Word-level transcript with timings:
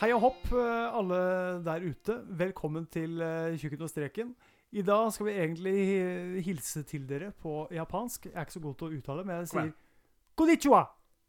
Hei 0.00 0.08
og 0.16 0.22
hopp, 0.24 0.46
eh, 0.56 0.94
alle 0.96 1.18
der 1.64 1.82
ute. 1.84 2.14
Velkommen 2.40 2.86
til 2.92 3.20
eh, 3.20 3.56
Tjukken 3.60 3.82
og 3.84 3.90
streken. 3.92 4.30
I 4.72 4.84
dag 4.86 5.10
skal 5.12 5.26
vi 5.26 5.34
egentlig 5.34 6.44
hilse 6.46 6.82
til 6.88 7.04
dere 7.10 7.32
på 7.42 7.66
japansk. 7.74 8.30
Jeg 8.30 8.36
er 8.38 8.46
ikke 8.46 8.54
så 8.56 8.62
god 8.64 8.76
til 8.80 8.86
å 8.88 8.98
uttale, 9.00 9.24
men 9.26 9.40
jeg 9.42 9.50
sier 9.50 9.72
konnichiwa. 10.38 10.84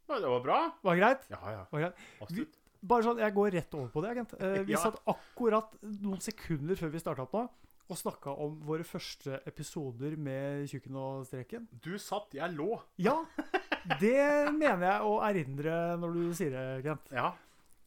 Ja, 0.08 0.18
det 0.22 0.30
var 0.30 0.44
bra. 0.44 0.58
Var 0.86 0.94
det 0.96 1.02
greit? 1.02 1.26
Ja, 1.32 1.40
ja. 1.56 1.64
Var 1.72 1.84
greit? 1.86 2.04
Vi, 2.32 2.46
Bare 2.82 3.04
sånn, 3.06 3.20
Jeg 3.22 3.34
går 3.36 3.50
rett 3.54 3.74
over 3.78 3.90
på 3.94 4.00
det. 4.02 4.10
agent. 4.16 4.32
Eh, 4.40 4.62
Vi 4.66 4.72
Ja. 4.76 4.78
satt 4.86 5.02
akkurat 5.06 5.74
noen 5.82 6.20
sekunder 6.24 6.78
før 6.80 6.90
vi 6.94 7.02
starta 7.02 7.22
opp 7.26 7.32
nå 7.36 7.48
og 7.92 7.98
snakka 7.98 8.32
om 8.40 8.54
våre 8.64 8.84
første 8.88 9.42
episoder 9.44 10.14
med 10.16 10.64
Tjukken 10.70 10.94
og 10.96 11.26
streken. 11.28 11.66
Du 11.84 11.98
satt, 12.00 12.30
jeg 12.32 12.54
lå. 12.56 12.78
Ja, 12.96 13.18
det 14.00 14.48
mener 14.54 14.86
jeg 14.86 15.02
å 15.04 15.18
erindre 15.26 15.74
når 16.00 16.14
du 16.16 16.22
sier 16.38 16.54
det, 16.54 16.62
Kent. 16.86 17.10
Ja. 17.12 17.34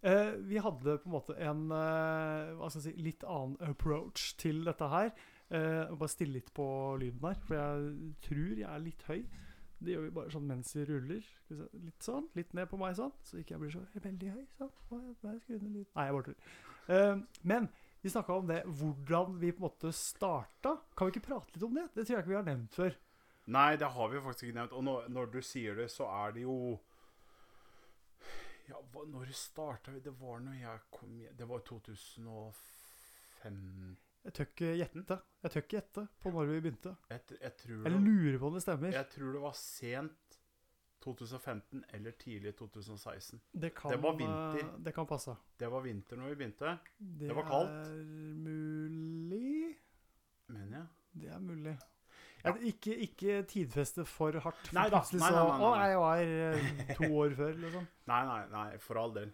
Eh, 0.06 0.36
vi 0.38 0.60
hadde 0.62 1.00
på 1.02 1.10
en 1.10 1.16
måte 1.16 1.34
en 1.42 1.72
eh, 1.74 2.68
si, 2.70 2.92
litt 3.02 3.24
annen 3.26 3.56
approach 3.66 4.36
til 4.38 4.62
dette 4.68 4.90
her. 4.92 5.10
Eh, 5.50 5.96
bare 5.98 6.12
stille 6.12 6.38
litt 6.38 6.52
på 6.54 6.68
lyden 7.02 7.26
her, 7.26 7.40
for 7.48 7.58
jeg 7.58 8.12
tror 8.28 8.52
jeg 8.60 8.70
er 8.70 8.84
litt 8.84 9.02
høy. 9.10 9.24
Det 9.82 9.96
gjør 9.96 10.06
vi 10.06 10.14
bare 10.16 10.34
sånn 10.34 10.46
mens 10.50 10.76
vi 10.78 10.86
ruller. 10.92 11.26
Litt 11.50 12.06
sånn, 12.06 12.30
litt 12.38 12.54
ned 12.58 12.70
på 12.70 12.78
meg 12.82 12.96
sånn, 13.00 13.14
så 13.26 13.42
ikke 13.42 13.56
jeg 13.56 13.64
blir 13.64 13.74
så 13.74 13.82
veldig 14.06 14.32
høy. 14.36 14.46
Sånn. 14.60 14.72
Nei, 15.26 16.06
jeg 16.06 16.16
bare 16.20 16.30
tuller. 16.30 17.26
Men 17.42 17.68
vi 18.06 18.14
snakka 18.14 18.38
om 18.38 18.50
det, 18.50 18.62
hvordan 18.78 19.40
vi 19.42 19.52
på 19.52 19.64
en 19.64 19.68
måte 19.68 19.92
starta. 19.98 20.78
Kan 20.94 21.10
vi 21.10 21.16
ikke 21.16 21.28
prate 21.32 21.58
litt 21.58 21.66
om 21.66 21.78
det? 21.82 21.90
Det 21.98 22.06
tror 22.06 22.20
jeg 22.20 22.24
ikke 22.24 22.36
vi 22.36 22.40
har 22.40 22.50
nevnt 22.52 22.78
før. 22.78 22.98
Nei, 23.58 23.72
det 23.82 23.90
har 23.98 24.10
vi 24.14 24.22
faktisk 24.22 24.48
ikke 24.48 24.60
nevnt. 24.62 24.78
Og 24.78 24.86
når, 24.86 25.10
når 25.18 25.34
du 25.34 25.40
sier 25.46 25.78
det, 25.82 25.90
så 25.94 26.08
er 26.14 26.38
det 26.38 26.46
jo 26.46 26.78
Ja, 28.70 28.80
hva, 28.92 29.04
når 29.06 29.32
starta 29.38 29.92
vi? 29.94 30.00
Det 30.06 30.14
var 30.20 30.40
når 30.42 30.54
jeg 30.60 30.80
kom 30.92 31.18
hjem 31.22 31.36
Det 31.38 31.48
var 31.50 31.60
2005 31.60 33.98
Jeg 34.26 34.34
tør 34.34 34.44
ikke 34.50 34.72
gjette. 34.80 35.18
Jeg 35.44 35.52
tør 35.54 35.62
ikke 35.62 35.76
gjette 35.78 36.04
på 36.24 36.32
når 36.34 36.46
vi 36.50 36.56
begynte. 36.66 36.96
Jeg, 37.12 37.20
jeg, 37.42 37.52
Jeg 37.70 37.92
lurer 38.02 38.40
på 38.42 38.48
om 38.50 38.54
det 38.58 38.64
stemmer. 38.66 38.90
jeg 38.96 39.08
tror 39.14 39.30
det 39.36 39.42
var 39.44 39.54
sent 39.60 40.40
2015 41.06 41.84
eller 41.94 42.12
tidlig 42.18 42.56
2016. 42.58 43.38
Det, 43.54 43.70
kan, 43.78 43.92
det 43.94 44.00
var 44.02 44.16
vinter. 44.18 44.64
eh, 44.66 44.72
Det 44.88 44.94
kan 44.96 45.06
passe. 45.06 45.36
Det 45.60 45.68
var 45.70 45.82
vinter 45.86 46.18
når 46.18 46.28
vi 46.34 46.38
begynte, 46.40 46.74
Det, 46.98 47.30
var 47.36 47.44
kaldt. 47.46 47.86
Det 47.86 47.94
er 47.94 48.04
mulig. 48.48 49.76
mener 50.48 50.78
jeg. 50.80 50.88
Det 51.22 51.30
er 51.30 51.40
mulig. 51.40 51.78
Ja. 52.46 52.54
Ikke, 52.70 52.94
ikke 53.08 53.40
tidfeste 53.50 54.06
for 54.06 54.36
hardt. 54.44 54.68
for 54.68 54.78
Nei 54.78 54.86
da. 54.92 55.00
plutselig 55.02 55.24
Nei, 55.24 55.32
nei, 55.34 55.46
nei, 55.48 55.56
nei. 55.56 55.66
Å, 55.66 55.72
jeg 55.82 56.02
var 56.04 56.36
eh, 56.36 56.94
to 57.00 57.10
år 57.22 57.36
før, 57.40 57.58
liksom. 57.64 57.88
Nei, 58.12 58.22
nei, 58.30 58.42
nei, 58.52 58.68
for 58.84 59.02
all 59.02 59.16
del. 59.16 59.32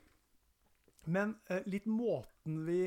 Men 1.12 1.34
eh, 1.50 1.66
litt 1.66 1.88
måten 1.90 2.62
vi, 2.68 2.80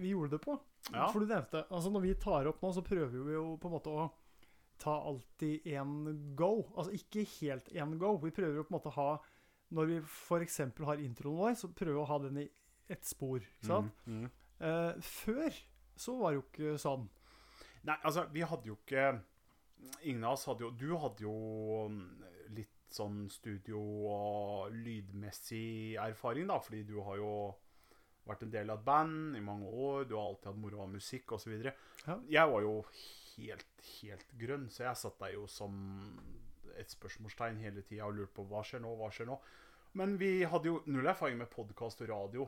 vi 0.00 0.10
gjorde 0.12 0.36
det 0.36 0.42
på. 0.44 0.58
Ja. 0.92 1.06
For 1.08 1.22
du 1.22 1.30
nevnte 1.30 1.62
altså 1.72 1.88
Når 1.94 2.02
vi 2.04 2.10
tar 2.20 2.48
opp 2.50 2.58
nå, 2.60 2.68
så 2.76 2.82
prøver 2.84 3.14
vi 3.14 3.32
jo 3.32 3.54
på 3.56 3.70
en 3.70 3.72
måte 3.72 3.92
å 3.94 4.08
ta 4.82 4.96
alltid 5.08 5.66
én 5.70 5.94
go. 6.36 6.66
Altså 6.74 6.92
ikke 6.98 7.24
helt 7.38 7.70
én 7.72 7.96
go. 8.00 8.16
Vi 8.22 8.34
prøver 8.34 8.58
jo 8.58 8.66
på 8.66 8.74
en 8.74 8.78
måte 8.78 8.92
å 8.92 8.98
ha 8.98 9.10
Når 9.74 9.90
vi 9.90 10.00
f.eks. 10.02 10.60
har 10.90 11.02
introen 11.02 11.40
vår, 11.40 11.54
så 11.58 11.70
prøver 11.72 11.96
vi 11.96 12.02
å 12.02 12.10
ha 12.10 12.18
den 12.26 12.42
i 12.42 12.48
ett 12.90 13.06
spor. 13.08 13.40
Ikke 13.40 13.70
sant? 13.70 14.02
Mm, 14.04 14.26
mm. 14.26 14.32
Eh, 14.64 14.98
før 15.02 15.62
så 15.96 16.16
var 16.18 16.32
det 16.32 16.40
jo 16.40 16.44
ikke 16.48 16.74
sånn. 16.82 17.06
Nei, 17.84 17.96
altså, 18.02 18.26
vi 18.32 18.44
hadde 18.46 18.70
jo 18.70 18.76
ikke 18.76 19.06
Ingen 20.04 20.24
av 20.24 20.36
oss 20.36 20.46
hadde 20.48 20.64
jo 20.66 20.70
Du 20.76 20.96
hadde 21.00 21.24
jo 21.24 21.34
mm, 21.90 22.24
litt 22.56 22.72
sånn 22.94 23.24
studio- 23.32 23.82
og 24.10 24.74
lydmessig 24.74 25.96
erfaring, 25.98 26.46
da, 26.50 26.60
fordi 26.62 26.84
du 26.86 26.98
har 27.02 27.18
jo 27.18 27.32
vært 28.24 28.44
en 28.46 28.52
del 28.54 28.70
av 28.72 28.80
et 28.80 28.86
band 28.86 29.36
i 29.36 29.42
mange 29.44 29.68
år. 29.68 30.06
Du 30.08 30.14
har 30.16 30.28
alltid 30.28 30.52
hatt 30.52 30.60
moro 30.62 30.84
av 30.84 30.92
musikk 30.92 31.34
osv. 31.36 31.56
Ja. 31.64 32.16
Jeg 32.38 32.52
var 32.52 32.64
jo 32.64 32.76
helt, 33.34 33.84
helt 34.00 34.34
grønn, 34.40 34.68
så 34.72 34.86
jeg 34.86 35.00
satt 35.00 35.18
der 35.20 35.34
jo 35.34 35.48
som 35.50 35.74
et 36.78 36.90
spørsmålstegn 36.90 37.60
hele 37.62 37.84
tida 37.86 38.08
og 38.08 38.16
lurte 38.18 38.34
på 38.38 38.46
hva 38.50 38.62
skjer 38.66 38.82
nå, 38.84 38.94
hva 38.98 39.10
skjer 39.14 39.28
nå. 39.30 39.38
Men 39.98 40.16
vi 40.18 40.42
hadde 40.50 40.70
jo 40.70 40.80
null 40.90 41.06
erfaring 41.06 41.38
med 41.38 41.52
podkast 41.52 42.02
og 42.02 42.10
radio, 42.10 42.46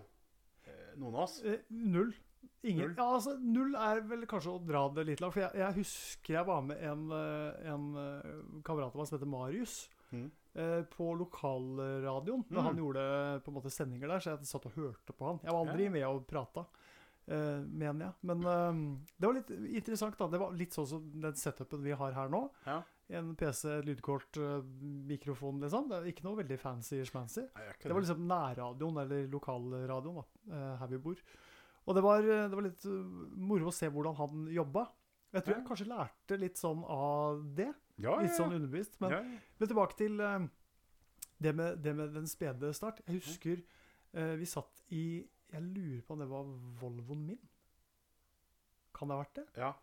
eh, 0.66 0.94
noen 0.98 1.14
av 1.14 1.26
oss. 1.26 1.38
Eh, 1.46 1.62
null. 1.70 2.14
Ingen. 2.62 2.88
Null? 2.88 2.94
Ja, 2.98 3.04
altså, 3.14 3.36
null 3.40 3.74
er 3.78 4.00
vel 4.10 4.24
kanskje 4.26 4.54
å 4.56 4.62
dra 4.66 4.84
det 4.96 5.04
litt 5.06 5.20
langt. 5.22 5.34
For 5.36 5.44
jeg, 5.44 5.54
jeg 5.60 5.76
husker 5.80 6.34
jeg 6.38 6.46
var 6.48 6.62
med 6.66 6.80
en, 6.82 7.04
eh, 7.12 7.68
en 7.72 7.86
eh, 8.02 8.32
kamerat 8.66 8.94
av 8.94 9.02
meg 9.02 9.06
som 9.10 9.18
heter 9.18 9.30
Marius. 9.30 9.76
mm. 10.12 10.26
eh, 10.54 10.82
På 10.96 11.12
lokalradioen. 11.18 12.44
Da 12.48 12.60
Mm. 12.60 12.64
han 12.66 12.76
gjorde 12.82 13.06
på 13.44 13.48
en 13.52 13.54
måte 13.60 13.70
sendinger 13.70 14.08
der, 14.08 14.18
så 14.20 14.34
jeg 14.36 14.46
satt 14.46 14.66
og 14.66 14.72
hørte 14.76 15.12
på 15.12 15.26
han. 15.30 15.40
Jeg 15.44 15.52
var 15.52 15.66
aldri 15.66 15.88
med 15.90 16.04
og 16.08 16.26
prata, 16.26 16.66
eh, 17.28 17.62
mener 17.66 18.06
jeg. 18.06 18.14
Men 18.22 18.44
eh, 18.46 18.82
det 19.18 19.26
var 19.26 19.34
litt 19.34 19.50
interessant. 19.50 20.18
da 20.18 20.28
Det 20.28 20.38
var 20.40 20.52
litt 20.52 20.72
sånn 20.74 20.86
som 20.86 21.10
den 21.20 21.34
setupen 21.34 21.82
vi 21.82 21.92
har 21.92 22.12
her 22.12 22.28
nå. 22.28 22.50
Ja. 22.66 22.82
En 23.08 23.36
PC, 23.38 23.82
lydkort, 23.86 24.34
mikrofon, 25.06 25.60
liksom. 25.62 25.88
Det 25.88 25.96
er 26.00 26.08
ikke 26.10 26.24
noe 26.26 26.40
veldig 26.42 26.56
fancy 26.58 27.04
schmancy. 27.06 27.44
Nei, 27.54 27.62
jeg 27.68 27.76
ikke 27.76 27.86
Det 27.88 27.94
var 27.94 28.02
liksom 28.02 28.24
nærradioen, 28.26 28.96
eller 29.04 29.28
lokalradioen, 29.30 30.16
da, 30.50 30.76
her 30.80 30.88
vi 30.90 30.98
bor. 30.98 31.20
Og 31.86 31.94
det 31.94 32.02
var, 32.02 32.24
det 32.26 32.54
var 32.56 32.66
litt 32.66 32.86
uh, 32.90 32.94
moro 33.38 33.70
å 33.70 33.74
se 33.74 33.88
hvordan 33.92 34.16
han 34.18 34.46
jobba. 34.50 34.88
Jeg 35.36 35.44
tror 35.44 35.56
jeg 35.56 35.66
kanskje 35.66 35.88
lærte 35.90 36.38
litt 36.40 36.60
sånn 36.60 36.82
av 36.88 37.42
det. 37.56 37.68
ja, 38.00 38.14
Litt 38.22 38.32
ja, 38.32 38.38
sånn 38.38 38.54
underbevist. 38.56 38.96
Men, 39.02 39.36
men 39.58 39.70
tilbake 39.70 39.98
til 39.98 40.20
eh, 40.22 40.46
det, 41.42 41.52
med, 41.52 41.80
det 41.84 41.92
med 41.98 42.14
den 42.16 42.28
spede 42.30 42.72
start. 42.76 43.02
Jeg 43.04 43.20
husker 43.20 43.60
eh, 43.60 44.34
vi 44.40 44.48
satt 44.48 44.84
i 44.96 45.04
Jeg 45.52 45.62
lurer 45.62 46.00
på 46.06 46.14
om 46.14 46.22
det 46.22 46.28
var 46.30 46.48
Volvoen 46.80 47.26
min. 47.26 47.42
Kan 48.96 49.10
det 49.10 49.18
ha 49.18 49.24
vært 49.24 49.40
det? 49.40 49.46
Ja. 49.60 49.74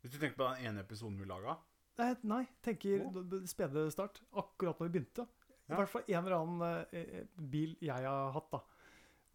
Hvis 0.00 0.14
du 0.14 0.20
tenker 0.20 0.38
på 0.38 0.48
den 0.48 0.70
ene 0.70 0.84
episoden 0.86 1.18
vi 1.18 1.26
laga 1.28 1.58
Nei, 1.96 2.10
nei 2.28 2.42
tenker 2.64 3.06
oh. 3.08 3.36
spede 3.48 3.86
start. 3.92 4.20
Akkurat 4.36 4.78
når 4.78 4.88
vi 4.88 4.98
begynte. 4.98 5.24
I 5.66 5.74
hvert 5.74 5.90
fall 5.90 6.04
en 6.06 6.18
eller 6.20 6.36
annen 6.38 6.88
eh, 6.94 7.22
bil 7.34 7.72
jeg 7.82 8.04
har 8.04 8.32
hatt, 8.34 8.50
da. 8.52 8.60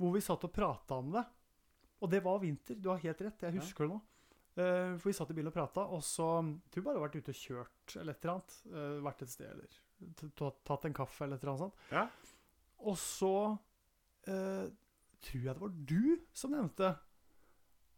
Hvor 0.02 0.14
vi 0.16 0.22
satt 0.24 0.46
og 0.48 0.54
prata 0.54 0.98
om 1.02 1.10
det. 1.14 1.24
Og 2.02 2.10
det 2.10 2.24
var 2.26 2.40
vinter. 2.42 2.76
Du 2.82 2.90
har 2.90 2.98
helt 3.04 3.22
rett. 3.22 3.42
Jeg 3.46 3.54
husker 3.60 3.86
det 3.86 3.94
nå. 3.94 4.02
Eh, 4.58 4.98
for 4.98 5.08
vi 5.10 5.14
satt 5.14 5.30
i 5.32 5.34
bilen 5.38 5.48
og 5.52 5.54
prata, 5.56 5.84
og 5.96 6.02
så 6.04 6.26
tror 6.44 6.82
jeg 6.82 6.84
bare 6.84 6.98
har 7.00 7.06
vært 7.08 7.20
ute 7.22 7.32
og 7.32 7.40
kjørt 7.40 7.96
eller 8.02 8.14
et 8.18 8.26
eller 8.26 8.34
annet. 8.34 8.56
eh, 8.74 8.98
vært 9.06 9.22
et 9.22 9.30
sted 9.30 9.52
eller 9.52 9.78
tatt- 10.66 10.86
en 10.86 10.94
kaffe 10.98 11.22
eller 11.24 11.36
et 11.38 11.44
eller 11.44 11.54
annet 11.54 11.66
sånt. 11.68 11.76
Ja. 11.92 12.08
Og 12.80 12.98
så 12.98 13.60
eh, 14.28 14.68
tror 15.22 15.42
jeg 15.46 15.54
det 15.54 15.62
var 15.62 15.70
du 15.70 16.20
som 16.34 16.52
nevnte 16.52 16.92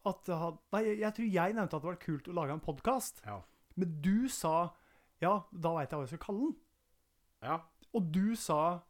at 0.05 0.23
det 0.27 0.35
hadde 0.35 0.59
Nei, 0.75 0.81
jeg 0.99 1.13
tror 1.15 1.31
jeg 1.31 1.53
nevnte 1.55 1.75
at 1.77 1.81
det 1.81 1.87
var 1.93 1.99
kult 2.03 2.27
å 2.27 2.33
lage 2.35 2.51
en 2.57 2.59
podkast. 2.59 3.21
Ja. 3.25 3.39
Men 3.75 4.01
du 4.03 4.27
sa 4.29 4.73
Ja, 5.23 5.37
da 5.55 5.71
veit 5.77 5.89
jeg 5.89 5.97
hva 5.97 6.03
jeg 6.03 6.11
skal 6.17 6.25
kalle 6.27 6.49
den. 6.51 6.55
ja. 7.41 7.61
Og 7.93 8.11
du 8.11 8.35
sa 8.35 8.81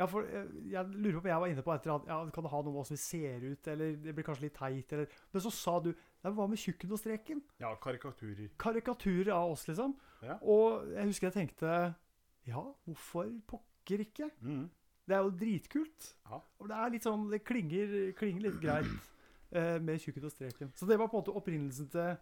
Ja, 0.00 0.06
for 0.08 0.24
eh, 0.24 0.48
jeg 0.72 0.88
lurer 0.94 1.18
på 1.18 1.26
om 1.26 1.30
jeg 1.30 1.42
var 1.44 1.52
inne 1.52 1.64
på 1.64 1.72
etter 1.74 1.92
at 1.94 2.06
Ja, 2.08 2.18
kan 2.32 2.46
det 2.46 2.52
ha 2.52 2.60
noe 2.64 2.72
med 2.72 2.82
åssen 2.82 2.96
vi 2.96 3.02
ser 3.02 3.44
ut, 3.44 3.68
eller 3.68 3.96
det 4.00 4.14
blir 4.16 4.26
kanskje 4.26 4.46
litt 4.46 4.56
teit, 4.56 4.92
eller 4.96 5.18
Men 5.34 5.44
så 5.44 5.52
sa 5.52 5.78
du 5.84 5.90
Nei, 5.92 6.32
hva 6.32 6.46
med 6.48 6.60
tjukken 6.62 6.94
og 6.94 7.00
streken? 7.02 7.42
Ja, 7.60 7.72
karikaturer. 7.82 8.52
Karikaturer 8.62 9.32
av 9.34 9.56
oss, 9.56 9.66
liksom. 9.68 9.96
Ja. 10.22 10.38
Og 10.40 10.86
jeg 10.94 11.10
husker 11.10 11.28
jeg 11.28 11.36
tenkte 11.36 11.72
Ja, 12.48 12.62
hvorfor 12.86 13.32
pokker 13.50 14.04
ikke? 14.06 14.30
Mm. 14.40 14.70
Det 15.02 15.16
er 15.16 15.24
jo 15.26 15.32
dritkult. 15.34 16.12
Ja. 16.30 16.38
Og 16.62 16.68
det 16.70 16.78
er 16.78 16.92
litt 16.94 17.06
sånn 17.06 17.26
Det 17.32 17.42
klinger, 17.44 17.96
klinger 18.18 18.46
litt 18.46 18.60
greit 18.62 19.10
eh, 19.50 19.78
med 19.82 20.00
tjukken 20.00 20.28
og 20.28 20.34
streken. 20.34 20.72
Så 20.78 20.88
det 20.88 20.98
var 20.98 21.10
på 21.10 21.18
en 21.18 21.24
måte 21.24 21.36
opprinnelsen 21.36 21.90
til, 21.92 22.14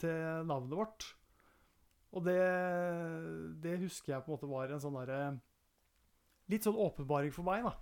til 0.00 0.46
navnet 0.48 0.78
vårt. 0.78 1.10
Og 2.16 2.24
det, 2.24 2.40
det 3.60 3.76
husker 3.82 4.14
jeg 4.14 4.24
på 4.24 4.32
en 4.32 4.38
måte 4.38 4.48
var 4.48 4.72
en 4.72 4.80
sånn 4.80 4.96
derre 4.96 5.20
Litt 6.48 6.64
sånn 6.66 6.78
åpenbaring 6.80 7.32
for 7.34 7.44
meg, 7.48 7.64
da. 7.68 7.74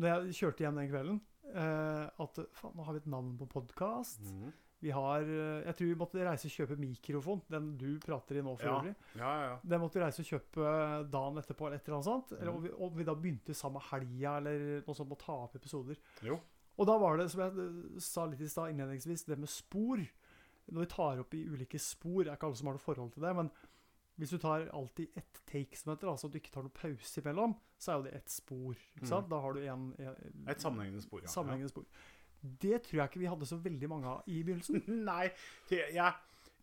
Når 0.00 0.12
jeg 0.12 0.38
kjørte 0.42 0.64
hjem 0.64 0.78
den 0.80 0.92
kvelden. 0.92 1.18
Uh, 1.46 2.08
at 2.20 2.38
faen, 2.58 2.72
nå 2.74 2.84
har 2.86 2.96
vi 2.96 3.02
et 3.04 3.10
navn 3.12 3.34
på 3.38 3.46
podkast. 3.52 4.24
Mm. 4.26 4.54
Vi 4.84 4.90
har 4.92 5.22
eh, 5.24 5.62
Jeg 5.64 5.76
tror 5.78 5.88
vi 5.88 5.94
måtte 5.96 6.24
reise 6.26 6.48
og 6.50 6.52
kjøpe 6.52 6.76
mikrofon. 6.78 7.40
Den 7.48 7.70
du 7.80 7.86
prater 8.02 8.36
i 8.36 8.42
nå, 8.44 8.52
for 8.58 8.68
Ja. 8.68 8.74
øvrig. 8.80 8.92
Ja, 9.16 9.30
ja, 9.40 9.46
ja. 9.48 9.54
Den 9.64 9.80
måtte 9.80 9.96
vi 9.96 10.02
reise 10.04 10.20
og 10.20 10.28
kjøpe 10.28 10.66
dagen 11.14 11.40
etterpå, 11.40 11.66
eller 11.66 11.78
et 11.80 11.88
eller 11.88 11.96
annet 11.96 12.10
sånt. 12.10 12.34
Eller, 12.36 12.50
om 12.52 12.62
vi, 12.62 12.72
om 12.84 12.92
vi 12.98 13.06
da 13.08 13.14
begynte 13.16 13.56
samme 13.56 13.80
helga, 13.88 14.34
eller 14.36 14.66
noe 14.86 14.98
sånt, 14.98 15.14
å 15.16 15.18
ta 15.22 15.38
opp 15.46 15.56
episoder. 15.56 15.96
Jo. 16.28 16.36
Og 16.76 16.86
da 16.90 16.98
var 17.00 17.16
det, 17.16 17.30
som 17.32 17.40
jeg 17.46 17.56
eh, 17.64 18.00
sa 18.04 18.26
litt 18.28 18.44
i 18.44 18.50
stad 18.52 18.74
innledningsvis, 18.74 19.24
det 19.30 19.38
med 19.40 19.48
spor. 19.48 20.04
Når 20.66 20.82
vi 20.84 20.90
tar 20.92 21.22
opp 21.24 21.34
i 21.38 21.46
ulike 21.48 21.80
spor, 21.80 22.26
er 22.26 22.34
ikke 22.36 22.50
alle 22.50 22.60
som 22.60 22.68
har 22.68 22.76
noe 22.76 22.84
forhold 22.84 23.14
til 23.16 23.24
det, 23.24 23.32
men 23.38 23.50
hvis 24.16 24.32
du 24.32 24.38
tar 24.40 24.68
alltid 24.72 25.16
ett 25.18 25.40
take 25.48 25.76
som 25.76 25.92
heter, 25.92 26.08
altså 26.08 26.28
at 26.28 26.34
du 26.34 26.38
ikke 26.40 26.52
tar 26.54 26.64
noe 26.64 26.72
pause 26.74 27.20
imellom, 27.20 27.56
så 27.78 27.92
er 27.92 27.98
jo 27.98 28.04
det 28.06 28.12
ett 28.16 28.32
spor. 28.32 28.76
ikke 28.96 29.08
sant? 29.08 29.26
Mm. 29.26 29.32
Da 29.32 29.40
har 29.44 29.56
du 29.56 29.64
en, 29.64 29.88
en 30.00 30.52
Et 30.52 30.62
sammenhengende 30.62 31.04
spor, 31.04 31.20
ja. 31.20 31.32
sammenhengende 31.32 31.72
spor. 31.72 31.84
Det 32.40 32.82
tror 32.82 33.00
jeg 33.00 33.10
ikke 33.10 33.20
vi 33.20 33.28
hadde 33.28 33.48
så 33.48 33.58
veldig 33.60 33.90
mange 33.92 34.08
av 34.08 34.30
i 34.32 34.40
begynnelsen. 34.46 34.82
Nei, 35.10 35.28
jeg, 35.70 36.12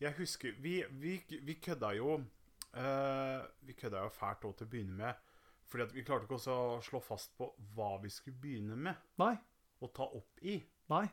jeg 0.01 0.17
husker 0.17 0.57
Vi, 0.63 0.79
vi, 1.01 1.17
vi 1.43 1.57
kødda 1.61 1.93
jo 1.97 2.15
uh, 2.17 3.45
Vi 3.67 3.77
kødda 3.77 4.05
jo 4.05 4.13
fælt 4.13 4.49
òg 4.49 4.57
til 4.57 4.67
å 4.67 4.73
begynne 4.73 4.97
med. 4.97 5.29
Fordi 5.69 5.97
vi 5.97 6.05
klarte 6.05 6.27
ikke 6.27 6.37
også 6.37 6.53
å 6.53 6.81
slå 6.85 7.01
fast 7.01 7.37
på 7.37 7.47
hva 7.75 7.95
vi 8.01 8.09
skulle 8.13 8.37
begynne 8.41 8.77
med 8.77 9.13
Nei. 9.21 9.33
å 9.81 9.89
ta 9.93 10.05
opp 10.05 10.41
i. 10.41 10.57
Nei. 10.91 11.05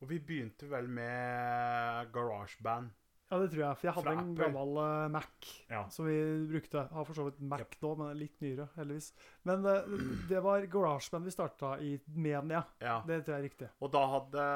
Og 0.00 0.08
vi 0.10 0.18
begynte 0.24 0.66
vel 0.70 0.88
med 0.90 2.10
GarageBand. 2.14 2.94
Ja, 3.30 3.38
det 3.38 3.50
tror 3.52 3.60
jeg. 3.62 3.76
For 3.78 3.86
jeg 3.86 3.94
hadde 3.94 4.12
en 4.18 4.30
gammel 4.34 4.78
uh, 4.82 5.04
Mac 5.14 5.50
Ja. 5.70 5.84
som 5.94 6.06
vi 6.08 6.16
brukte. 6.50 6.82
Har 6.90 7.04
for 7.06 7.14
så 7.14 7.28
vidt 7.28 7.38
Mac 7.46 7.76
nå, 7.82 7.92
men 8.00 8.16
litt 8.18 8.40
nyere, 8.42 8.66
heldigvis. 8.74 9.12
Men 9.46 9.62
uh, 9.62 9.92
det 10.28 10.40
var 10.42 10.66
GarageBand 10.72 11.28
vi 11.28 11.34
starta 11.34 11.76
i 11.78 11.92
Menia. 12.10 12.64
ja. 12.82 12.96
Det 13.06 13.20
tror 13.22 13.36
jeg 13.36 13.38
er 13.38 13.46
riktig. 13.46 13.68
Og 13.80 13.92
da 13.94 14.02
hadde 14.16 14.48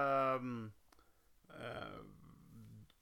um, 0.43 0.59
uh, 1.55 2.03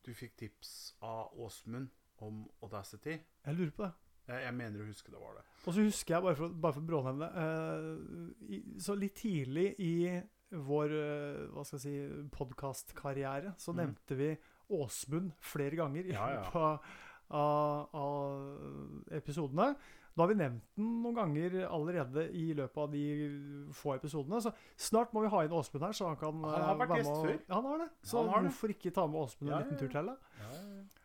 Du 0.05 0.13
fikk 0.19 0.37
tips 0.37 0.95
av 1.01 1.33
Åsmund 1.41 1.89
om 2.21 2.45
Audacity. 2.63 3.17
Jeg 3.47 3.57
lurer 3.57 3.73
på 3.73 3.87
det. 3.87 3.93
Jeg, 4.29 4.45
jeg 4.45 4.55
mener 4.61 4.83
å 4.85 4.91
huske 4.93 5.11
det 5.11 5.19
var 5.25 5.41
det. 5.41 5.47
Og 5.65 5.73
så 5.75 5.83
husker 5.89 6.15
jeg, 6.19 6.23
bare 6.29 6.37
for, 6.39 6.49
bare 6.67 6.77
for 6.77 6.85
å 6.85 6.91
brånevne 6.93 7.29
i- 8.55 8.63
Så 8.79 8.95
litt 8.95 9.17
tidlig 9.19 9.71
i 9.83 9.95
vår 10.53 10.93
hva 11.55 11.65
skal 11.65 11.79
jeg 11.79 11.83
si, 11.87 12.27
podkastkarriere 12.37 13.55
så 13.59 13.73
mm. 13.73 13.79
nevnte 13.81 14.19
vi 14.19 14.29
Åsmund 14.73 15.33
flere 15.41 15.77
ganger 15.79 16.07
i 16.09 16.15
Ja, 16.15 16.29
ja. 16.33 16.43
løpet 16.43 16.57
av, 16.57 16.93
av, 17.31 17.89
av 17.95 19.13
episodene. 19.19 19.75
Da 20.13 20.27
har 20.27 20.29
vi 20.29 20.35
nevnt 20.37 20.65
den 20.77 20.89
noen 21.03 21.15
ganger 21.17 21.55
allerede 21.73 22.27
i 22.37 22.51
løpet 22.53 22.77
av 22.83 22.91
de 22.93 23.05
få 23.73 23.95
episodene. 23.97 24.43
Så 24.45 24.53
snart 24.77 25.15
må 25.17 25.23
vi 25.25 25.31
ha 25.33 25.41
inn 25.47 25.55
Åsmund 25.57 25.87
her, 25.87 25.95
så 25.97 26.11
han 26.11 26.19
kan 26.21 26.43
Han 26.45 26.53
har 26.53 26.75
eh, 26.75 26.81
vært 26.83 26.99
gjest 27.01 27.15
før. 27.23 27.39
Han 27.55 27.69
har 27.71 27.79
det. 27.85 27.89
Så 28.05 28.19
Han 28.27 28.49
hvorfor 28.51 28.69
det. 28.69 28.77
ikke 28.77 28.93
ta 28.99 29.07
med 29.09 29.23
Åsmund 29.23 29.49
en 29.49 29.55
Ja, 29.57 29.63
liten 29.65 29.81
tur 29.81 29.89
til? 29.89 30.13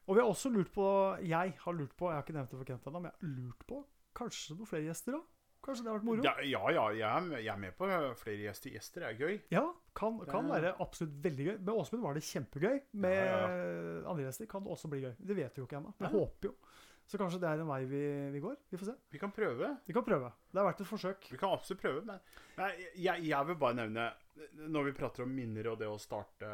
Og 0.08 0.16
vi 0.16 0.22
har 0.22 0.28
også 0.28 0.52
lurt 0.52 0.72
på 0.76 0.90
Jeg 1.24 1.56
har 1.64 1.74
lurt 1.76 1.96
på, 1.96 2.10
jeg 2.12 2.16
har 2.20 2.24
ikke 2.28 2.36
nevnt 2.36 2.52
det 2.52 2.60
for 2.60 2.68
Kent 2.74 2.86
ennå, 2.92 3.00
men 3.00 3.12
jeg 3.12 3.20
har 3.22 3.34
lurt 3.40 3.66
på 3.68 3.80
kanskje 4.18 4.56
noen 4.58 4.68
flere 4.68 4.88
gjester 4.90 5.16
òg? 5.22 5.26
Kanskje 5.68 5.84
det 5.84 5.92
har 5.92 5.98
vært 6.00 6.08
moro? 6.08 6.24
Ja, 6.24 6.34
ja, 6.48 6.62
ja 6.72 6.86
jeg, 6.96 7.04
er 7.12 7.26
med, 7.28 7.38
jeg 7.44 7.52
er 7.54 7.62
med 7.66 7.74
på 7.78 7.90
flere 8.22 8.40
gjester. 8.48 8.72
Gjester 8.78 9.04
er 9.10 9.18
gøy. 9.20 9.38
Ja, 9.52 9.66
kan, 9.94 10.18
kan 10.30 10.48
Det- 10.48 10.56
være 10.56 10.74
absolutt 10.80 11.18
veldig 11.28 11.48
gøy. 11.52 11.56
Med 11.60 11.74
Åsmund 11.76 12.04
var 12.08 12.14
det 12.16 12.24
kjempegøy. 12.24 12.82
Med 13.04 13.18
Ja, 13.20 13.46
andre 14.08 14.24
gjester 14.30 14.48
kan 14.48 14.64
det 14.64 14.72
også 14.72 14.88
bli 14.90 15.02
gøy. 15.04 15.14
Det 15.20 15.36
vet 15.36 15.54
vi 15.58 15.62
jo 15.62 15.68
ikke 15.68 15.82
ennå. 15.82 15.94
Vi 16.00 16.12
håper 16.16 16.50
jo. 16.52 16.56
Så 17.08 17.16
kanskje 17.20 17.40
det 17.40 17.48
er 17.48 17.62
en 17.64 17.70
vei 17.70 17.86
vi, 17.88 18.00
vi 18.34 18.40
går. 18.44 18.56
Vi 18.70 18.78
får 18.82 18.86
se. 18.90 18.96
Vi 19.12 19.20
kan 19.20 19.32
prøve. 19.32 19.78
Vi 19.88 19.94
kan 19.96 20.04
prøve. 20.04 20.32
Det 20.52 20.60
har 20.60 20.66
vært 20.68 20.82
et 20.84 20.88
forsøk. 20.90 21.30
Vi 21.32 21.38
kan 21.40 21.54
absolutt 21.56 21.80
prøve, 21.82 22.02
men 22.04 22.20
nei, 22.58 22.72
jeg, 23.00 23.24
jeg 23.30 23.48
vil 23.48 23.56
bare 23.62 23.78
nevne 23.80 24.10
Når 24.68 24.84
vi 24.90 24.92
prater 24.98 25.24
om 25.24 25.32
minner 25.34 25.70
og 25.72 25.80
det 25.80 25.88
å 25.88 25.96
starte 25.98 26.50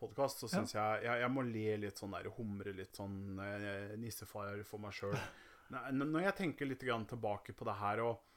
podkast, 0.00 0.40
så 0.40 0.48
syns 0.48 0.72
jeg, 0.74 1.02
jeg 1.04 1.20
jeg 1.20 1.30
må 1.30 1.44
le 1.46 1.76
litt 1.84 1.96
sånn 2.00 2.10
der, 2.16 2.30
humre 2.36 2.72
litt 2.74 2.96
sånn 2.96 3.38
eh, 3.44 3.92
nissefar 4.00 4.64
for 4.64 4.78
meg 4.82 4.92
sjøl. 4.96 5.14
Når 5.92 6.22
jeg 6.24 6.34
tenker 6.40 6.66
litt 6.66 6.82
grann 6.82 7.04
tilbake 7.06 7.52
på 7.54 7.64
det 7.68 7.76
her, 7.78 8.00
og, 8.00 8.16
eh, 8.16 8.29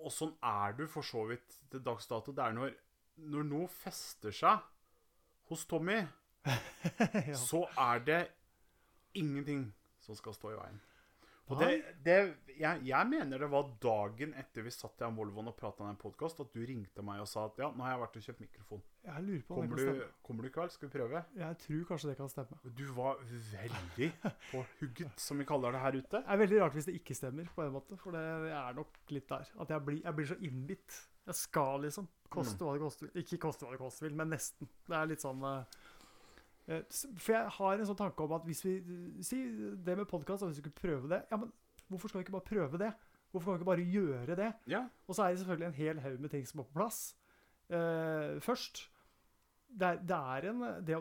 og 0.00 0.12
sånn 0.14 0.32
er 0.46 0.76
du 0.78 0.86
for 0.88 1.06
så 1.06 1.24
vidt 1.28 1.56
til 1.72 1.82
dags 1.84 2.08
dato, 2.10 2.32
det 2.32 2.44
er 2.44 2.56
når, 2.56 2.76
når 3.30 3.48
noe 3.48 3.70
fester 3.72 4.34
seg 4.34 4.62
hos 5.50 5.66
Tommy, 5.68 5.98
ja. 6.46 7.36
så 7.36 7.66
er 7.78 8.04
det 8.06 8.20
ingenting 9.18 9.66
som 10.00 10.16
skal 10.16 10.36
stå 10.36 10.54
i 10.54 10.60
veien. 10.60 10.80
Og 11.50 11.58
det, 11.58 11.70
det, 12.06 12.16
jeg, 12.60 12.82
jeg 12.86 13.06
mener 13.10 13.42
det 13.42 13.48
var 13.50 13.72
dagen 13.82 14.36
etter 14.38 14.62
vi 14.62 14.70
satt 14.70 15.02
i 15.02 15.08
Volvoen 15.16 15.50
og 15.50 15.56
prata 15.58 15.82
om 15.82 15.90
en 15.90 15.98
podkast, 15.98 16.38
at 16.44 16.52
du 16.54 16.62
ringte 16.62 17.02
meg 17.02 17.24
og 17.24 17.28
sa 17.28 17.48
at 17.48 17.58
ja, 17.58 17.72
nå 17.74 17.82
har 17.82 17.96
jeg 17.96 18.02
vært 18.04 18.18
og 18.20 18.26
kjøpt 18.28 18.44
mikrofon. 18.44 18.84
Jeg 19.04 19.22
lurer 19.24 19.42
på 19.48 19.54
om 19.54 19.60
Kommer 19.60 19.76
det 19.76 19.84
kan 19.84 19.94
du, 19.94 20.00
stemme. 20.00 20.22
kommer 20.26 20.42
du 20.44 20.48
kveld? 20.52 20.72
Skal 20.74 20.88
vi 20.88 20.92
prøve? 20.98 21.20
Jeg 21.40 21.56
tror 21.62 21.84
kanskje 21.88 22.08
det 22.10 22.16
kan 22.18 22.28
stemme. 22.28 22.58
Du 22.76 22.82
var 22.92 23.20
veldig 23.24 24.08
på 24.50 24.64
hugget, 24.80 25.14
som 25.20 25.38
vi 25.40 25.46
kaller 25.48 25.72
det 25.72 25.80
her 25.80 25.96
ute. 25.96 26.10
Det 26.18 26.34
er 26.34 26.40
veldig 26.42 26.58
rart 26.60 26.76
hvis 26.76 26.88
det 26.90 26.94
ikke 26.98 27.16
stemmer, 27.16 27.48
på 27.54 27.64
en 27.64 27.72
måte. 27.72 27.96
For 27.96 28.12
det 28.16 28.24
er 28.52 28.76
nok 28.76 28.98
litt 29.14 29.28
der. 29.30 29.48
At 29.64 29.70
jeg 29.72 29.84
blir, 29.86 30.02
jeg 30.04 30.14
blir 30.18 30.28
så 30.32 30.36
innbitt. 30.50 30.98
Jeg 31.30 31.34
skal 31.34 31.86
liksom. 31.86 32.08
Koste 32.30 32.64
hva 32.64 32.74
det 32.76 32.82
koste. 32.84 33.08
Ikke 33.18 33.40
koste 33.42 33.64
hva 33.66 33.72
det 33.72 33.80
koste 33.80 34.04
vil, 34.04 34.14
men 34.20 34.30
nesten. 34.30 34.68
Det 34.86 34.96
er 34.96 35.08
litt 35.10 35.24
sånn 35.24 35.40
eh, 35.48 35.78
eh, 36.68 36.82
For 37.18 37.34
jeg 37.34 37.54
har 37.56 37.80
en 37.80 37.88
sånn 37.88 37.98
tanke 37.98 38.22
om 38.26 38.36
at 38.36 38.44
hvis 38.46 38.60
vi 38.66 38.76
Si 39.26 39.40
det 39.74 39.96
med 39.98 40.06
podkast, 40.10 40.44
hvis 40.44 40.60
vi 40.60 40.62
skulle 40.62 40.78
prøve 40.78 41.10
det 41.10 41.24
Ja, 41.32 41.40
men 41.40 41.50
hvorfor 41.88 42.12
skal 42.12 42.20
vi 42.20 42.28
ikke 42.28 42.36
bare 42.36 42.46
prøve 42.52 42.78
det? 42.78 42.92
Hvorfor 43.32 43.50
kan 43.50 43.56
vi 43.56 43.62
ikke 43.62 43.70
bare 43.72 43.88
gjøre 43.94 44.36
det? 44.38 44.52
Ja, 44.70 44.84
Og 45.08 45.14
så 45.14 45.24
er 45.24 45.30
det 45.34 45.38
selvfølgelig 45.42 45.66
en 45.66 45.78
hel 45.80 46.00
haug 46.04 46.20
med 46.20 46.30
ting 46.30 46.46
som 46.46 46.60
må 46.60 46.64
på 46.68 46.78
plass. 46.78 47.16
Eh, 47.70 48.38
først 48.42 48.84
det 49.70 49.86
er, 49.86 49.98
det 50.02 50.16
er 50.16 50.46
en 50.50 50.62
det, 50.82 50.96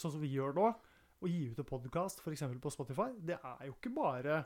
Sånn 0.00 0.14
som 0.14 0.20
vi 0.22 0.30
gjør 0.32 0.54
nå, 0.56 0.70
å 1.20 1.28
gi 1.28 1.50
ut 1.52 1.58
en 1.60 1.68
podkast 1.68 2.22
f.eks. 2.24 2.42
på 2.62 2.72
Spotify, 2.72 3.10
det 3.20 3.36
er 3.36 3.66
jo 3.68 3.74
ikke 3.76 3.92
bare 3.96 4.38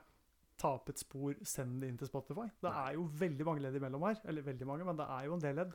ta 0.61 0.75
opp 0.77 0.91
et 0.93 0.99
spor, 1.01 1.35
send 1.47 1.81
det 1.81 1.89
inn 1.89 1.97
til 1.99 2.11
Spotify. 2.11 2.49
Det 2.61 2.69
er 2.83 2.95
jo 2.99 3.07
veldig 3.17 3.47
mange 3.49 3.63
ledd 3.65 3.79
imellom 3.79 4.03
her. 4.05 4.19
Eller 4.29 4.45
veldig 4.45 4.67
mange, 4.69 4.85
men 4.85 4.99
det 4.99 5.07
er 5.09 5.25
jo 5.31 5.35
en 5.39 5.41
del 5.47 5.57
ledd. 5.57 5.73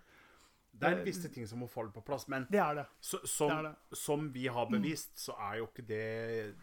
det 0.76 0.92
er 0.92 1.04
visse 1.08 1.32
ting 1.34 1.48
som 1.48 1.60
må 1.64 1.68
falle 1.72 1.90
på 1.96 2.04
plass, 2.06 2.28
men 2.28 2.46
Det 2.52 2.60
er 2.60 2.76
det. 2.76 2.86
så, 3.00 3.18
det, 3.24 3.30
som, 3.32 3.50
er 3.56 3.64
det. 3.70 3.74
som 3.98 4.28
vi 4.34 4.46
har 4.48 4.68
bevist, 4.70 5.18
så 5.18 5.34
er 5.40 5.58
jo 5.62 5.68
ikke 5.72 5.88
det 5.88 6.56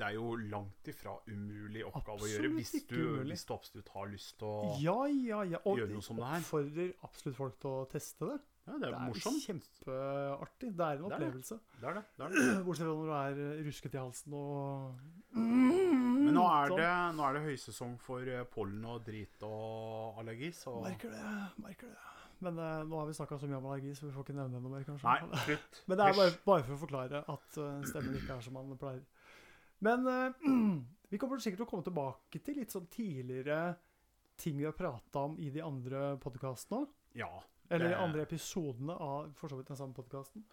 Det 0.00 0.06
er 0.06 0.14
jo 0.14 0.36
langt 0.36 0.88
ifra 0.88 1.18
umulig 1.28 1.82
oppgave 1.84 2.24
å 2.24 2.28
gjøre 2.30 2.48
hvis 2.54 2.70
du, 2.88 3.00
hvis 3.28 3.44
du 3.44 3.52
absolutt 3.52 3.88
har 3.92 4.06
lyst 4.08 4.38
til 4.38 4.46
å 4.48 4.76
Ja, 4.80 4.94
ja, 5.10 5.42
ja. 5.44 5.58
Og 5.66 5.76
Gjøre 5.82 5.92
noe 5.92 6.06
som 6.06 6.16
det 6.16 6.24
her. 6.30 6.40
oppfordrer 6.40 6.94
absolutt 7.04 7.36
folk 7.36 7.58
til 7.60 7.70
å 7.70 7.82
teste 7.90 8.30
det. 8.30 8.38
Ja, 8.70 8.76
det 8.78 8.86
Det 8.86 8.94
er 8.94 9.06
morsomt. 9.08 9.40
kjempeartig. 9.44 10.68
Det 10.78 10.86
er 10.86 10.92
en 10.94 11.02
Det 11.02 11.02
er 11.02 11.02
det. 11.02 11.08
opplevelse. 11.10 11.58
Det 11.80 11.88
er 11.90 11.94
det. 11.98 12.04
det, 12.16 12.26
er 12.26 12.30
det. 12.36 12.64
Bortsett 12.68 12.86
fra 12.86 12.94
når 12.94 13.10
du 13.10 13.16
er 13.18 13.64
rusket 13.66 13.96
i 13.96 14.00
halsen 14.00 14.36
og 14.38 14.94
Men 15.34 16.34
nå 16.36 16.44
er 16.46 16.72
det, 16.76 16.88
nå 17.16 17.26
er 17.26 17.36
det 17.38 17.42
høysesong 17.48 17.96
for 18.02 18.20
eh, 18.30 18.44
pollen 18.54 18.84
og 18.86 19.02
drit 19.06 19.42
og 19.46 20.18
allergi, 20.22 20.50
så 20.54 20.76
Merker 20.84 21.10
det. 21.14 21.22
merker 21.64 21.90
det. 21.90 21.96
Men 22.40 22.56
eh, 22.58 22.84
nå 22.88 22.96
har 23.02 23.06
vi 23.10 23.16
snakka 23.18 23.36
så 23.40 23.48
mye 23.50 23.58
om 23.60 23.66
allergi, 23.68 23.94
så 23.98 24.06
vi 24.06 24.12
får 24.14 24.24
ikke 24.28 24.36
nevne 24.38 24.54
det 24.56 24.62
noe 24.64 24.72
mer, 24.72 24.84
kanskje. 24.86 25.04
Nei, 25.10 25.42
slutt. 25.44 25.80
Men 25.90 25.98
det 26.00 26.06
er 26.06 26.16
bare, 26.20 26.36
bare 26.46 26.64
for 26.64 26.76
å 26.76 26.80
forklare 26.86 27.20
at 27.34 27.58
uh, 27.60 27.82
stemmen 27.90 28.16
ikke 28.16 28.36
er 28.38 28.46
som 28.46 28.56
man 28.56 28.78
pleier. 28.80 29.02
Men 29.84 30.06
eh, 30.08 30.48
vi 31.12 31.18
kommer 31.20 31.42
sikkert 31.42 31.64
til 31.64 31.66
å 31.68 31.70
komme 31.74 31.84
tilbake 31.90 32.40
til 32.46 32.60
litt 32.62 32.72
sånn 32.72 32.86
tidligere 32.92 33.60
ting 34.40 34.56
vi 34.56 34.64
har 34.64 34.72
prata 34.72 35.26
om 35.28 35.34
i 35.42 35.50
de 35.52 35.60
andre 35.60 36.14
podkastene. 36.22 36.86
Ja. 37.18 37.28
Eller 37.70 37.92
de 37.94 37.98
andre 38.02 38.22
episodene 38.26 38.96
av 38.98 39.32
for 39.38 39.48
så 39.52 39.56
vidt 39.60 39.68
den 39.70 39.78
samme 39.78 39.94
podkasten. 39.94 40.44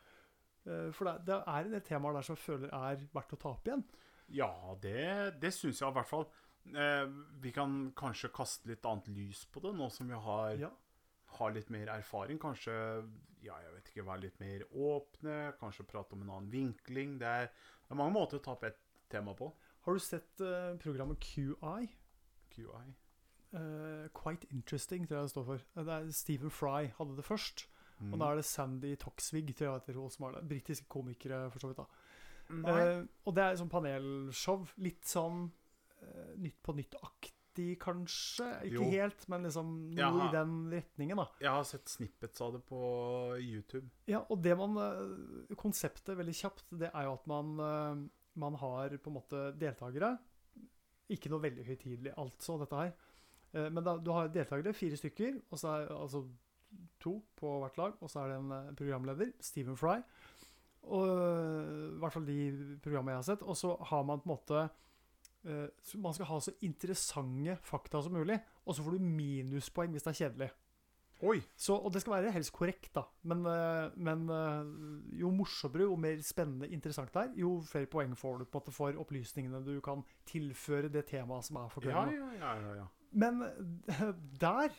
for 0.94 1.06
det, 1.08 1.14
det 1.26 1.36
er 1.48 1.64
en 1.66 1.72
del 1.72 1.82
temaer 1.88 2.14
der 2.18 2.26
som 2.28 2.36
jeg 2.36 2.44
føler 2.44 2.74
er 2.76 3.06
verdt 3.14 3.34
å 3.34 3.40
ta 3.40 3.50
opp 3.56 3.68
igjen. 3.70 3.84
Ja, 4.36 4.50
det, 4.84 5.40
det 5.40 5.54
syns 5.56 5.80
jeg 5.80 5.88
i 5.90 5.96
hvert 5.96 6.10
fall. 6.10 6.26
Eh, 6.76 7.06
vi 7.40 7.54
kan 7.56 7.78
kanskje 7.96 8.30
kaste 8.36 8.68
litt 8.68 8.84
annet 8.86 9.08
lys 9.16 9.46
på 9.48 9.62
det, 9.64 9.72
nå 9.78 9.88
som 9.90 10.10
vi 10.12 10.18
har, 10.20 10.58
Ja. 10.60 10.70
har 11.40 11.52
litt 11.56 11.70
mer 11.72 11.88
erfaring. 11.94 12.38
Kanskje 12.38 12.76
ja, 13.42 13.56
jeg 13.64 13.74
vet 13.78 13.90
ikke, 13.94 14.04
være 14.06 14.26
litt 14.26 14.40
mer 14.44 14.66
åpne, 14.76 15.54
kanskje 15.62 15.86
prate 15.88 16.14
om 16.18 16.22
en 16.26 16.30
annen 16.36 16.52
vinkling. 16.52 17.18
Det 17.22 17.28
er, 17.28 17.48
det 17.48 17.96
er 17.96 18.02
mange 18.02 18.14
måter 18.18 18.42
å 18.42 18.44
ta 18.44 18.52
opp 18.58 18.64
et 18.68 18.78
tema 19.10 19.34
på. 19.34 19.48
Har 19.88 19.94
du 19.96 20.00
sett 20.04 20.42
eh, 20.44 20.74
programmet 20.84 21.22
QI? 21.24 21.88
QI. 22.52 22.88
Eh, 23.58 24.08
quite 24.14 24.48
Interesting, 24.54 25.08
tror 25.08 25.18
jeg 25.22 25.28
det 25.30 25.34
står 25.36 25.46
for. 25.48 25.62
Eh, 25.76 25.84
Det 25.84 25.94
er 25.98 26.12
Stephen 26.14 26.52
Fry 26.54 26.88
hadde 26.98 27.16
det 27.18 27.26
først. 27.26 27.66
Mm. 28.00 28.14
Og 28.14 28.20
da 28.22 28.26
er 28.32 28.36
det 28.36 28.46
Sandy 28.46 28.96
Toxvig, 29.02 29.56
tror 29.58 29.72
jeg 29.72 29.80
heter 29.82 29.98
hun 29.98 30.10
som 30.14 30.26
har 30.28 30.36
det. 30.38 30.44
Britiske 30.52 30.86
komikere, 30.88 31.50
for 31.52 31.60
så 31.64 31.72
vidt. 31.72 31.78
da. 31.82 31.88
Eh, 32.72 33.06
og 33.26 33.34
det 33.36 33.44
er 33.44 33.58
sånn 33.60 33.72
panelshow. 33.74 34.68
Litt 34.78 35.04
sånn 35.10 35.48
uh, 35.50 36.36
Nytt 36.38 36.60
på 36.64 36.76
nytt-aktig, 36.78 37.80
kanskje. 37.82 38.46
Ikke 38.70 38.78
Jo. 38.78 38.90
helt, 38.92 39.28
men 39.28 39.44
liksom 39.44 39.72
noe 39.90 39.98
Jaha. 39.98 40.28
i 40.30 40.32
den 40.32 40.54
retningen, 40.72 41.18
da. 41.18 41.26
Jeg 41.42 41.50
har 41.50 41.64
sett 41.64 41.90
snippets 41.90 42.40
av 42.46 42.54
det 42.54 42.62
på 42.70 43.36
YouTube. 43.42 43.90
Ja, 44.08 44.22
og 44.30 44.44
det 44.44 44.56
man 44.56 44.78
Konseptet, 45.58 46.16
veldig 46.16 46.36
kjapt, 46.38 46.66
det 46.78 46.92
er 46.94 47.04
jo 47.10 47.14
at 47.18 47.26
man, 47.28 47.56
man 48.36 48.54
har 48.62 48.90
på 49.02 49.10
en 49.10 49.18
måte 49.18 49.42
deltakere. 49.58 50.20
Ikke 51.10 51.30
noe 51.32 51.42
veldig 51.42 51.66
høytidelig, 51.66 52.14
altså, 52.16 52.60
dette 52.62 52.76
her. 52.76 52.94
Eh, 53.54 53.70
Men 53.72 53.84
da, 53.84 53.98
du 53.98 54.12
har 54.12 54.28
deltakere, 54.34 54.74
fire 54.76 54.98
stykker, 55.00 55.40
og 55.52 55.60
så 55.62 55.76
er 55.76 55.94
altså 55.96 56.26
to 57.00 57.18
på 57.40 57.54
hvert 57.64 57.78
lag. 57.80 57.94
Og 58.02 58.12
så 58.12 58.24
er 58.24 58.34
det 58.34 58.40
en 58.42 58.52
eh, 58.52 58.74
programleder, 58.76 59.32
Stephen 59.40 59.78
Fry. 59.80 60.02
Og, 60.88 61.08
eh, 61.08 61.96
I 61.96 62.02
hvert 62.02 62.14
fall 62.14 62.28
de 62.28 62.42
programmene 62.84 63.16
jeg 63.18 63.24
har 63.24 63.30
sett. 63.32 63.48
Og 63.48 63.58
så 63.58 63.76
har 63.92 64.04
man 64.08 64.22
på 64.24 64.30
en 64.30 64.36
måte 64.38 64.68
Man 65.48 66.12
skal 66.12 66.26
ha 66.28 66.38
så 66.44 66.52
interessante 66.66 67.54
fakta 67.64 68.02
som 68.04 68.12
mulig. 68.12 68.36
Og 68.66 68.76
så 68.76 68.84
får 68.84 68.98
du 68.98 69.04
minuspoeng 69.06 69.94
hvis 69.94 70.04
det 70.04 70.10
er 70.12 70.18
kjedelig. 70.18 70.48
Oi! 71.24 71.38
Så, 71.56 71.78
og 71.78 71.94
det 71.94 72.02
skal 72.02 72.18
være 72.18 72.34
helst 72.36 72.52
korrekt, 72.52 72.90
da. 72.98 73.06
Men, 73.24 73.46
men 73.96 74.26
jo 75.16 75.32
morsommere, 75.32 75.88
jo 75.88 75.96
mer 75.96 76.20
spennende, 76.26 76.68
interessant 76.68 77.14
det 77.14 77.22
er, 77.22 77.32
jo 77.40 77.62
flere 77.64 77.88
poeng 77.88 78.12
får 78.18 78.42
du 78.42 78.44
på 78.44 78.58
en 78.58 78.60
måte 78.60 78.76
for 78.76 79.00
opplysningene 79.06 79.64
du 79.64 79.80
kan 79.86 80.04
tilføre 80.28 80.92
det 80.92 81.06
temaet 81.14 81.48
som 81.48 81.62
er 81.62 81.72
for 81.72 81.88
Ja, 81.88 82.04
ja, 82.12 82.28
ja. 82.42 82.54
ja, 82.66 82.76
ja. 82.82 82.88
Men 83.12 83.42
der 84.44 84.76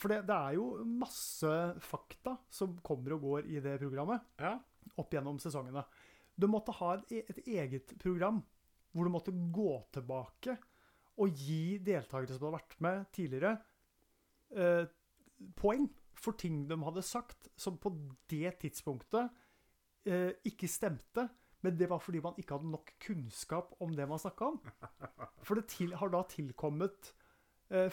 For 0.00 0.12
det, 0.12 0.22
det 0.28 0.36
er 0.36 0.56
jo 0.56 0.84
masse 0.84 1.50
fakta 1.84 2.36
som 2.52 2.78
kommer 2.84 3.16
og 3.16 3.26
går 3.26 3.50
i 3.52 3.60
det 3.60 3.76
programmet 3.82 4.24
ja. 4.40 4.54
opp 4.96 5.12
gjennom 5.12 5.38
sesongene. 5.42 5.82
Du 6.40 6.46
måtte 6.48 6.72
ha 6.78 6.94
et, 6.96 7.12
e- 7.18 7.26
et 7.28 7.40
eget 7.58 7.92
program 8.00 8.40
hvor 8.90 9.06
du 9.06 9.12
måtte 9.12 9.34
gå 9.52 9.74
tilbake 9.92 10.56
og 11.20 11.36
gi 11.36 11.78
deltakere 11.84 12.32
som 12.32 12.46
hadde 12.46 12.56
vært 12.56 12.78
med 12.82 13.02
tidligere, 13.14 13.52
eh, 14.56 14.86
poeng 15.58 15.84
for 16.16 16.36
ting 16.36 16.64
de 16.68 16.78
hadde 16.84 17.04
sagt, 17.04 17.50
som 17.60 17.78
på 17.80 17.92
det 18.30 18.54
tidspunktet 18.62 19.28
eh, 20.08 20.32
ikke 20.48 20.68
stemte. 20.68 21.28
Men 21.60 21.76
det 21.76 21.90
var 21.90 22.00
fordi 22.00 22.22
man 22.24 22.38
ikke 22.40 22.56
hadde 22.56 22.72
nok 22.72 22.92
kunnskap 23.04 23.74
om 23.84 23.92
det 23.96 24.06
man 24.08 24.20
snakka 24.20 24.48
om. 24.54 24.60
For 25.44 25.58
det 25.58 25.66
til, 25.68 25.92
har 26.00 26.08
da 26.08 26.22
tilkommet 26.24 27.10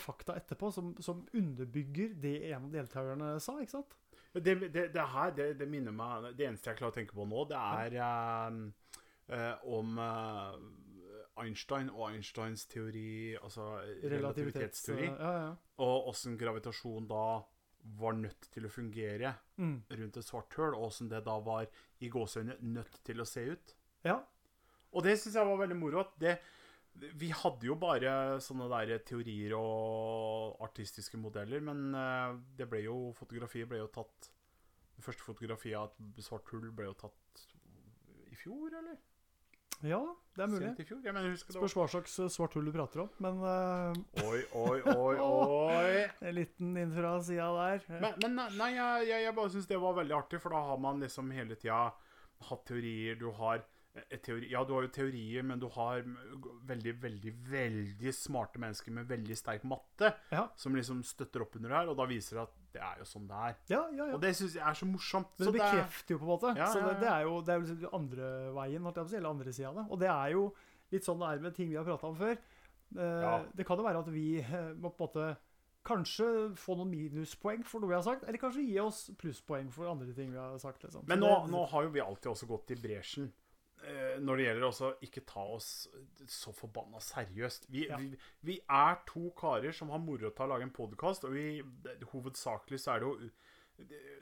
fakta 0.02 0.36
etterpå 0.40 0.72
som, 0.74 0.96
som 1.04 1.20
underbygger 1.38 2.16
det 2.22 2.36
en 2.52 2.66
av 2.66 2.72
deltakerne 2.74 3.40
sa. 3.44 3.60
ikke 3.62 3.76
sant? 3.78 3.96
Det, 4.34 4.54
det, 4.74 4.88
det 4.94 5.04
her, 5.14 5.32
det, 5.34 5.46
det 5.58 5.66
minner 5.72 5.94
meg 5.96 6.28
Det 6.38 6.46
eneste 6.46 6.70
jeg 6.70 6.78
klarer 6.78 6.92
å 6.92 6.96
tenke 6.98 7.16
på 7.18 7.26
nå, 7.26 7.46
det 7.50 7.58
er 7.58 7.96
eh, 8.06 8.58
eh, 9.34 9.64
om 9.78 9.98
eh, 10.04 10.58
Einstein 11.42 11.90
og 11.94 12.08
Einsteins 12.12 12.66
teori, 12.70 13.36
altså 13.38 13.78
relativitetsteori, 14.04 15.08
Ja, 15.12 15.32
ja. 15.38 15.52
og 15.86 16.10
åssen 16.12 16.38
gravitasjon 16.38 17.08
da 17.10 17.24
var 17.98 18.18
nødt 18.18 18.50
til 18.52 18.66
å 18.68 18.72
fungere 18.74 19.36
Mm. 19.58 19.84
rundt 19.90 20.18
et 20.18 20.26
svart 20.28 20.54
høl, 20.58 20.76
og 20.76 20.90
åssen 20.92 21.08
det 21.10 21.24
da 21.26 21.40
var 21.42 21.66
i 22.02 22.10
gåseøyne 22.14 22.58
nødt 22.62 23.00
til 23.06 23.22
å 23.22 23.26
se 23.26 23.46
ut. 23.54 23.76
ja. 24.06 24.20
Og 24.94 25.04
det 25.04 25.18
syns 25.20 25.36
jeg 25.36 25.46
var 25.46 25.58
veldig 25.60 25.76
moro. 25.78 26.00
at 26.00 26.14
det 26.20 26.38
vi 26.98 27.30
hadde 27.36 27.68
jo 27.68 27.76
bare 27.80 28.40
sånne 28.44 28.70
der 28.72 29.04
teorier 29.06 29.54
og 29.58 30.58
artistiske 30.66 31.20
modeller, 31.22 31.62
men 31.64 31.92
eh, 31.98 32.40
det 32.58 32.70
ble 32.72 32.84
jo 32.88 32.98
Fotografiet 33.18 33.70
ble 33.70 33.84
jo 33.84 33.92
tatt 33.94 34.32
Det 34.98 35.06
første 35.06 35.26
fotografiet 35.26 35.78
av 35.78 35.94
et 35.94 36.26
svart 36.26 36.50
hull 36.54 36.72
ble 36.74 36.90
jo 36.90 36.98
tatt 37.06 37.46
i 38.32 38.36
fjor, 38.38 38.74
eller? 38.74 38.98
ja, 39.86 40.00
det 40.34 40.42
er 40.42 40.50
mulig. 40.50 40.70
Fjor? 40.88 41.02
Jeg 41.06 41.14
mener, 41.14 41.36
Spørs 41.38 41.76
hva 41.78 41.86
slags 41.92 42.16
eh, 42.24 42.30
svart 42.34 42.56
hull 42.58 42.66
du 42.66 42.74
prater 42.74 43.04
om. 43.04 43.12
Men 43.22 43.38
uh... 43.44 44.24
Oi, 44.26 44.40
oi, 44.58 44.80
oi, 44.90 45.16
oi. 45.28 46.08
en 46.26 46.34
liten 46.34 46.72
inn 46.82 46.94
fra 46.96 47.14
sida 47.22 47.52
der. 47.54 47.86
Men, 48.02 48.18
men 48.24 48.58
nei, 48.58 48.72
jeg, 48.74 49.12
jeg, 49.28 49.36
bare 49.38 49.54
syns 49.54 49.70
det 49.70 49.78
var 49.82 50.00
veldig 50.00 50.18
artig, 50.18 50.42
for 50.42 50.56
da 50.56 50.64
har 50.72 50.82
man 50.82 51.06
liksom 51.06 51.30
hele 51.36 51.60
tida 51.62 51.84
hatt 52.50 52.66
teorier. 52.70 53.20
Du 53.22 53.30
har 53.38 53.62
teori, 54.24 54.50
Ja, 54.52 54.64
du 54.64 54.74
har 54.74 54.86
jo 54.86 54.92
teorier, 54.94 55.44
men 55.44 55.60
du 55.60 55.68
har 55.74 56.04
veldig, 56.68 56.94
veldig, 57.02 57.34
veldig 57.50 58.14
smarte 58.14 58.60
mennesker 58.62 58.92
med 58.96 59.08
veldig 59.10 59.38
sterk 59.38 59.64
matte 59.68 60.14
Ja, 60.32 60.48
som 60.56 60.76
liksom 60.76 61.04
støtter 61.08 61.42
opp 61.46 61.56
under 61.60 61.70
det 61.74 61.78
her, 61.82 61.90
og 61.94 61.98
da 61.98 62.06
viser 62.10 62.38
det 62.40 62.44
at 62.48 62.56
det 62.78 62.82
er 62.84 63.00
jo 63.02 63.08
sånn 63.10 63.28
det 63.28 63.38
er. 63.48 63.56
ja, 63.74 63.82
ja. 63.96 64.06
ja. 64.06 64.14
Og 64.14 64.22
det 64.22 64.34
syns 64.38 64.54
jeg 64.60 64.64
er 64.68 64.78
så 64.78 64.86
morsomt. 64.86 65.32
Men 65.40 65.48
Så 65.48 65.52
det 65.52 65.60
det 65.60 65.66
er- 65.66 65.72
bekrefter 65.78 66.14
jo 66.14 66.20
på 66.20 66.28
en 66.28 66.34
måte. 66.36 66.68
Så 66.74 66.84
det, 66.86 67.00
det 67.02 67.10
er 67.10 67.22
jo 67.26 67.42
det 67.42 67.50
er 67.54 67.60
jo 67.60 67.66
liksom 67.66 67.94
andre 67.94 68.30
veien, 68.54 68.86
eller 69.18 69.30
andre 69.30 69.54
sida 69.54 69.70
av 69.70 69.76
det. 69.82 69.86
Og 69.90 70.00
det 70.00 70.10
er 70.14 70.30
jo 70.36 70.54
litt 70.92 71.04
sånn 71.04 71.20
det 71.20 71.28
er 71.34 71.40
med 71.44 71.56
ting 71.56 71.70
vi 71.70 71.76
har 71.80 71.84
prata 71.88 72.08
om 72.08 72.16
før. 72.16 72.38
Eh. 72.96 73.44
Det 73.56 73.66
kan 73.68 73.78
jo 73.78 73.84
være 73.84 74.00
at 74.06 74.10
vi 74.14 74.40
eh, 74.40 74.74
må 74.78 74.92
på 74.96 75.04
en 75.04 75.08
måte 75.10 75.38
kanskje 75.88 76.28
få 76.60 76.76
noen 76.76 76.90
minuspoeng 76.92 77.62
for 77.66 77.80
noe 77.80 77.90
vi 77.94 77.96
har 77.96 78.04
sagt, 78.04 78.26
eller 78.28 78.38
kanskje 78.42 78.64
gi 78.68 78.78
oss 78.84 79.06
plusspoeng 79.20 79.70
for 79.72 79.88
andre 79.88 80.12
ting 80.14 80.32
vi 80.34 80.38
har 80.38 80.58
sagt. 80.60 80.84
Liksom. 80.84 81.06
Men 81.08 81.20
nå, 81.24 81.48
nå 81.48 81.66
har 81.72 81.84
jo 81.88 81.90
vi 81.96 82.02
alltid 82.04 82.32
også 82.34 82.48
gått 82.50 82.72
i 82.76 82.76
bresjen 82.76 83.30
eh, 83.32 83.47
når 84.20 84.38
det 84.40 84.46
gjelder 84.48 84.64
også 84.68 84.88
ikke 85.06 85.22
ta 85.30 85.44
oss 85.54 85.88
så 86.28 86.52
forbanna 86.56 87.00
seriøst. 87.00 87.68
Vi, 87.72 87.86
Ja. 87.88 87.98
vi, 88.02 88.18
vi 88.42 88.60
er 88.70 88.98
to 89.08 89.30
karer 89.38 89.72
som 89.72 89.90
har 89.94 90.00
moro 90.02 90.32
av 90.32 90.42
å 90.46 90.50
lage 90.50 90.64
en 90.64 90.74
podkast, 90.74 91.24
og 91.26 91.34
vi, 91.38 91.62
hovedsakelig 92.12 92.80
så 92.82 92.96
er 92.96 93.00
det 93.00 93.08
jo 93.08 93.30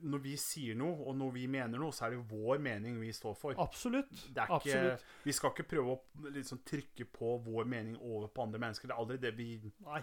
Når 0.03 0.19
vi 0.19 0.33
sier 0.35 0.75
noe, 0.75 0.97
og 1.07 1.15
når 1.15 1.29
vi 1.31 1.45
mener 1.47 1.79
noe, 1.79 1.93
så 1.95 2.05
er 2.05 2.09
det 2.11 2.17
jo 2.17 2.25
vår 2.27 2.59
mening 2.59 2.97
vi 2.99 3.13
står 3.15 3.37
for. 3.39 3.55
Absolutt. 3.57 4.11
Ikke, 4.11 4.49
Absolutt. 4.51 5.05
vi 5.23 5.31
skal 5.31 5.53
ikke 5.53 5.63
prøve 5.63 5.93
å 5.95 6.29
liksom 6.35 6.59
trykke 6.67 7.05
på 7.05 7.37
vår 7.45 7.63
mening 7.65 7.95
over 8.01 8.27
på 8.27 8.43
andre 8.43 8.59
mennesker. 8.59 8.87
Det 8.91 8.97
er 8.97 8.99
aldri 8.99 9.17
det 9.17 9.31
vi 9.37 9.71
Nei. 9.85 10.01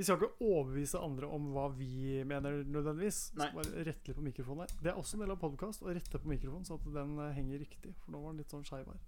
Vi 0.00 0.04
skal 0.08 0.16
ikke 0.16 0.46
overbevise 0.48 0.96
andre 1.04 1.28
om 1.28 1.50
hva 1.52 1.66
vi 1.76 2.22
mener 2.24 2.62
nødvendigvis. 2.64 3.18
Nei. 3.36 3.50
Bare 3.52 3.82
rette 3.84 4.08
litt 4.08 4.16
på 4.16 4.22
mikrofonen 4.24 4.62
her. 4.64 4.70
Det 4.80 4.92
er 4.94 5.00
også 5.00 5.18
en 5.18 5.24
del 5.26 5.34
av 5.34 5.40
podkast 5.42 5.82
å 5.84 5.92
rette 5.92 6.20
på 6.22 6.30
mikrofonen, 6.30 6.64
så 6.64 6.78
at 6.78 6.86
den 6.94 7.18
eh, 7.20 7.34
henger 7.36 7.60
riktig. 7.60 7.92
For 8.00 8.14
nå 8.14 8.22
var 8.22 8.32
den 8.32 8.40
litt 8.40 8.54
sånn 8.54 8.64
skeiv 8.64 8.88
her. 8.88 9.02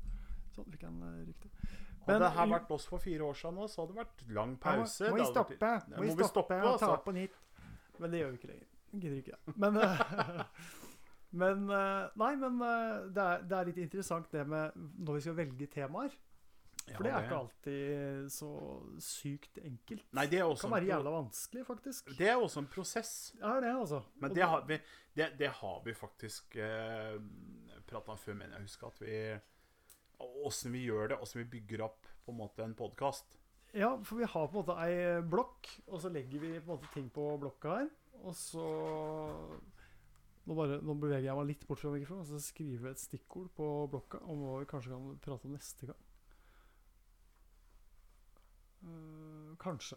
Sånn 0.52 0.68
fikk 0.68 0.84
den 0.84 0.98
riktig. 1.30 1.48
riktig. 1.48 1.70
Hadde 2.02 2.18
det 2.26 2.30
her 2.36 2.50
vært 2.50 2.74
oss 2.76 2.84
for 2.90 3.00
fire 3.00 3.24
år 3.24 3.38
siden 3.40 3.56
nå, 3.56 3.68
så 3.72 3.80
hadde 3.86 3.94
det 3.94 4.00
vært 4.02 4.24
lang 4.36 4.52
pause. 4.60 5.06
Må, 5.06 5.14
må 5.14 5.16
vi 5.16 5.22
vært- 5.22 5.32
stoppe? 5.32 5.70
Ja, 5.72 5.96
Må 5.96 6.02
vi 6.02 6.10
må 6.10 6.18
vi 6.18 6.28
stoppe, 6.28 6.28
stoppe, 6.28 6.58
og 6.60 6.76
ta 6.82 6.90
altså? 6.90 7.04
på 7.06 7.14
nytt? 7.16 7.40
Men 8.02 8.12
det 8.12 8.20
gjør 8.20 8.34
vi 8.34 8.40
ikke 8.42 8.50
lenger. 8.52 8.68
Gidder 8.92 9.16
ikke 9.22 9.38
det. 9.38 9.56
Men, 9.64 9.80
men 11.42 11.64
eh, 11.78 12.10
Nei, 12.20 12.32
men 12.42 12.60
eh, 12.68 12.98
det 13.16 13.24
er, 13.30 13.48
det 13.48 13.56
er 13.58 13.70
litt 13.70 13.80
interessant 13.86 14.28
det 14.34 14.44
med 14.44 14.76
når 14.76 15.16
vi 15.16 15.24
skal 15.24 15.38
velge 15.40 15.70
temaer. 15.72 16.20
For 16.88 17.06
det 17.06 17.12
er 17.12 17.26
ikke 17.26 17.38
alltid 17.38 18.30
så 18.34 18.50
sykt 19.02 19.60
enkelt. 19.62 20.04
Nei, 20.16 20.26
det 20.30 20.40
er 20.40 20.50
Det 20.50 20.60
kan 20.64 20.74
være 20.74 20.88
jævla 20.90 21.14
vanskelig, 21.14 21.66
faktisk. 21.68 22.10
Det 22.18 22.28
er 22.28 22.40
også 22.42 22.62
en 22.64 22.68
prosess. 22.72 23.12
Ja, 23.38 23.54
det 23.62 23.70
er 23.70 23.78
altså. 23.78 24.02
Men 24.22 24.34
det 24.34 24.42
har 24.42 24.66
vi, 24.68 24.78
det, 25.14 25.28
det 25.38 25.52
har 25.60 25.78
vi 25.84 25.94
faktisk 25.94 26.56
eh, 26.56 27.18
prata 27.86 28.16
om 28.16 28.18
før, 28.18 28.34
mener 28.40 28.58
jeg 28.58 28.70
husker 28.70 28.92
at 28.92 29.02
vi 29.04 29.22
Åssen 30.22 30.70
vi 30.70 30.84
gjør 30.86 31.08
det, 31.10 31.16
åssen 31.18 31.40
vi 31.40 31.48
bygger 31.56 31.80
opp 31.88 32.06
på 32.22 32.30
en 32.30 32.38
måte 32.38 32.62
en 32.62 32.76
podkast. 32.78 33.40
Ja, 33.74 33.96
for 34.06 34.20
vi 34.20 34.28
har 34.28 34.46
på 34.52 34.60
en 34.60 34.60
måte 34.60 34.76
ei 34.84 35.22
blokk, 35.26 35.66
og 35.88 35.98
så 36.04 36.12
legger 36.12 36.38
vi 36.38 36.52
på 36.60 36.68
en 36.68 36.76
måte 36.76 36.90
ting 36.94 37.08
på 37.10 37.24
blokka 37.42 37.78
her. 37.80 37.88
Og 38.22 38.36
så 38.38 38.66
Nå, 40.42 40.56
bare, 40.58 40.80
nå 40.82 40.94
beveger 40.98 41.28
jeg 41.28 41.38
meg 41.38 41.50
litt 41.52 41.66
bort 41.68 41.78
fra 41.78 41.92
mikrofonen, 41.94 42.24
og 42.24 42.30
så 42.30 42.38
skriver 42.42 42.88
jeg 42.88 42.96
et 42.96 43.02
stikkord 43.02 43.50
på 43.54 43.66
blokka 43.90 44.18
om 44.26 44.40
hva 44.42 44.56
vi 44.58 44.70
kanskje 44.70 44.90
kan 44.90 45.20
prate 45.22 45.46
om 45.46 45.54
neste 45.54 45.86
gang. 45.90 46.00
Eh, 48.82 49.56
kanskje. 49.58 49.96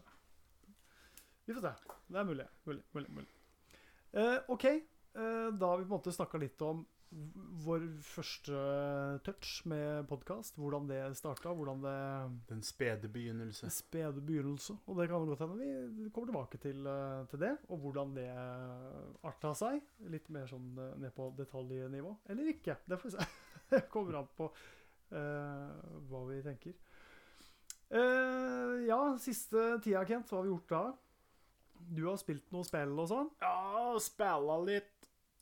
Vi 1.46 1.54
får 1.54 1.62
se. 1.62 1.74
Det 2.08 2.20
er 2.20 2.24
mulig. 2.24 2.48
mulig, 2.64 2.84
mulig, 2.92 3.10
mulig. 3.10 3.32
Uh, 4.14 4.38
OK. 4.48 4.66
Uh, 5.16 5.54
da 5.54 5.68
har 5.68 5.78
vi 5.78 5.86
på 5.86 5.90
en 5.90 5.98
måte 5.98 6.14
snakka 6.14 6.40
litt 6.42 6.62
om 6.62 6.86
vår 7.66 7.84
første 8.04 8.56
touch 9.24 9.62
med 9.70 10.08
podkast. 10.10 10.58
Hvordan 10.60 10.90
det 10.90 11.00
starta, 11.18 11.54
hvordan 11.54 11.82
det 11.84 11.96
Den 12.50 12.64
spede 12.64 13.10
begynnelse. 13.10 13.70
spede 13.70 14.22
begynnelse. 14.22 14.78
Og 14.86 14.98
det 15.00 15.08
kan 15.10 15.26
godt 15.26 15.40
hende 15.40 15.58
vi 15.60 16.10
kommer 16.10 16.32
tilbake 16.32 16.58
til, 16.58 16.90
til 17.30 17.40
det, 17.40 17.54
og 17.70 17.78
hvordan 17.80 18.16
det 18.18 18.30
arta 19.24 19.54
seg. 19.56 19.82
Litt 20.12 20.30
mer 20.30 20.50
sånn 20.50 20.74
ned 20.76 21.14
på 21.16 21.30
detaljnivå. 21.38 22.18
Eller 22.30 22.52
ikke. 22.52 22.78
Det 22.86 23.00
får 23.00 23.12
vi 23.12 23.18
se. 23.18 23.30
Det 23.70 23.86
kommer 23.90 24.20
an 24.20 24.28
på 24.38 24.52
hva 25.10 26.20
vi 26.28 26.42
tenker. 26.46 26.76
Eh, 27.92 28.86
ja, 28.88 29.00
siste 29.22 29.80
tida, 29.84 30.06
Kent. 30.10 30.30
Hva 30.32 30.40
har 30.42 30.48
vi 30.48 30.54
gjort 30.54 30.70
da? 30.72 30.84
Du 31.96 32.06
har 32.10 32.18
spilt 32.18 32.48
noe 32.56 32.66
spill 32.66 32.96
og 32.98 33.10
sånn. 33.12 33.28
Ja, 33.44 33.96
spilla 34.02 34.58
litt. 34.66 34.92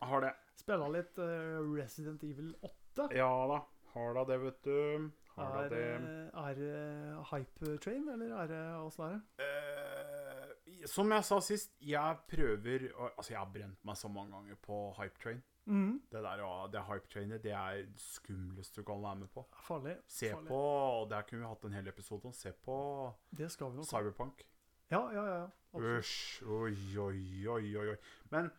Har 0.03 0.25
det. 0.25 0.33
Spilla 0.59 0.89
litt 0.91 1.17
eh, 1.23 1.59
Resident 1.73 2.23
Evil 2.27 2.51
8. 2.61 3.07
Ja 3.15 3.29
da. 3.49 3.61
Har 3.93 4.15
da 4.17 4.23
det, 4.27 4.39
vet 4.41 4.59
du. 4.65 5.09
Har 5.37 5.53
da 5.55 5.61
Er, 5.63 5.69
det. 5.69 5.85
eh, 5.95 6.43
er 6.43 6.57
det 6.59 7.25
hype 7.31 7.77
train, 7.81 8.07
eller 8.09 8.35
er 8.43 8.51
det 8.51 8.61
åssen 8.83 9.05
er 9.07 9.15
det? 9.15 9.47
Eh, 9.47 10.85
som 10.89 11.09
jeg 11.13 11.23
sa 11.23 11.37
sist, 11.41 11.71
jeg 11.79 12.17
prøver 12.27 12.89
Altså, 13.15 13.31
jeg 13.31 13.39
har 13.39 13.49
brent 13.53 13.79
meg 13.87 13.95
så 13.97 14.09
mange 14.11 14.35
ganger 14.35 14.59
på 14.65 14.79
hype 14.99 15.21
train. 15.23 15.39
Mhm. 15.65 16.01
Det 16.11 16.23
der, 16.23 16.41
ja, 16.43 16.67
det 16.71 16.81
hype 16.87 17.07
trainet, 17.13 17.43
det 17.43 17.51
er 17.55 17.83
det 17.87 18.01
skumleste 18.03 18.81
du 18.81 18.85
kan 18.87 19.03
være 19.03 19.15
med 19.15 19.27
på. 19.33 19.45
Farlig. 19.67 19.95
Se 20.07 20.31
farlig. 20.31 20.47
på 20.47 20.59
og 20.63 21.09
Der 21.09 21.21
kunne 21.21 21.41
vi 21.41 21.47
hatt 21.47 21.63
en 21.65 21.73
hel 21.73 21.87
episode 21.87 22.25
om. 22.25 22.33
Se 22.33 22.51
på 22.51 23.13
Det 23.37 23.51
skal 23.51 23.71
vi. 23.71 23.83
Cyberpunk. 23.83 24.43
Ja, 24.91 25.09
ja, 25.13 25.23
ja. 25.25 25.47
absolutt. 25.73 26.43
Oi, 26.45 27.47
oi, 27.47 27.77
oi. 27.77 27.95
Men 28.29 28.49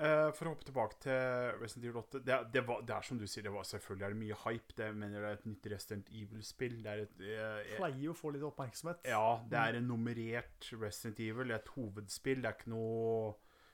uh, 0.00 0.32
for 0.34 0.48
å 0.48 0.52
hoppe 0.52 0.66
tilbake 0.68 0.98
til 1.00 1.60
Resident 1.62 1.86
Evil 1.86 2.00
8 2.02 2.20
det, 2.26 2.38
det, 2.52 2.64
var, 2.68 2.82
det 2.88 2.96
er 2.96 3.06
som 3.06 3.20
du 3.20 3.24
sier, 3.26 3.46
det 3.46 3.54
var 3.54 3.64
selvfølgelig 3.68 4.06
er 4.06 4.16
det 4.16 4.20
mye 4.24 4.40
hype. 4.42 4.76
Det 4.76 4.90
mener 4.96 5.22
det 5.22 5.30
er 5.30 5.38
et 5.38 5.46
nytt 5.48 5.70
Resident 5.72 6.10
Evil-spill. 6.10 6.76
Det 6.82 6.92
er 6.92 7.04
et 7.06 7.24
eh, 7.30 7.72
Pleier 7.78 8.12
å 8.12 8.18
få 8.18 8.34
litt 8.34 8.44
oppmerksomhet. 8.50 9.06
Ja, 9.08 9.38
det 9.48 9.62
er 9.62 9.78
en 9.78 9.88
nummerert 9.88 10.68
Resident 10.74 11.22
Evil. 11.22 11.48
Det 11.48 11.56
er 11.60 11.64
et 11.64 11.74
hovedspill. 11.78 12.42
Det 12.42 12.50
er 12.50 12.58
ikke 12.58 12.74
noe 12.74 13.32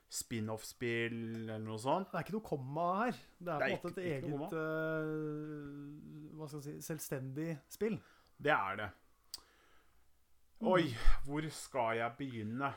spin-off-spill 0.09 1.17
eller 1.45 1.59
noe 1.61 1.77
sånt. 1.81 2.09
Det 2.09 2.17
er 2.17 2.25
ikke 2.25 2.37
noe 2.37 2.45
komma 2.45 2.87
her. 3.03 3.19
Det 3.37 3.53
er 3.53 3.59
Det 3.59 3.67
på 3.67 3.69
en 3.69 3.75
måte 3.83 4.01
et 4.01 4.07
eget 4.15 4.55
eh, 4.63 5.11
Hva 6.39 6.47
skal 6.49 6.59
jeg 6.59 6.65
si 6.65 6.87
selvstendig 6.87 7.49
spill. 7.69 7.99
Det 8.39 8.53
er 8.55 8.79
det. 8.79 8.89
Oi, 10.69 10.89
hvor 11.25 11.45
skal 11.55 11.97
jeg 11.97 12.15
begynne? 12.17 12.73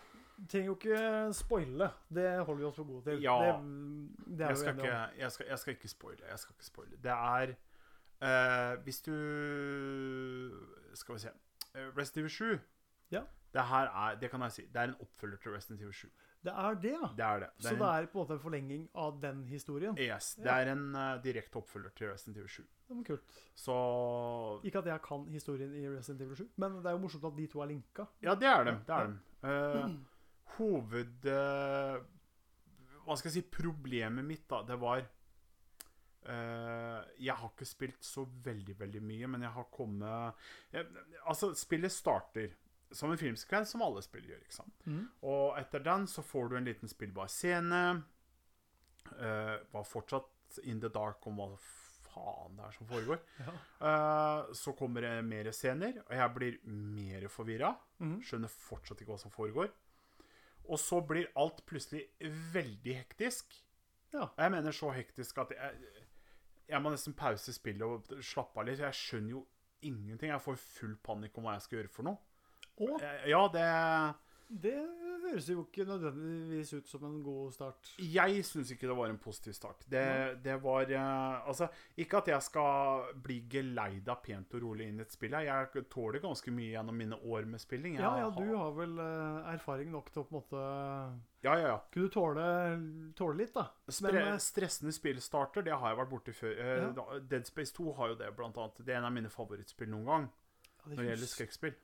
Trenger 0.49 0.67
jo 0.67 0.75
ikke 0.75 1.33
spoile. 1.35 1.89
Det 2.15 2.45
holder 2.45 2.61
vi 2.61 2.65
oss 2.69 2.77
for 2.77 2.85
gode 2.85 3.11
til. 3.11 3.23
Ja. 3.23 3.39
det, 3.59 4.39
det 4.39 4.45
er 4.45 4.49
Jeg 4.49 4.57
skal, 4.59 4.75
ikke, 4.77 4.97
jeg, 5.19 5.33
skal, 5.33 5.47
jeg 5.49 5.59
skal 5.59 5.73
ikke 5.73 5.89
spoile. 5.89 6.27
Jeg 6.31 6.39
skal 6.39 6.55
ikke 6.55 6.65
spoile. 6.65 6.97
Det 7.03 7.11
er 7.11 7.55
uh, 8.23 8.83
Hvis 8.83 9.01
du 9.01 9.15
Skal 10.95 11.15
vi 11.15 11.19
se 11.19 11.29
Rest 11.75 11.97
Resident 11.99 12.19
Evil 12.19 12.31
7 12.31 12.59
Ja. 13.11 13.23
Det 13.55 13.65
her 13.67 14.09
er 14.09 14.15
Det 14.21 14.31
kan 14.31 14.41
jeg 14.41 14.53
si. 14.53 14.63
Det 14.63 14.77
er 14.77 14.85
en 14.85 14.95
oppfølger 15.01 15.37
til 15.37 15.51
Resident 15.53 15.81
Evil 15.81 15.93
7. 15.93 16.09
Det 16.43 16.53
er 16.53 16.79
det, 16.83 16.93
ja. 16.97 17.09
Det 17.17 17.25
er 17.25 17.43
det. 17.45 17.49
Så 17.63 17.75
det 17.79 17.89
er 17.89 18.07
på 18.11 18.19
en 18.19 18.25
måte 18.25 18.35
en 18.35 18.43
forlenging 18.43 18.87
av 18.99 19.21
den 19.23 19.45
historien. 19.47 19.95
yes, 19.99 20.35
det 20.43 20.51
er 20.51 20.73
en 20.73 20.89
uh, 20.97 21.23
direkte 21.23 21.61
oppfølger 21.61 21.95
til 21.95 22.11
Resident 22.11 22.41
Evil 22.41 22.49
7. 22.51 22.63
Det 22.89 22.97
var 22.97 23.05
kult. 23.07 23.37
Så 23.55 23.77
Ikke 24.67 24.83
at 24.83 24.91
jeg 24.91 25.03
kan 25.07 25.29
historien 25.31 25.75
i 25.79 25.85
Resident 25.89 26.25
Evil 26.27 26.37
7, 26.37 26.49
men 26.57 26.81
det 26.81 26.91
er 26.91 26.97
jo 26.99 27.03
morsomt 27.05 27.29
at 27.31 27.39
de 27.39 27.47
to 27.53 27.63
er 27.63 27.71
linka. 27.71 28.09
Ja, 28.23 28.35
det 28.35 28.51
er 28.51 28.65
dem. 28.65 28.83
Det 28.89 28.97
er 28.99 29.07
dem. 29.07 29.21
Eh, 29.43 29.95
hoved... 30.59 31.31
Uh, 31.31 32.03
hva 33.03 33.17
skal 33.19 33.33
jeg 33.33 33.41
si? 33.41 33.49
Problemet 33.51 34.27
mitt, 34.27 34.47
da, 34.51 34.63
det 34.67 34.79
var 34.83 35.03
Uh, 36.23 37.03
Jeg 37.19 37.35
har 37.35 37.49
ikke 37.51 37.67
spilt 37.67 38.05
så 38.07 38.23
veldig, 38.45 38.77
veldig 38.79 39.01
mye, 39.03 39.27
men 39.27 39.43
jeg 39.43 39.51
har 39.57 39.65
kommet 39.75 40.45
jeg, 40.71 40.87
Altså, 41.27 41.49
spillet 41.59 41.91
starter 41.91 42.53
som 42.97 43.13
en 43.13 43.21
filmsekvens, 43.21 43.73
som 43.75 43.85
alle 43.85 44.03
spill 44.05 44.27
gjør. 44.29 44.41
ikke 44.45 44.57
sant? 44.57 44.87
Mm. 44.87 45.05
Og 45.29 45.59
etter 45.61 45.85
den 45.85 46.09
så 46.11 46.25
får 46.25 46.51
du 46.51 46.59
en 46.59 46.69
liten 46.69 46.91
spillbar 46.91 47.31
scene. 47.33 47.83
Uh, 49.13 49.57
var 49.73 49.87
fortsatt 49.89 50.61
in 50.69 50.81
the 50.81 50.91
dark 50.93 51.25
om 51.27 51.41
hva 51.41 51.49
faen 52.13 52.59
det 52.59 52.67
er 52.67 52.77
som 52.77 52.91
foregår. 52.91 53.23
Ja. 53.43 53.55
uh, 53.83 54.53
så 54.57 54.75
kommer 54.79 55.05
det 55.05 55.15
mer 55.27 55.51
scener, 55.57 56.03
og 56.07 56.15
jeg 56.17 56.35
blir 56.37 56.59
mer 56.69 57.29
forvirra. 57.33 57.75
Mm. 58.03 58.21
Skjønner 58.27 58.53
fortsatt 58.53 59.03
ikke 59.03 59.15
hva 59.15 59.21
som 59.23 59.35
foregår. 59.35 59.73
Og 60.71 60.79
så 60.79 61.01
blir 61.05 61.33
alt 61.39 61.65
plutselig 61.67 62.07
veldig 62.55 62.97
hektisk. 63.01 63.57
Ja. 64.13 64.29
Jeg 64.39 64.53
mener 64.55 64.75
så 64.77 64.93
hektisk 64.95 65.41
at 65.43 65.55
jeg, 65.57 66.05
jeg 66.69 66.83
må 66.85 66.93
nesten 66.93 67.17
pause 67.17 67.55
spillet 67.55 67.83
og 67.83 68.23
slappe 68.23 68.61
av 68.61 68.69
litt. 68.69 68.83
Jeg 68.85 68.99
skjønner 68.99 69.35
jo 69.35 69.43
ingenting. 69.83 70.31
Jeg 70.31 70.45
får 70.45 70.61
full 70.63 70.95
panikk 71.03 71.39
om 71.39 71.49
hva 71.49 71.57
jeg 71.57 71.67
skal 71.67 71.81
gjøre 71.81 71.93
for 71.93 72.07
noe. 72.07 72.21
Og 72.81 73.01
Eh, 73.03 73.29
Ja, 73.31 73.49
det 73.53 74.15
det 74.53 74.75
høres 75.23 75.47
jo 75.49 75.63
ikke 75.65 75.87
nødvendigvis 75.89 76.75
ut 76.77 76.87
som 76.89 77.05
en 77.07 77.23
god 77.25 77.53
start. 77.55 77.95
Jeg 77.99 78.43
syns 78.45 78.71
ikke 78.71 78.87
det 78.91 78.97
var 78.99 79.07
en 79.09 79.17
positiv 79.19 79.55
start. 79.57 79.87
Det, 79.89 80.43
det 80.45 80.59
var 80.63 80.83
eh, 80.93 81.49
Altså, 81.49 81.69
ikke 81.97 82.19
at 82.19 82.29
jeg 82.29 82.43
skal 82.43 83.15
bli 83.23 83.39
geleida 83.49 84.15
pent 84.23 84.53
og 84.55 84.63
rolig 84.63 84.89
inn 84.89 84.99
i 84.99 85.03
et 85.07 85.13
spill. 85.13 85.33
her. 85.33 85.41
Jeg 85.73 85.87
tåler 85.89 86.21
ganske 86.21 86.51
mye 86.53 86.75
gjennom 86.75 86.95
mine 86.95 87.17
år 87.17 87.47
med 87.49 87.61
spilling. 87.61 87.95
Jeg 87.95 88.03
Ja, 88.03 88.19
ja, 88.19 88.29
du 88.31 88.55
har- 88.57 88.73
vel 88.77 88.99
eh, 88.99 89.55
erfaring 89.55 89.91
nok 89.91 90.13
til 90.13 90.23
å 90.23 90.27
på 90.27 90.35
en 90.37 90.43
måte 90.43 91.19
Ja, 91.45 91.55
ja, 91.57 91.67
ja. 91.69 91.79
Kunne 91.91 92.09
du 92.09 92.11
tåle, 92.11 93.15
tåle 93.17 93.37
litt, 93.39 93.55
da? 93.55 93.71
Spre 93.89 94.13
Men, 94.13 94.35
eh, 94.35 94.39
stressende 94.39 94.93
spillstarter, 94.93 95.65
det 95.65 95.73
har 95.73 95.89
jeg 95.95 95.99
vært 95.99 96.11
borti 96.11 96.35
før. 96.35 96.59
Eh, 96.59 96.83
Ja. 96.83 96.91
da- 96.93 97.19
Dead 97.21 97.47
Space 97.47 97.73
2 97.73 97.95
har 97.97 98.09
jo 98.09 98.15
det, 98.17 98.37
blant 98.37 98.57
annet. 98.59 98.85
Det 98.85 98.89
er 98.95 98.99
en 98.99 99.05
av 99.07 99.13
mine 99.13 99.31
favorittspill 99.31 99.89
noen 99.89 100.05
gang 100.05 100.29
når 100.83 100.99
det 100.99 101.07
gjelder 101.07 101.31
skrekkspill. 101.31 101.75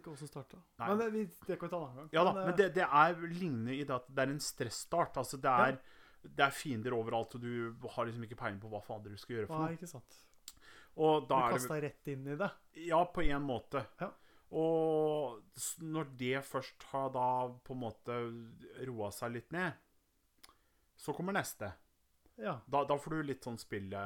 ikke 0.00 0.12
hvordan 0.12 0.30
starta. 0.30 0.58
Nei. 0.78 0.88
Men 0.88 0.98
det, 1.00 1.06
vi, 1.14 1.22
det 1.48 1.58
kan 1.58 1.68
vi 1.68 1.72
ta 1.72 1.78
en 1.78 1.84
annen 1.86 2.00
gang. 2.02 2.10
Ja 2.12 2.24
da, 2.26 2.32
men, 2.36 2.48
men 2.50 2.58
det, 2.58 2.66
det 2.76 2.88
er 2.88 3.22
lignende 3.32 3.76
i 3.76 3.84
det 3.84 3.94
at 3.96 4.10
det 4.10 4.24
er 4.26 4.34
en 4.34 4.42
stressstart. 4.44 5.20
Altså, 5.22 5.40
det 5.40 5.54
er, 5.68 5.78
det 6.24 6.44
er 6.44 6.56
fiender 6.56 6.96
overalt, 6.96 7.38
og 7.38 7.44
du 7.46 7.88
har 7.94 8.08
liksom 8.08 8.26
ikke 8.26 8.38
peiling 8.42 8.60
på 8.60 8.72
hva 8.72 8.82
fader 8.84 9.14
du 9.14 9.20
skal 9.20 9.38
gjøre 9.38 9.48
for 9.48 9.62
Nei, 9.64 9.70
noe. 9.72 9.78
ikke 9.78 9.90
sant. 9.94 10.20
Og 10.94 11.24
da 11.30 11.40
du 11.48 11.56
kasta 11.56 11.80
rett 11.82 12.12
inn 12.12 12.28
i 12.30 12.36
det. 12.38 12.50
Ja, 12.86 13.00
på 13.10 13.24
en 13.24 13.48
måte. 13.48 13.82
Ja. 14.02 14.10
Og 14.54 15.40
når 15.82 16.12
det 16.20 16.44
først 16.46 16.84
har 16.92 17.08
da 17.16 17.28
på 17.64 17.74
en 17.74 17.80
måte 17.80 18.18
roa 18.86 19.08
seg 19.14 19.34
litt 19.34 19.50
ned, 19.56 19.80
så 20.94 21.14
kommer 21.16 21.34
neste. 21.34 21.72
Ja. 22.36 22.60
Da, 22.66 22.82
da 22.84 22.96
får 22.98 23.14
du 23.14 23.28
litt 23.28 23.44
sånn 23.46 23.58
spille 23.62 24.00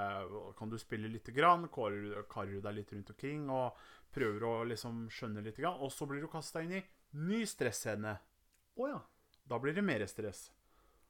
Kan 0.59 0.69
du 0.69 0.77
spille 0.81 1.09
lite 1.09 1.33
grann, 1.33 1.65
karer 1.73 2.51
du 2.53 2.61
deg 2.61 2.75
litt 2.77 2.93
rundt 2.93 3.13
omkring 3.15 3.49
og 3.49 3.79
prøver 4.13 4.45
å 4.45 4.53
liksom 4.69 5.07
skjønne 5.13 5.45
litt, 5.45 5.57
grann, 5.61 5.81
og 5.81 5.93
så 5.93 6.09
blir 6.09 6.25
du 6.25 6.29
kasta 6.33 6.63
inn 6.65 6.79
i 6.79 6.85
ny 7.21 7.43
stresscene. 7.49 8.15
Oh, 8.77 8.89
ja. 8.89 9.01
Da 9.49 9.59
blir 9.61 9.77
det 9.77 9.85
mer 9.85 10.05
stress. 10.09 10.49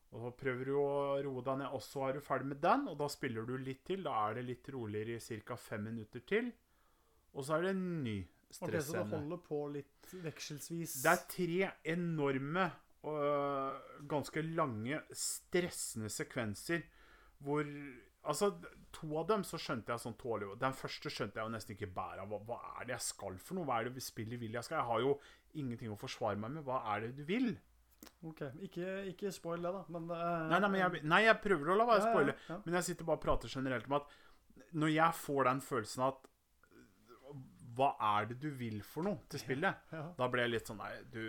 Og 0.09 0.25
så 0.25 0.33
prøver 0.41 0.71
du 0.71 0.75
å 0.81 0.89
roe 1.25 1.45
deg 1.45 1.61
ned, 1.61 1.71
og 1.75 1.83
så 1.85 2.07
er 2.09 2.17
du 2.17 2.25
ferdig 2.25 2.51
med 2.55 2.61
den, 2.65 2.87
og 2.91 2.97
da 3.01 3.09
spiller 3.13 3.47
du 3.47 3.55
litt 3.61 3.85
til. 3.87 4.03
Da 4.07 4.15
er 4.25 4.39
det 4.39 4.47
litt 4.49 4.71
roligere 4.73 5.19
i 5.19 5.41
ca. 5.47 5.57
fem 5.61 5.87
minutter 5.91 6.25
til. 6.27 6.51
Og 7.35 7.45
så 7.45 7.59
er 7.59 7.69
det 7.69 7.77
en 7.77 7.89
ny 8.05 8.19
Ok, 8.49 8.55
Så 8.57 8.95
det 8.95 9.03
holder 9.11 9.41
på 9.45 9.57
litt 9.75 10.13
vekselvis? 10.25 11.03
Det 11.05 11.11
er 11.11 11.25
tre 11.29 11.67
enorme 11.93 12.71
og 13.05 14.07
ganske 14.09 14.41
lange, 14.43 15.03
stressende 15.13 16.09
sekvenser 16.11 16.87
hvor 17.45 17.65
Altså, 18.29 18.51
to 18.93 19.09
av 19.21 19.29
dem 19.29 19.45
så 19.47 19.57
skjønte 19.63 19.93
jeg 19.95 20.03
sånn 20.03 20.17
tålelig 20.21 20.59
Den 20.61 20.75
første 20.77 21.09
skjønte 21.13 21.39
jeg 21.39 21.47
jo 21.47 21.53
nesten 21.55 21.77
ikke 21.77 21.89
bæret 21.95 22.25
av. 22.25 22.33
Hva, 22.33 22.41
hva 22.45 22.59
er 22.81 22.89
det 22.89 22.97
jeg 22.97 23.05
skal 23.07 23.39
for 23.41 23.57
noe? 23.57 23.69
Hva 23.69 23.79
er 23.79 23.93
det 23.95 24.05
spillet 24.05 24.41
vil 24.43 24.59
jeg 24.59 24.67
skal? 24.67 24.81
Jeg 24.83 24.89
har 24.91 25.05
jo 25.05 25.13
ingenting 25.63 25.95
å 25.95 25.99
forsvare 26.01 26.41
meg 26.41 26.57
med. 26.57 26.67
Hva 26.67 26.81
er 26.93 27.07
det 27.07 27.13
du 27.17 27.23
vil? 27.29 27.53
Ok, 28.27 28.43
Ikke, 28.67 28.89
ikke 29.13 29.33
spoil 29.35 29.63
det, 29.65 29.71
da. 29.75 29.85
Men 29.95 30.11
uh, 30.11 30.49
Nei, 30.51 30.59
nei, 30.61 30.71
men 30.73 30.81
jeg, 30.81 31.03
nei, 31.09 31.21
jeg 31.25 31.41
prøver 31.45 31.73
å 31.73 31.79
la 31.79 31.87
være 31.89 32.03
å 32.03 32.05
ja, 32.05 32.11
spoile. 32.11 32.35
Ja, 32.35 32.51
ja. 32.55 32.59
Men 32.67 32.79
jeg 32.79 32.89
sitter 32.89 33.09
bare 33.09 33.21
og 33.21 33.25
prater 33.25 33.55
generelt 33.55 33.89
om 33.89 33.97
at 34.01 34.19
når 34.83 34.93
jeg 34.93 35.19
får 35.23 35.49
den 35.49 35.63
følelsen 35.65 36.05
at 36.09 36.27
Hva 37.79 37.93
er 38.19 38.29
det 38.33 38.41
du 38.43 38.49
vil 38.59 38.83
for 38.83 39.07
noe 39.07 39.23
til 39.31 39.41
spillet? 39.41 39.95
Da 40.19 40.29
ble 40.31 40.45
jeg 40.45 40.53
litt 40.57 40.71
sånn 40.71 40.83
Nei, 40.83 40.93
du 41.09 41.23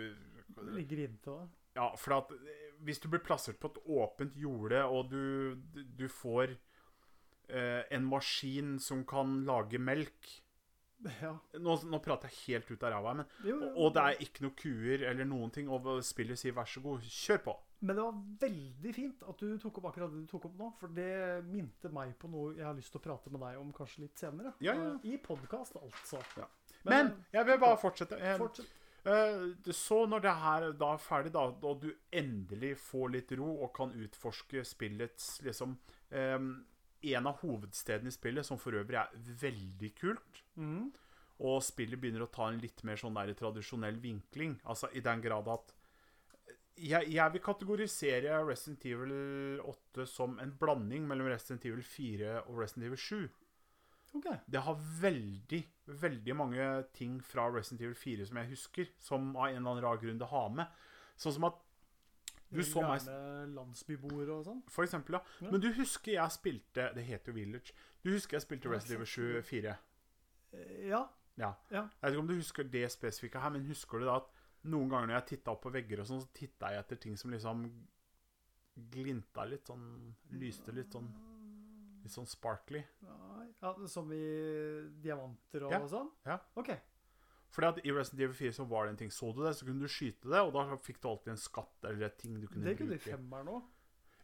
ligger 0.74 1.06
inntil 1.06 1.38
det. 1.38 1.48
Ja, 1.78 1.86
for 1.96 2.18
at 2.18 2.34
hvis 2.84 3.00
du 3.02 3.08
blir 3.12 3.20
plassert 3.24 3.58
på 3.60 3.70
et 3.72 3.80
åpent 3.86 4.36
jorde, 4.36 4.84
og 4.86 5.10
du, 5.10 5.56
du- 5.98 6.08
får 6.08 6.56
eh, 7.48 7.82
en 7.90 8.04
maskin 8.06 8.78
som 8.80 9.04
kan 9.04 9.44
lage 9.48 9.78
melk 9.80 10.36
Ja. 11.22 11.32
Nå, 11.56 11.78
nå 11.88 11.98
prater 12.04 12.28
jeg 12.28 12.58
helt 12.60 12.70
ut 12.74 12.82
av 12.84 12.90
ræva, 12.92 13.14
men 13.16 13.26
Jo, 13.42 13.54
jo. 13.56 13.68
og, 13.70 13.76
og 13.86 13.94
det 13.96 14.02
er 14.02 14.18
ikke 14.26 14.42
noen 14.44 14.56
kuer 14.60 15.04
eller 15.08 15.24
noen 15.24 15.50
ting, 15.54 15.68
og 15.72 15.86
spillet 16.04 16.36
sier 16.36 16.52
'vær 16.52 16.68
så 16.68 16.82
god, 16.84 17.00
kjør 17.00 17.38
på'. 17.46 17.54
Men 17.80 17.96
det 17.96 18.02
var 18.04 18.18
veldig 18.42 18.92
fint 18.94 19.22
at 19.24 19.38
du 19.40 19.56
tok 19.58 19.78
opp 19.78 19.86
akkurat 19.88 20.10
det 20.12 20.20
du 20.20 20.26
tok 20.28 20.44
opp 20.50 20.58
nå, 20.58 20.68
for 20.76 20.88
det 20.92 21.44
minte 21.48 21.88
meg 21.88 22.12
på 22.20 22.28
noe 22.28 22.52
jeg 22.54 22.66
har 22.66 22.74
lyst 22.76 22.92
til 22.92 23.00
å 23.00 23.06
prate 23.06 23.30
med 23.32 23.40
deg 23.40 23.56
om 23.62 23.72
kanskje 23.72 24.02
litt 24.04 24.18
senere. 24.20 24.52
Ja, 24.60 24.74
ja. 24.76 24.98
I 25.02 25.16
podkast, 25.16 25.76
altså. 25.80 26.20
Ja. 26.36 26.44
Men 26.84 27.24
jeg 27.32 27.46
vil 27.46 27.58
bare 27.58 27.78
fortsette. 27.80 28.20
Eh, 28.20 28.36
fortsett. 28.36 28.66
Eh, 29.04 29.72
så 29.72 30.02
når 30.06 30.24
det 30.24 30.34
her 30.42 30.66
da 30.76 30.92
er 30.94 31.04
ferdig, 31.04 31.32
da, 31.36 31.46
og 31.48 31.84
du 31.84 31.88
endelig 32.12 32.74
får 32.82 33.14
litt 33.16 33.32
ro 33.40 33.48
og 33.64 33.72
kan 33.76 33.94
utforske 33.96 34.64
spillets 34.66 35.38
liksom 35.46 35.78
En 36.10 37.28
av 37.30 37.38
hovedstedene 37.40 38.10
i 38.10 38.12
spillet, 38.12 38.44
som 38.44 38.58
for 38.58 38.74
øvrig 38.76 38.98
er 38.98 39.12
veldig 39.40 39.88
kult, 39.96 40.40
mm. 40.58 40.90
og 41.46 41.62
spillet 41.62 42.00
begynner 42.02 42.26
å 42.26 42.32
ta 42.34 42.48
en 42.50 42.58
litt 42.60 42.82
mer 42.84 42.98
sånn 43.00 43.14
der 43.14 43.30
tradisjonell 43.38 43.96
vinkling, 44.02 44.58
altså 44.68 44.90
i 44.92 45.00
den 45.00 45.22
grad 45.24 45.48
at 45.48 45.70
jeg, 46.80 47.08
jeg 47.12 47.34
vil 47.34 47.42
kategorisere 47.44 48.40
Resident 48.46 48.84
Evil 48.88 49.60
8 49.64 50.06
som 50.08 50.36
en 50.42 50.52
blanding 50.60 51.06
mellom 51.08 51.28
Resident 51.30 51.64
Evil 51.68 51.84
4 51.84 52.36
og 52.46 52.60
Resident 52.62 52.88
Evil 52.88 53.00
7. 53.00 53.39
Ok. 54.16 54.26
Det 54.50 54.60
har 54.66 54.78
veldig, 55.00 55.60
veldig 56.02 56.34
mange 56.36 56.64
ting 56.96 57.20
fra 57.24 57.46
Resident 57.52 57.84
Evil 57.84 57.94
4 57.94 58.26
som 58.26 58.40
jeg 58.40 58.50
husker, 58.50 58.88
som 58.98 59.28
av 59.36 59.48
en 59.48 59.56
eller 59.56 59.70
annen 59.70 59.84
rar 59.84 60.00
grunn 60.02 60.18
det 60.18 60.30
har 60.32 60.48
med. 60.54 60.66
Sånn 61.20 61.36
som 61.36 61.46
at 61.50 61.60
du 62.50 62.64
så 62.66 62.82
meg 62.82 63.04
landsbyboere 63.54 64.34
og 64.40 64.44
sånn. 64.48 64.62
For 64.72 64.82
eksempel, 64.82 65.14
ja. 65.20 65.22
Ja. 65.44 65.52
Men 65.52 65.62
du 65.62 65.68
husker 65.76 66.16
jeg 66.16 66.34
spilte 66.34 66.88
Det 66.96 67.04
heter 67.06 67.30
jo 67.30 67.36
Village. 67.36 67.74
Du 68.02 68.10
husker 68.10 68.38
jeg 68.40 68.42
spilte 68.48 68.72
Resident 68.72 68.98
Evil 68.98 69.42
4? 69.46 69.76
Eh, 70.52 70.88
Ja. 70.88 71.04
Ja. 71.38 71.54
Ja. 71.70 71.84
Jeg 71.86 72.02
vet 72.02 72.10
ikke 72.16 72.20
om 72.24 72.26
du 72.26 72.34
husker 72.34 72.64
det 72.64 72.90
spesifikke 72.92 73.40
her, 73.40 73.50
men 73.54 73.64
husker 73.70 73.98
du 74.02 74.04
da 74.10 74.16
at 74.16 74.26
noen 74.64 74.90
ganger 74.90 75.06
når 75.06 75.14
jeg 75.20 75.26
titta 75.30 75.54
opp 75.54 75.62
på 75.62 75.70
vegger 75.72 76.02
og 76.02 76.08
sånn, 76.10 76.20
så 76.20 76.28
titta 76.36 76.72
jeg 76.74 76.82
etter 76.82 76.98
ting 77.00 77.16
som 77.16 77.30
liksom 77.30 77.62
glinta 78.90 79.44
litt, 79.48 79.66
sånn 79.70 79.86
Lyste 80.40 80.74
litt 80.74 80.92
sånn 80.92 81.08
Litt 82.02 82.12
sånn 82.14 82.26
sparkly. 82.28 82.84
Ja, 83.60 83.74
Som 83.86 84.10
i 84.12 84.20
diamanter 85.02 85.64
og 85.66 85.72
Ja. 85.72 85.80
sånn? 85.86 86.10
Ja. 86.26 86.38
Ok. 86.56 86.70
Fordi 87.50 87.66
at 87.68 87.78
I 87.84 87.90
Resident 87.92 88.20
Evil 88.22 88.34
4 88.34 88.52
så 88.52 88.64
var 88.68 88.84
det 88.86 88.90
en 88.92 88.96
ting. 88.96 89.10
Så 89.10 89.34
du 89.34 89.42
det, 89.42 89.54
så 89.56 89.66
kunne 89.66 89.80
du 89.80 89.88
skyte 89.90 90.30
det, 90.30 90.38
og 90.40 90.52
da 90.54 90.76
fikk 90.76 91.00
du 91.02 91.08
alltid 91.08 91.32
en 91.32 91.36
skatt 91.36 91.84
eller 91.84 92.06
et 92.06 92.18
ting 92.18 92.40
du 92.40 92.46
kunne 92.46 92.64
Det 92.64 92.78
kunne 92.78 92.94
i 92.94 92.98
bruke. 92.98 93.16
femmeren 93.18 93.46
nå. 93.46 93.62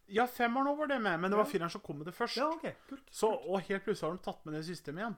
Ja, 0.08 0.24
femmeren 0.26 0.68
òg 0.70 0.78
var 0.78 0.86
det 0.86 1.00
med, 1.02 1.18
men 1.20 1.30
det 1.30 1.36
var 1.36 1.44
fireren 1.44 1.68
som 1.70 1.80
kom 1.80 1.98
med 1.98 2.06
det 2.06 2.14
først. 2.14 2.36
Ja, 2.36 2.48
ok. 2.54 2.76
Kult. 2.88 3.10
Så, 3.10 3.26
og 3.28 3.60
helt 3.62 3.82
plutselig 3.84 4.06
har 4.08 4.16
de 4.16 4.22
tatt 4.22 4.44
med 4.46 4.54
det 4.54 4.64
systemet 4.64 5.02
igjen. 5.02 5.16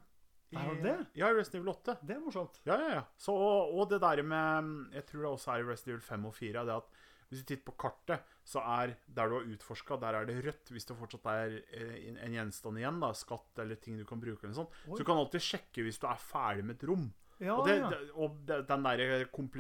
Er 0.57 0.75
det 0.77 0.83
det? 0.83 1.07
Ja, 1.15 1.29
i 1.29 1.35
Resident 1.37 1.61
Evil 1.61 1.75
8. 1.75 1.99
Det 2.07 2.17
er 2.17 2.21
morsomt. 2.21 2.59
Ja, 2.65 2.79
ja, 2.81 2.89
ja. 2.95 3.03
Så, 3.19 3.35
og, 3.37 3.75
og 3.79 3.89
det 3.91 4.01
der 4.01 4.23
med 4.23 4.95
Jeg 4.95 5.05
tror 5.07 5.21
det 5.21 5.31
også 5.31 5.53
er 5.53 5.59
i 5.61 5.69
Resident 5.69 5.89
Evil 5.93 6.01
5 6.01 6.25
og 6.25 6.35
4 6.35 6.65
det 6.65 6.73
at 6.81 6.89
hvis 7.29 7.43
du 7.43 7.45
titter 7.51 7.65
på 7.67 7.75
kartet, 7.77 8.25
så 8.49 8.63
er 8.65 8.95
der 9.07 9.29
du 9.29 9.37
har 9.37 9.49
utforska, 9.53 9.99
der 10.01 10.17
er 10.17 10.29
det 10.29 10.39
rødt. 10.47 10.73
Hvis 10.73 10.89
det 10.89 10.97
fortsatt 10.97 11.27
er 11.35 11.59
eh, 11.77 12.09
en 12.25 12.37
gjenstand 12.39 12.81
igjen, 12.81 13.01
da, 13.05 13.13
skatt 13.17 13.61
eller 13.65 13.81
ting 13.83 13.99
du 14.01 14.07
kan 14.09 14.21
bruke, 14.23 14.41
eller 14.47 14.57
sånt. 14.57 14.73
Oi. 14.87 14.95
Så 14.97 15.03
du 15.03 15.09
kan 15.09 15.21
alltid 15.21 15.45
sjekke 15.45 15.85
hvis 15.85 16.01
du 16.01 16.09
er 16.09 16.23
ferdig 16.23 16.65
med 16.65 16.79
et 16.79 16.89
rom. 16.89 17.09
Ja, 17.39 17.55
og, 17.55 17.69
det, 17.69 17.77
ja. 17.79 17.91
det, 17.93 18.11
og 18.19 18.41
det, 18.49 18.63
den 18.67 18.87
derre 18.89 19.25
kom- 19.31 19.51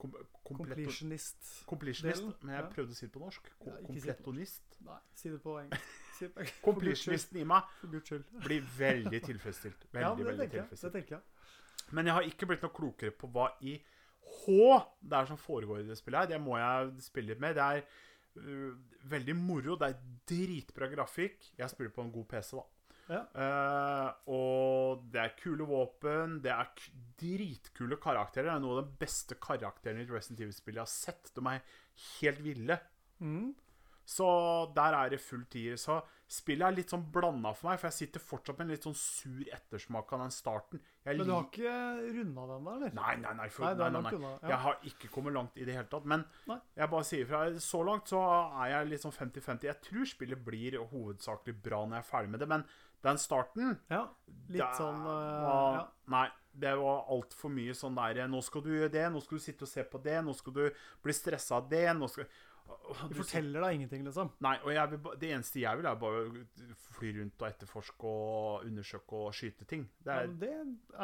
kom- 0.00 0.16
Completionist. 0.50 1.66
Completionist. 1.68 2.42
Men 2.42 2.56
jeg 2.56 2.70
prøvde 2.72 2.94
å 2.94 2.98
si 2.98 3.06
det 3.06 3.12
på 3.14 3.20
norsk. 3.22 3.50
Komplettonist. 3.60 4.64
Ja, 4.72 4.80
på 4.80 4.88
Nei, 4.88 4.98
si 5.14 5.30
det 5.30 5.42
på 5.44 5.56
engelsk. 5.60 5.92
Si 6.20 6.26
det 6.26 6.32
på 6.34 6.42
engelsk. 6.42 6.62
Completionisten 6.64 7.38
i 7.40 7.44
meg 7.48 7.68
blir 8.44 8.64
veldig 8.76 9.20
tilfredsstilt. 9.28 9.86
Veldig, 9.94 10.26
veldig 10.32 10.48
tilfredsstilt. 10.56 11.14
Men 11.96 12.10
jeg 12.10 12.16
har 12.16 12.26
ikke 12.32 12.48
blitt 12.50 12.66
noe 12.66 12.74
klokere 12.74 13.14
på 13.16 13.30
hva 13.32 13.46
i 13.66 13.76
H 14.40 14.52
det 15.00 15.16
er 15.16 15.28
som 15.28 15.40
foregår 15.40 15.82
i 15.82 15.88
det 15.88 15.98
spillet 15.98 16.24
her. 16.24 16.32
Det 16.34 16.40
må 16.42 16.58
jeg 16.60 16.92
spille 17.04 17.32
litt 17.32 17.42
med. 17.42 17.56
Det 17.58 17.64
er 17.64 17.82
uh, 18.40 18.76
veldig 19.12 19.36
moro. 19.38 19.78
Det 19.80 19.88
er 19.90 20.04
dritbra 20.30 20.90
grafikk. 20.92 21.50
Jeg 21.58 21.72
spiller 21.72 21.94
på 21.94 22.04
en 22.04 22.12
god 22.14 22.28
PC, 22.30 22.52
da. 22.58 22.66
Ja. 23.10 23.24
Uh, 23.34 24.34
og 24.36 25.06
det 25.10 25.22
er 25.24 25.34
kule 25.40 25.66
våpen. 25.66 26.38
Det 26.44 26.52
er 26.54 26.70
dritkule 27.20 27.98
karakterer. 28.02 28.50
Det 28.50 28.54
er 28.54 28.62
noe 28.64 28.78
av 28.78 28.84
de 28.84 29.00
beste 29.02 29.38
karakterene 29.42 30.04
i 30.04 30.10
Resident 30.10 30.44
Evil-spillet 30.44 30.80
jeg 30.80 30.86
har 30.86 30.94
sett. 30.94 31.34
De 31.34 31.46
er 31.50 31.64
helt 32.20 32.44
ville. 32.44 32.78
Mm. 33.18 33.50
Så 34.10 34.28
der 34.76 34.96
er 34.98 35.12
det 35.12 35.22
full 35.22 35.44
tier. 35.50 35.76
Så 35.78 36.00
spillet 36.30 36.62
er 36.62 36.74
litt 36.76 36.92
sånn 36.92 37.06
blanda 37.10 37.50
for 37.58 37.70
meg, 37.70 37.80
for 37.80 37.90
jeg 37.90 37.96
sitter 38.06 38.22
fortsatt 38.22 38.58
med 38.60 38.68
en 38.68 38.74
litt 38.76 38.84
sånn 38.86 38.96
sur 38.98 39.40
ettersmak 39.50 40.12
av 40.14 40.22
den 40.22 40.34
starten. 40.34 40.82
Jeg 41.02 41.18
Men 41.18 41.26
du 41.26 41.32
har 41.34 41.48
ikke 41.48 41.72
runda 42.18 42.44
den 42.52 42.68
der, 42.68 42.76
eller? 42.76 42.92
Nei, 43.00 43.14
nei, 43.24 43.32
nei. 43.40 43.48
For, 43.50 43.66
Nei, 43.66 43.88
nei, 43.90 44.02
nei, 44.04 44.20
nei. 44.22 44.34
Jeg 44.52 44.60
har 44.64 44.86
ikke 44.92 45.10
kommet 45.10 45.34
langt 45.34 45.58
i 45.58 45.66
det 45.66 45.74
hele 45.74 45.90
tatt. 45.90 46.06
Men 46.12 46.22
jeg 46.46 46.90
bare 46.92 47.08
sier 47.08 47.26
fra. 47.26 47.42
Så 47.58 47.82
langt 47.86 48.12
så 48.12 48.20
er 48.62 48.76
jeg 48.76 48.92
litt 48.92 49.06
sånn 49.06 49.16
50-50. 49.16 49.70
Jeg 49.72 49.82
tror 49.88 50.12
spillet 50.12 50.44
blir 50.46 50.78
hovedsakelig 50.92 51.56
bra 51.64 51.82
når 51.82 51.98
jeg 51.98 52.06
er 52.06 52.10
ferdig 52.12 52.34
med 52.36 52.44
det, 52.44 52.50
men 52.54 52.68
den 53.00 53.18
starten 53.20 53.78
ja. 53.90 54.04
Litt 54.52 54.76
sånn 54.76 55.00
uh, 55.06 55.08
var, 55.08 55.76
ja. 55.78 55.84
Nei, 56.12 56.26
det 56.60 56.72
var 56.80 57.06
altfor 57.14 57.52
mye 57.54 57.74
sånn 57.76 57.96
der 57.96 58.26
Nå 58.28 58.42
skal 58.44 58.64
du 58.64 58.70
gjøre 58.74 58.92
det, 58.92 59.06
nå 59.12 59.22
skal 59.24 59.40
du 59.40 59.44
sitte 59.44 59.66
og 59.66 59.70
se 59.70 59.84
på 59.88 60.00
det, 60.04 60.18
nå 60.26 60.34
skal 60.36 60.56
du 60.56 60.62
bli 61.04 61.14
stressa 61.16 61.60
av 61.60 61.70
det 61.70 61.86
nå 61.96 62.08
skal, 62.10 62.28
De 62.70 63.08
du, 63.10 63.16
forteller 63.20 63.64
deg 63.64 63.78
ingenting, 63.78 64.04
liksom. 64.06 64.32
Nei, 64.44 64.56
og 64.64 64.92
vil, 64.92 65.10
det 65.22 65.32
eneste 65.34 65.62
jeg 65.62 65.78
vil, 65.78 65.88
er 65.88 65.98
bare 66.00 66.22
fly 66.96 67.12
rundt 67.18 67.42
og 67.42 67.48
etterforske 67.48 68.12
og 68.12 68.68
undersøke 68.68 69.20
og 69.24 69.34
skyte 69.36 69.66
ting. 69.70 69.84
Det 70.04 70.14
er, 70.14 70.26
ja, 70.26 70.38
det 70.44 70.54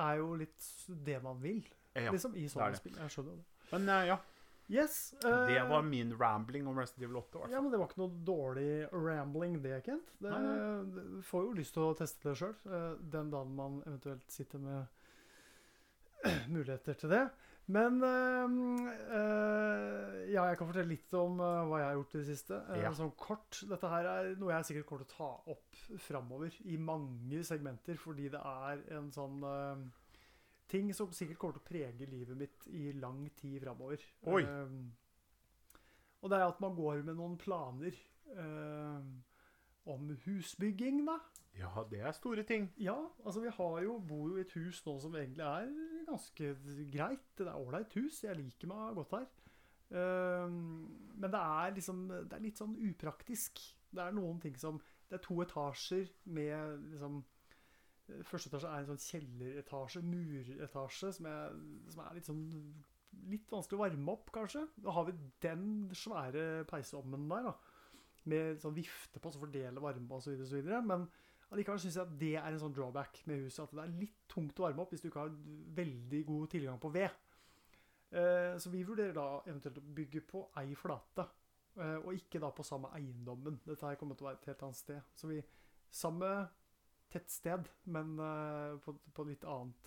er 0.07 0.23
jo 0.23 0.33
litt 0.41 0.71
det 1.07 1.21
man 1.25 1.43
vil, 1.43 1.61
ja. 1.95 2.11
liksom, 2.11 2.35
i 2.35 2.47
det 2.47 2.55
sånne 2.55 2.81
spill. 2.81 2.97
Jeg 3.03 3.15
skjønner 3.15 3.39
det. 3.39 3.47
Men 3.73 3.93
uh, 3.93 4.01
ja, 4.13 4.19
Yes. 4.67 5.15
det 5.23 5.59
eh, 5.59 5.69
var 5.69 5.85
min 5.87 6.11
rambling 6.19 6.67
om 6.67 6.79
Resident 6.79 7.05
Evil 7.05 7.21
8. 7.21 7.45
Ja, 7.53 7.61
men 7.61 7.71
det 7.71 7.79
var 7.79 7.87
ikke 7.87 8.01
noe 8.01 8.23
dårlig 8.27 8.71
rambling, 8.91 9.61
det, 9.63 9.77
Kent. 9.87 10.09
Det, 10.19 10.33
Nei, 10.33 10.57
det 10.91 11.05
får 11.29 11.45
jo 11.45 11.53
lyst 11.55 11.77
til 11.77 11.85
å 11.87 11.93
teste 11.95 12.33
det 12.33 12.35
sjøl, 12.41 12.57
den 13.15 13.31
dagen 13.31 13.55
man 13.55 13.79
eventuelt 13.85 14.27
sitter 14.33 14.59
med 14.65 16.27
muligheter 16.55 16.99
til 16.99 17.15
det. 17.15 17.23
Men 17.67 17.99
eh, 18.07 18.53
eh, 19.19 20.19
ja, 20.31 20.45
jeg 20.47 20.59
kan 20.61 20.69
fortelle 20.69 20.93
litt 20.93 21.15
om 21.19 21.41
eh, 21.43 21.63
hva 21.67 21.81
jeg 21.81 21.89
har 21.89 21.97
gjort 21.99 22.15
i 22.15 22.21
det 22.21 22.27
siste. 22.29 22.59
Ja. 22.79 22.93
Sånn 22.95 23.15
kort. 23.19 23.59
Dette 23.67 23.91
her 23.91 24.11
er 24.11 24.29
noe 24.39 24.53
jeg 24.55 24.69
sikkert 24.69 24.89
kommer 24.91 25.07
til 25.07 25.17
å 25.17 25.17
ta 25.17 25.55
opp 25.57 25.81
framover 26.05 26.59
i 26.71 26.79
mange 26.79 27.43
segmenter, 27.47 27.99
fordi 27.99 28.31
det 28.35 28.43
er 28.43 28.85
en 28.99 29.11
sånn 29.15 29.43
ting 30.71 30.93
som 30.95 31.11
sikkert 31.15 31.39
kommer 31.43 31.59
til 31.59 31.65
å 31.65 31.69
prege 31.69 32.09
livet 32.11 32.39
mitt 32.39 32.69
i 32.75 32.91
lang 32.99 33.25
tid 33.39 33.61
framover. 33.63 34.03
Oi. 34.31 34.43
og 36.23 36.31
det 36.31 36.39
er 36.39 36.47
at 36.47 36.63
man 36.63 36.75
går 36.75 37.03
med 37.07 37.19
noen 37.19 37.37
planer 37.39 37.95
eh, 38.35 39.11
om 39.87 40.09
husbygging, 40.25 41.05
da. 41.07 41.19
Ja, 41.57 41.85
det 41.91 42.01
er 42.05 42.13
store 42.13 42.43
ting. 42.45 42.69
Ja, 42.77 42.97
altså 43.25 43.41
vi 43.41 43.51
har 43.57 43.81
jo, 43.83 43.99
bor 44.09 44.29
jo 44.29 44.37
i 44.37 44.45
et 44.45 44.53
hus 44.59 44.83
nå 44.85 44.99
som 45.01 45.15
egentlig 45.17 45.45
er 45.47 45.71
ganske 46.09 46.53
greit. 46.93 47.25
Det 47.39 47.47
er 47.47 47.57
ålreit 47.57 47.97
hus. 47.97 48.23
Jeg 48.25 48.37
liker 48.37 48.69
meg 48.69 48.97
godt 48.99 49.15
her. 49.17 49.29
Ehm, 49.97 50.59
men 51.15 51.31
det 51.31 51.39
er 51.41 51.75
liksom 51.75 52.09
Det 52.11 52.35
er 52.35 52.43
litt 52.43 52.59
sånn 52.59 52.75
upraktisk. 52.89 53.63
Det 53.95 54.03
er 54.03 54.15
noen 54.17 54.41
ting 54.43 54.57
som 54.59 54.81
Det 55.07 55.21
er 55.21 55.23
to 55.23 55.39
etasjer 55.45 56.11
med 56.25 56.89
liksom 56.91 57.23
Første 58.27 58.51
etasje 58.51 58.71
er 58.71 58.83
en 58.83 58.91
sånn 58.93 59.03
kjelleretasje, 59.03 60.01
muretasje, 60.07 61.09
som 61.17 61.27
er, 61.27 61.57
som 61.91 62.03
er 62.05 62.19
litt 62.19 62.29
sånn 62.29 62.45
Litt 63.27 63.51
vanskelig 63.51 63.79
å 63.79 63.81
varme 63.81 64.13
opp, 64.13 64.29
kanskje. 64.35 64.67
Da 64.85 64.93
har 64.93 65.07
vi 65.09 65.15
den 65.41 65.63
svære 65.97 66.67
peisovnen 66.69 67.25
der, 67.31 67.47
da. 67.49 67.55
Med 68.29 68.61
sånn 68.61 68.75
vifte 68.77 69.23
på, 69.23 69.33
som 69.33 69.41
fordeler 69.41 69.83
varme 69.83 70.21
videre. 70.21 70.83
Men 70.85 71.07
Allikevel 71.55 71.79
syns 71.79 71.97
jeg 71.99 72.03
at 72.03 72.17
det 72.19 72.33
er 72.41 72.49
en 72.49 72.59
sånn 72.61 72.75
drawback 72.75 73.21
med 73.31 73.45
huset. 73.45 73.63
At 73.65 73.75
det 73.77 73.85
er 73.85 73.95
litt 74.01 74.19
tungt 74.31 74.59
å 74.59 74.67
varme 74.67 74.83
opp 74.83 74.93
hvis 74.95 75.05
du 75.05 75.09
ikke 75.11 75.27
har 75.27 75.37
veldig 75.79 76.23
god 76.27 76.51
tilgang 76.57 76.81
på 76.83 76.91
ved. 76.95 77.23
Eh, 78.11 78.55
så 78.59 78.71
vi 78.73 78.85
vurderer 78.87 79.15
da 79.15 79.27
eventuelt 79.47 79.81
å 79.81 79.95
bygge 79.97 80.23
på 80.27 80.43
ei 80.61 80.75
flate, 80.79 81.27
eh, 81.79 81.97
og 82.01 82.15
ikke 82.15 82.43
da 82.43 82.51
på 82.55 82.67
samme 82.67 82.91
eiendommen. 82.99 83.61
Dette 83.67 83.87
her 83.87 83.99
kommer 84.01 84.19
til 84.19 84.27
å 84.27 84.31
være 84.31 84.41
et 84.43 84.53
helt 84.53 84.67
annet 84.69 84.83
sted. 84.83 85.15
Så 85.15 85.33
vi 85.33 85.45
Samme 85.97 86.29
tettsted, 87.09 87.69
men 87.95 88.19
eh, 88.21 88.73
på, 88.83 88.93
på 89.15 89.25
litt 89.25 89.45
annet, 89.49 89.87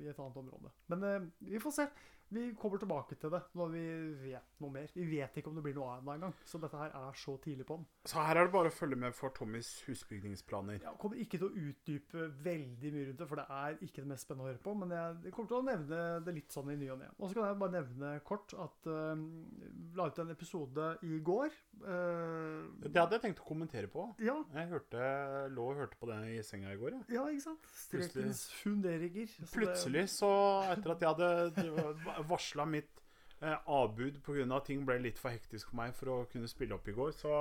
i 0.00 0.06
et 0.08 0.20
annet 0.22 0.38
område. 0.38 0.70
Men 0.88 1.32
vi 1.42 1.58
får 1.60 1.74
se. 1.76 1.86
Vi 2.32 2.46
kommer 2.58 2.80
tilbake 2.82 3.18
til 3.20 3.32
det 3.34 3.42
når 3.58 3.72
vi 3.74 3.84
vet 4.26 4.60
noe 4.62 4.72
mer. 4.72 4.92
Vi 4.96 5.04
vet 5.10 5.36
ikke 5.40 5.50
om 5.52 5.58
det 5.58 5.64
blir 5.66 5.76
noe 5.76 5.96
av 5.96 6.04
det 6.06 6.14
engang. 6.16 6.34
Så 6.48 6.60
dette 6.62 6.78
her 6.80 6.94
er 6.96 7.18
så 7.18 7.36
tidlig 7.44 7.66
på 7.68 7.76
den. 7.80 7.86
Så 8.08 8.22
her 8.24 8.40
er 8.40 8.48
det 8.48 8.54
bare 8.54 8.72
å 8.72 8.74
følge 8.74 8.98
med 9.02 9.16
for 9.16 9.34
Tommys 9.36 9.70
husbygningsplaner. 9.88 10.80
Jeg 10.82 10.98
kommer 11.02 11.20
ikke 11.22 11.40
til 11.42 11.48
å 11.48 11.66
utdype 11.68 12.28
veldig 12.44 12.92
mye 12.94 13.08
rundt 13.10 13.22
det, 13.22 13.28
for 13.30 13.42
det 13.42 13.46
er 13.58 13.76
ikke 13.84 14.02
det 14.02 14.10
mest 14.12 14.26
spennende 14.26 14.46
å 14.48 14.52
høre 14.52 14.62
på. 14.64 14.74
Men 14.82 14.96
jeg 14.96 15.12
jeg 15.22 15.32
kommer 15.36 15.50
til 15.50 15.58
å 15.58 15.66
nevne 15.66 16.00
det 16.26 16.34
litt 16.36 16.54
sånn 16.54 16.70
i 16.72 16.76
ny 16.78 16.88
og 16.92 16.98
ne. 17.00 17.08
Og 17.18 17.28
så 17.30 17.36
kan 17.38 17.48
jeg 17.50 17.58
bare 17.62 17.74
nevne 17.76 18.12
kort 18.26 18.54
at 18.60 18.88
uh, 18.90 19.22
la 19.98 20.06
ut 20.08 20.20
en 20.22 20.32
episode 20.34 20.88
i 21.08 21.18
går. 21.24 21.54
Uh, 21.82 22.68
Det 22.82 22.96
hadde 22.96 23.18
jeg 23.18 23.24
tenkt 23.26 23.42
å 23.42 23.46
kommentere 23.48 23.90
på. 23.92 24.06
ja, 24.22 24.36
Jeg 24.54 24.70
hørte, 24.72 25.02
lå 25.52 25.68
og 25.72 25.80
hørte 25.82 25.98
på 26.00 26.08
det 26.10 26.18
i 26.34 26.40
senga 26.46 26.72
i 26.72 26.78
går. 26.80 26.96
Ja. 26.96 27.02
ja, 27.18 27.24
ikke 27.32 27.46
sant? 27.46 27.70
Strekens 27.84 28.44
funderinger. 28.62 29.30
Så 29.38 29.50
Plutselig, 29.56 30.06
så 30.12 30.30
etter 30.72 30.94
at 30.94 31.04
jeg 31.04 31.12
hadde 31.14 32.21
varsla 32.28 32.66
mitt 32.68 33.02
eh, 33.40 33.56
avbud 33.66 34.20
pga. 34.24 34.46
at 34.56 34.66
ting 34.68 34.84
ble 34.86 34.98
litt 35.02 35.18
for 35.18 35.34
hektisk 35.34 35.70
for 35.70 35.80
meg 35.82 35.94
for 35.98 36.12
å 36.12 36.18
kunne 36.32 36.50
spille 36.50 36.74
opp 36.76 36.88
i 36.88 36.96
går, 36.96 37.12
så 37.16 37.34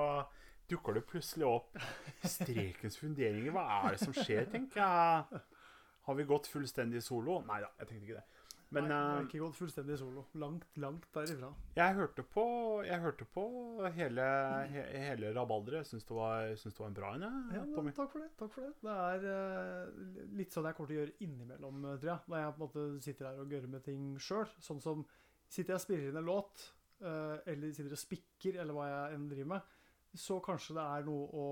dukker 0.71 0.95
det 0.97 1.07
plutselig 1.09 1.47
opp 1.47 1.77
Strekens 2.23 2.97
funderinger. 3.01 3.51
Hva 3.51 3.65
er 3.77 3.95
det 3.95 4.05
som 4.05 4.15
skjer, 4.15 4.45
tenker 4.51 4.81
jeg. 4.81 5.41
Har 6.07 6.17
vi 6.17 6.25
gått 6.25 6.47
fullstendig 6.49 7.03
solo? 7.05 7.41
Nei 7.45 7.59
da, 7.61 7.69
jeg 7.81 7.89
tenkte 7.89 8.07
ikke 8.07 8.21
det. 8.21 8.40
Men 8.71 8.85
Nei, 8.87 8.95
jeg 8.95 9.03
har 9.03 9.17
eh, 9.17 9.25
ikke 9.27 9.39
gått 9.41 9.57
fullstendig 9.57 9.95
solo. 9.99 10.21
Langt, 10.39 10.77
langt 10.79 11.07
derifra. 11.11 11.49
jeg 11.75 11.95
hørte 11.97 12.23
på, 12.23 12.43
jeg 12.87 13.03
hørte 13.03 13.25
på 13.27 13.43
hele, 13.97 14.27
he, 14.71 14.83
hele 15.09 15.31
rabalderet. 15.35 15.81
Jeg 15.81 15.89
syns 15.89 16.07
det, 16.07 16.19
det 16.63 16.79
var 16.79 16.87
en 16.87 16.95
bra 16.95 17.09
en, 17.17 17.25
jeg, 17.27 17.57
Ja, 17.57 17.65
men 17.75 17.97
takk 17.97 18.13
for 18.13 18.23
det. 18.23 18.29
takk 18.39 18.53
for 18.55 18.69
Det 18.69 18.71
Det 18.87 18.95
er 18.95 19.27
uh, 19.27 20.29
litt 20.39 20.55
sånn 20.55 20.69
jeg 20.69 20.77
kommer 20.77 20.93
til 20.93 20.97
å 20.97 21.01
gjøre 21.01 21.17
innimellom, 21.27 21.83
eh, 21.83 21.97
tror 21.99 22.13
jeg. 22.13 22.31
Når 22.31 22.43
jeg 22.43 22.55
på 22.55 22.61
en 22.61 22.63
måte 22.63 23.03
sitter 23.07 23.27
her 23.27 23.43
og 23.43 23.51
gørrer 23.57 23.75
med 23.75 23.85
ting 23.89 24.07
sjøl. 24.23 24.55
Sånn 24.63 24.81
som 24.83 25.03
sitter 25.51 25.73
jeg 25.75 25.81
og 25.81 25.85
spiller 25.85 26.07
inn 26.07 26.21
en 26.23 26.31
låt, 26.31 26.65
uh, 27.03 27.37
eller 27.51 27.75
sitter 27.75 27.97
og 27.97 28.03
spikker, 28.05 28.61
eller 28.63 28.77
hva 28.77 28.87
jeg 28.87 29.17
enn 29.17 29.29
driver 29.33 29.53
med, 29.57 29.77
så 30.15 30.39
kanskje 30.43 30.75
det 30.75 30.83
er 30.83 31.05
noe 31.07 31.27
å 31.39 31.45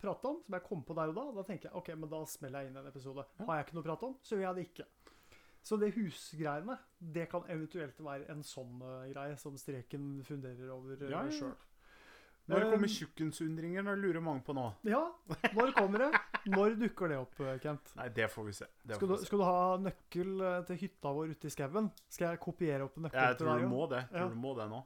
prate 0.00 0.28
om 0.28 0.38
som 0.44 0.54
jeg 0.56 0.64
kom 0.64 0.84
på 0.84 0.96
der 0.96 1.12
og 1.12 1.16
da. 1.16 1.24
Da 1.40 1.44
tenker 1.48 1.70
jeg 1.70 1.80
ok, 1.80 1.90
men 1.96 2.12
da 2.12 2.20
smeller 2.28 2.64
jeg 2.64 2.72
inn 2.72 2.78
en 2.80 2.92
episode. 2.92 3.24
Har 3.40 3.58
jeg 3.58 3.66
ikke 3.66 3.76
noe 3.78 3.84
å 3.84 3.88
prate 3.90 4.08
om, 4.08 4.14
så 4.24 4.36
gjør 4.36 4.46
jeg 4.50 4.58
det 4.58 4.68
ikke. 4.70 4.86
Så 5.62 5.76
det 5.78 5.92
husgreiene, 5.94 6.74
det 6.98 7.28
kan 7.30 7.44
eventuelt 7.48 8.00
være 8.02 8.26
en 8.34 8.42
sånn 8.42 8.80
eh, 8.82 9.12
greie 9.12 9.36
som 9.38 9.54
streken 9.56 10.22
funderer 10.26 10.72
over 10.74 10.96
uh, 10.98 11.10
Ja, 11.10 11.20
ja, 11.22 11.28
ja. 11.30 11.36
sjøl. 11.38 11.52
Når 12.50 12.64
kommer 12.72 12.90
tjukkensundringer? 12.90 13.84
Det 13.86 13.92
lurer 14.02 14.20
mange 14.26 14.42
på 14.42 14.50
nå. 14.58 14.64
Ja, 14.90 15.04
når 15.54 15.70
kommer 15.76 16.02
det? 16.02 16.08
Når 16.50 16.74
dukker 16.80 17.12
det 17.12 17.18
opp, 17.22 17.38
eh, 17.46 17.54
Kent? 17.62 17.92
Nei, 17.94 18.08
det 18.16 18.26
får 18.32 18.48
vi 18.48 18.54
se. 18.58 18.66
Det 18.82 18.96
Skal 18.98 19.08
du, 19.08 19.14
vi 19.14 19.18
se. 19.22 19.28
skal 19.30 19.38
du 19.38 19.44
ha 19.46 19.60
nøkkel 19.84 20.32
eh, 20.48 20.56
til 20.66 20.80
hytta 20.82 21.12
vår 21.14 21.30
ute 21.36 21.46
i 21.46 21.54
skauen? 21.54 21.86
Skal 22.10 22.32
jeg 22.32 22.40
kopiere 22.42 22.88
opp 22.88 22.98
en 22.98 23.06
nøkkel 23.06 23.22
Jeg 23.28 23.38
tror 23.38 23.62
du 23.62 23.68
må 23.70 23.84
det. 23.94 24.02
Jeg 24.10 24.18
Ja. 24.18 24.24
tror 24.26 24.34
du 24.34 24.40
må 24.42 24.56
det 24.58 24.66
nå. 24.74 24.82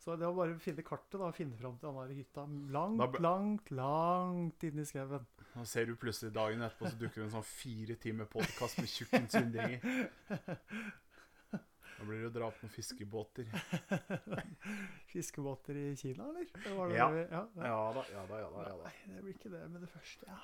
Så 0.00 0.14
det 0.16 0.24
var 0.24 0.32
bare 0.38 0.54
å 0.56 0.60
finne 0.64 0.82
kartet 0.86 1.18
da, 1.20 1.26
og 1.28 1.34
finne 1.36 1.58
fram 1.60 1.74
til 1.78 1.92
den 1.92 2.14
hytta. 2.16 2.46
Langt, 2.72 3.02
ble- 3.12 3.20
langt, 3.20 3.70
langt 3.76 4.64
inn 4.64 4.78
i 4.80 4.84
skauen. 4.88 5.26
Nå 5.52 5.64
ser 5.68 5.84
du 5.90 5.96
plutselig 6.00 6.32
dagen 6.32 6.62
etterpå, 6.64 6.88
så 6.88 6.96
dukker 7.02 7.20
det 7.20 7.26
en 7.26 7.34
sånn 7.34 7.44
fire 7.50 7.96
timer 8.00 8.24
podkast 8.32 8.78
med 8.80 8.88
tjukkensundringer. 8.88 9.80
Da 12.00 12.06
blir 12.08 12.22
det 12.22 12.28
å 12.30 12.32
dra 12.32 12.46
opp 12.48 12.56
noen 12.62 12.72
fiskebåter. 12.72 13.44
Fiskebåter 15.12 15.76
i 15.76 15.90
Kina, 16.00 16.30
eller? 16.30 16.46
Det 16.64 16.72
var 16.78 16.88
det 16.88 16.96
Ja. 16.96 17.08
vi- 17.12 17.26
ja, 17.30 17.42
ja. 17.56 17.66
Ja 17.66 17.92
da, 17.92 18.04
ja 18.14 18.22
da. 18.30 18.38
ja 18.40 18.48
da. 18.54 18.76
Nei, 18.86 18.92
det 19.16 19.20
blir 19.26 19.34
ikke 19.36 19.50
det 19.52 19.60
med 19.68 19.80
det 19.84 19.90
første, 19.92 20.24
ja. 20.30 20.38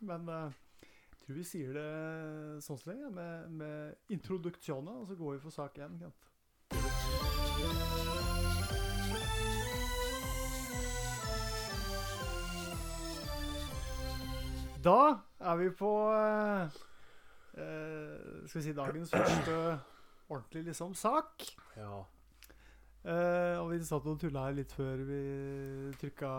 Men 0.00 0.24
uh, 0.32 0.48
jeg 0.80 1.20
tror 1.26 1.36
vi 1.36 1.44
sier 1.44 1.72
det 1.76 2.62
sånn 2.64 2.80
så 2.80 2.88
lenge, 2.94 3.10
med, 3.12 3.50
med 3.60 3.94
introduksjonen, 4.16 5.02
og 5.02 5.06
så 5.12 5.14
går 5.20 5.36
vi 5.36 5.42
for 5.44 5.50
sak 5.52 5.76
én, 5.84 6.00
Kent. 6.00 6.16
Da 14.82 14.98
er 15.38 15.58
vi 15.60 15.68
på 15.78 15.90
eh, 16.16 16.80
eh, 17.60 18.46
Skal 18.48 18.58
vi 18.58 18.64
si 18.66 18.74
dagens 18.76 19.12
første 19.14 19.56
ordentlig 20.32 20.64
liksom 20.70 20.94
sak. 20.96 21.44
Ja. 21.76 22.02
Eh, 23.02 23.58
og 23.58 23.72
vi 23.72 23.80
satt 23.84 24.06
og 24.08 24.20
tulla 24.22 24.46
her 24.46 24.56
litt 24.56 24.72
før 24.72 25.02
vi 25.08 25.22
trykka 26.00 26.30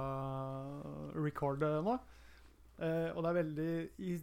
record 1.19 1.63
nå. 1.63 1.97
Eh, 2.79 3.09
og 3.13 3.19
det 3.21 3.29
er 3.29 3.37
veldig 3.37 3.73
i, 4.07 4.15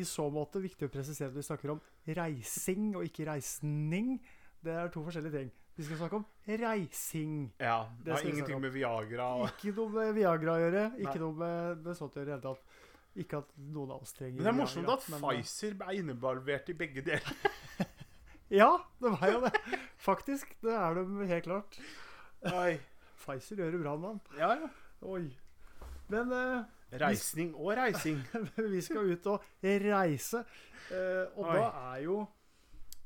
i 0.00 0.06
så 0.08 0.26
måte 0.32 0.62
viktig 0.64 0.88
å 0.88 0.92
presisere 0.92 1.30
at 1.30 1.36
vi 1.36 1.44
snakker 1.46 1.76
om 1.76 1.84
reising 2.18 2.96
og 2.96 3.06
ikke 3.06 3.28
reisning. 3.28 4.16
Det 4.64 4.74
er 4.74 4.90
to 4.90 5.04
forskjellige 5.06 5.36
ting. 5.44 5.54
Vi 5.76 5.84
skal 5.84 6.00
snakke 6.00 6.16
om 6.16 6.24
reising. 6.48 7.52
ja. 7.60 7.84
Det 8.02 8.14
har 8.14 8.24
ingenting 8.24 8.60
med 8.60 8.72
Viagra 8.72 9.26
og 9.36 9.50
Ikke 9.50 9.74
noe 9.76 9.92
med 9.92 10.14
Viagra 10.16 10.54
å 10.56 10.62
gjøre. 10.62 10.84
Ikke 10.96 11.18
Nei. 11.18 11.22
noe 11.26 11.38
med, 11.42 11.82
med 11.84 11.98
sånt 11.98 12.16
å 12.16 12.22
gjøre 12.22 12.30
i 12.30 12.32
det 12.32 12.38
hele 12.38 12.46
tatt. 12.48 12.65
Ikke 13.16 13.40
at 13.40 13.52
noen 13.56 13.94
av 13.94 14.02
oss 14.04 14.12
trenger 14.16 14.36
Men 14.36 14.44
det 14.44 14.52
er 14.52 14.58
morsomt 14.58 14.90
at 14.92 15.06
men, 15.08 15.22
eh, 15.22 15.40
Pfizer 15.40 15.76
er 15.80 16.00
innebarvert 16.00 16.68
i 16.72 16.76
begge 16.76 17.04
deler. 17.06 17.38
Ja, 18.60 18.68
det 19.02 19.10
var 19.10 19.30
jo 19.32 19.40
det. 19.42 19.52
Faktisk. 19.98 20.52
Det 20.62 20.74
er 20.74 20.94
de 20.94 21.26
helt 21.26 21.44
klart. 21.44 21.78
Oi. 22.52 22.76
Pfizer 23.18 23.58
gjør 23.58 23.74
det 23.74 23.80
bra, 23.82 23.96
mann. 23.98 24.20
Ja, 24.38 24.52
ja. 24.54 24.68
Oi. 25.02 25.24
Men 26.12 26.30
eh, 26.32 27.00
Reisning 27.00 27.54
og 27.56 27.72
reising. 27.76 28.20
vi 28.74 28.80
skal 28.80 29.10
ut 29.10 29.26
og 29.26 29.42
reise. 29.64 30.44
Eh, 30.94 31.24
og 31.34 31.48
Oi. 31.48 31.56
da 31.56 31.70
er 31.94 32.04
jo 32.04 32.20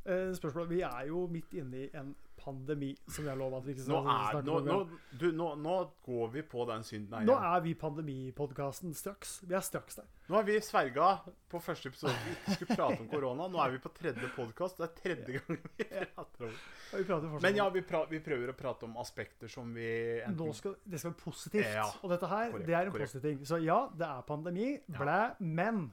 eh, 0.04 0.34
spørsmålet 0.36 0.70
Vi 0.70 0.80
er 0.84 1.06
jo 1.08 1.24
midt 1.32 1.56
inne 1.56 1.86
i 1.86 1.88
en 1.96 2.12
pandemi, 2.40 2.90
som 3.10 3.28
jeg 3.28 3.38
lova 3.38 3.60
at 3.60 3.66
vi 3.68 3.74
ikke 3.76 3.86
skal 3.86 4.06
snakke 4.06 4.42
nå, 4.46 4.56
om. 4.56 4.70
nå, 4.70 5.00
du, 5.20 5.26
nå, 5.36 5.50
nå 5.60 5.76
går 6.06 6.32
vi 6.34 6.44
på 6.48 6.64
den 6.70 6.86
synden 6.86 7.18
her 7.18 7.28
Nå 7.28 7.36
er 7.50 7.64
vi 7.64 7.74
pandemipodkasten 7.78 8.96
straks. 8.96 9.38
Vi 9.46 9.56
er 9.56 9.64
straks 9.64 10.00
der. 10.00 10.08
Nå 10.30 10.38
har 10.38 10.46
vi 10.46 10.56
sverga 10.62 11.06
på 11.50 11.58
første 11.62 11.90
episode 11.90 12.14
vi 12.24 12.34
ikke 12.36 12.56
skulle 12.56 12.76
prate 12.78 13.00
om 13.02 13.08
korona. 13.10 13.48
Nå 13.50 13.60
er 13.64 13.72
vi 13.74 13.80
på 13.82 13.90
tredje 13.96 14.28
podkast. 14.36 14.78
Det 14.78 14.86
er 14.86 14.92
tredje 15.00 15.40
gang 15.40 15.58
vi 15.58 15.86
prater 16.14 16.46
om 16.46 17.34
det. 17.34 17.42
Men 17.42 17.58
ja, 17.58 17.66
vi, 17.74 17.82
pra 17.86 18.04
vi 18.10 18.20
prøver 18.22 18.52
å 18.52 18.56
prate 18.58 18.86
om 18.86 18.94
aspekter 19.02 19.50
som 19.50 19.72
vi 19.74 19.90
enten 20.20 20.38
Nå 20.38 20.54
skal, 20.54 20.76
det 20.84 21.00
skal 21.02 21.14
være 21.14 21.22
positivt. 21.24 21.66
Ja, 21.66 21.88
og 22.00 22.14
dette 22.14 22.30
her, 22.30 22.52
korrekt, 22.54 22.68
det 22.68 22.76
er 22.76 22.86
en 22.86 22.94
korrekt. 22.94 23.14
positiv 23.16 23.26
ting. 23.26 23.42
Så 23.50 23.58
ja, 23.64 23.80
det 23.98 24.06
er 24.06 24.22
pandemi. 24.28 24.70
Blæ. 25.00 25.18
Men 25.42 25.88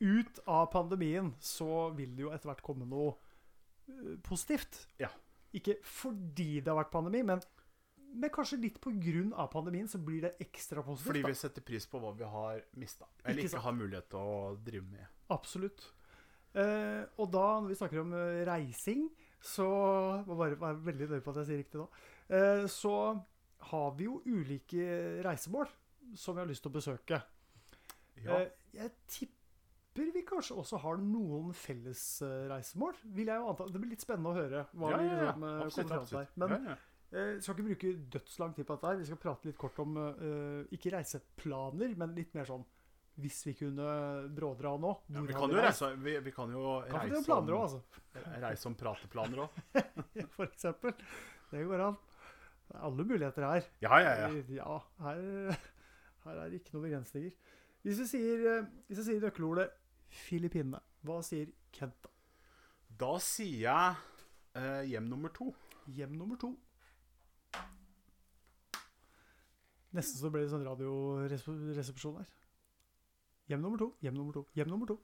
ut 0.00 0.42
av 0.46 0.66
pandemien 0.72 1.34
så 1.40 1.90
vil 1.96 2.16
det 2.16 2.26
jo 2.26 2.32
etter 2.34 2.50
hvert 2.50 2.64
komme 2.64 2.88
noe 2.88 3.14
øh, 3.92 4.16
positivt. 4.24 4.86
Ja. 5.02 5.12
Ikke 5.56 5.78
fordi 5.86 6.60
det 6.60 6.72
har 6.72 6.78
vært 6.80 6.92
pandemi, 6.92 7.22
men, 7.26 7.42
men 8.16 8.32
kanskje 8.32 8.60
litt 8.60 8.80
av 9.34 9.50
pandemien 9.52 9.88
så 9.88 9.98
blir 10.02 10.26
det 10.26 10.34
ekstra 10.44 10.82
positivt. 10.84 11.10
Fordi 11.10 11.22
vi 11.26 11.34
setter 11.34 11.64
pris 11.64 11.86
på 11.88 12.00
hva 12.02 12.12
vi 12.16 12.24
har 12.24 12.64
mista. 12.76 13.08
Eller 13.24 13.44
Ikke 13.44 13.54
ikke 13.54 13.64
har 13.66 13.78
mulighet 13.78 14.10
til 14.12 14.18
å 14.20 14.56
drive 14.66 14.88
med. 14.90 15.06
Absolutt. 15.32 15.88
Eh, 16.56 17.04
og 17.20 17.30
da, 17.32 17.46
når 17.60 17.72
vi 17.72 17.78
snakker 17.80 18.02
om 18.02 18.12
eh, 18.16 18.42
reising, 18.48 19.08
så 19.44 19.66
må 20.26 20.36
bare 20.38 20.58
være 20.60 20.84
veldig 20.86 21.08
nøye 21.12 21.24
på 21.24 21.32
at 21.32 21.42
jeg 21.42 21.50
sier 21.50 21.60
riktig 21.62 21.80
nå. 21.80 21.88
Eh, 22.32 22.64
så 22.72 22.94
har 23.70 23.90
vi 23.98 24.08
jo 24.08 24.20
ulike 24.26 24.86
reisemål 25.26 25.68
som 26.16 26.36
vi 26.36 26.42
har 26.42 26.48
lyst 26.48 26.64
til 26.64 26.72
å 26.72 26.76
besøke. 26.76 27.20
Ja. 28.24 28.40
Eh, 28.40 28.48
jeg 28.76 28.92
tipper 29.10 29.35
vi 29.96 30.24
kanskje 30.26 30.56
også 30.60 30.80
har 30.82 30.98
noen 31.00 31.54
felles 31.56 32.02
eh, 32.24 32.44
reisemål. 32.50 32.98
Vil 33.16 33.30
jeg 33.32 33.40
jo 33.40 33.48
anta. 33.52 33.66
Det 33.72 33.80
blir 33.82 33.94
litt 33.94 34.04
spennende 34.04 34.32
å 34.32 34.36
høre 34.36 34.66
hva 34.72 34.92
ja, 34.92 35.00
vi 35.00 35.08
ja, 35.08 35.16
ja. 35.16 35.24
liksom, 35.24 35.46
eh, 35.48 35.64
Absolutt. 35.66 35.90
kommer 35.90 36.10
fram 36.10 36.10
til. 36.10 36.40
Men 36.42 36.54
ja, 36.70 36.76
eh, 37.10 37.34
skal 37.40 37.56
ikke 37.56 37.68
bruke 37.70 37.92
dødslang 38.16 38.56
tid 38.56 38.68
på 38.68 38.76
dette 38.76 38.90
her. 38.90 38.98
Vi 39.00 39.08
skal 39.10 39.20
prate 39.22 39.50
litt 39.50 39.60
kort 39.60 39.78
om 39.84 40.00
eh, 40.02 40.74
ikke 40.76 40.92
reiseplaner, 40.96 41.94
men 42.02 42.16
litt 42.18 42.36
mer 42.36 42.50
sånn 42.50 42.66
hvis 43.16 43.38
vi 43.46 43.54
kunne 43.56 43.86
brådra 44.36 44.74
nå. 44.80 44.90
Ja, 45.08 45.22
vi, 45.24 45.32
kan 45.32 45.48
vi 45.48 45.62
reise, 45.64 45.88
vi, 46.04 46.18
vi 46.20 46.32
kan 46.36 46.50
jo 46.52 46.82
Kan 46.84 47.06
reise 47.06 47.22
planer 47.24 47.54
om, 47.56 47.62
òg, 47.62 47.78
altså. 47.78 48.34
reise 48.42 48.68
om 48.68 48.76
prateplaner 48.76 49.46
òg. 49.46 49.62
For 50.36 50.44
eksempel. 50.44 50.92
Det 51.48 51.64
går 51.64 51.84
an. 51.86 51.96
Det 52.66 52.76
er 52.76 52.84
alle 52.90 53.06
muligheter 53.08 53.46
her. 53.46 53.70
Ja, 53.80 54.00
ja, 54.02 54.12
ja. 54.20 54.28
Ja, 54.58 54.76
her, 55.06 55.64
her 56.26 56.42
er 56.42 56.50
det 56.50 56.60
ikke 56.60 56.74
noen 56.74 56.88
begrensninger. 56.90 57.32
Hvis 57.86 58.00
vi 58.02 58.06
sier, 58.10 58.44
eh, 58.50 58.70
hvis 58.88 59.00
jeg 59.00 59.08
sier 59.08 59.22
nøkkelordet 59.22 59.70
Filippinene, 60.12 60.80
hva 61.06 61.20
sier 61.26 61.50
Kent 61.74 61.98
da? 62.04 62.12
Da 62.96 63.16
sier 63.20 63.58
jeg 63.66 63.96
eh, 64.56 64.82
hjem 64.92 65.08
nummer 65.10 65.32
to. 65.36 65.50
Hjem 65.92 66.14
nummer 66.16 66.38
to. 66.40 66.54
Nesten 69.96 70.20
så 70.20 70.30
ble 70.32 70.44
det 70.44 70.52
sånn 70.52 70.66
radioresepsjon 70.66 72.18
her. 72.20 72.30
Hjem 73.50 73.62
nummer 73.62 73.80
to, 73.80 73.92
hjem 74.02 74.16
nummer 74.16 74.34
to, 74.34 74.42
hjem 74.58 74.70
nummer 74.72 74.88
to. 74.90 74.96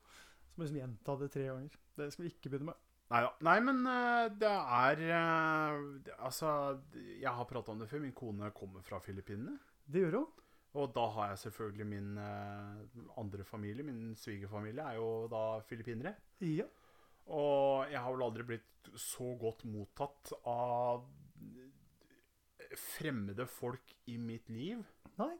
Så 0.50 0.56
må 0.58 0.66
liksom 0.66 0.80
gjenta 0.80 1.14
det 1.20 1.28
tre 1.32 1.44
ganger. 1.48 1.76
Det 1.96 2.08
skal 2.12 2.26
vi 2.26 2.32
ikke 2.32 2.50
begynne 2.52 2.72
med. 2.72 2.80
Nei 3.12 3.20
da. 3.24 3.30
Nei, 3.44 3.56
men 3.64 3.80
eh, 3.88 4.26
det 4.40 4.50
er 4.50 5.02
eh, 5.04 6.12
Altså, 6.24 6.52
jeg 6.96 7.28
har 7.28 7.48
prata 7.48 7.74
om 7.74 7.82
det 7.82 7.88
før. 7.90 8.02
Min 8.04 8.16
kone 8.16 8.48
kommer 8.56 8.84
fra 8.84 9.00
Filippinene. 9.04 9.58
Det 9.84 10.04
gjør 10.04 10.18
hun. 10.22 10.42
Og 10.80 10.92
da 10.96 11.02
har 11.16 11.28
jeg 11.32 11.38
selvfølgelig 11.42 11.86
min 11.86 12.12
eh, 12.18 13.00
andre 13.20 13.44
familie. 13.44 13.84
Min 13.84 14.14
svigerfamilie 14.16 14.84
er 14.86 14.96
jo 14.96 15.08
da 15.28 15.42
filippinere. 15.68 16.14
Ja. 16.48 16.64
Og 17.32 17.90
jeg 17.92 18.00
har 18.00 18.14
vel 18.14 18.24
aldri 18.24 18.46
blitt 18.48 18.88
så 18.98 19.34
godt 19.38 19.66
mottatt 19.68 20.32
av 20.48 21.04
fremmede 22.78 23.44
folk 23.46 23.92
i 24.08 24.16
mitt 24.18 24.48
liv 24.50 24.80
Nei. 25.18 25.34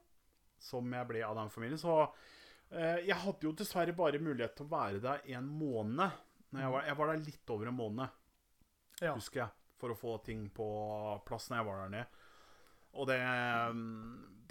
som 0.61 0.93
jeg 0.93 1.09
ble 1.09 1.23
av 1.27 1.39
den 1.41 1.51
familien. 1.55 1.81
Så 1.81 1.95
eh, 2.71 3.01
jeg 3.09 3.17
hadde 3.25 3.49
jo 3.49 3.55
dessverre 3.57 3.95
bare 3.97 4.21
mulighet 4.23 4.57
til 4.59 4.69
å 4.69 4.73
være 4.75 5.01
der 5.03 5.25
en 5.39 5.49
måned. 5.49 6.21
Jeg, 6.53 6.69
var, 6.75 6.85
jeg 6.85 6.99
var 7.01 7.13
der 7.15 7.25
litt 7.25 7.55
over 7.55 7.71
en 7.73 7.79
måned, 7.79 8.19
Ja. 9.01 9.15
husker 9.17 9.47
jeg, 9.47 9.55
for 9.81 9.95
å 9.95 9.97
få 9.99 10.19
ting 10.27 10.45
på 10.55 10.67
plass 11.27 11.49
når 11.49 11.63
jeg 11.63 11.69
var 11.71 11.81
der 11.87 11.95
nede. 11.97 12.09
Og 12.93 13.09
det, 13.09 13.17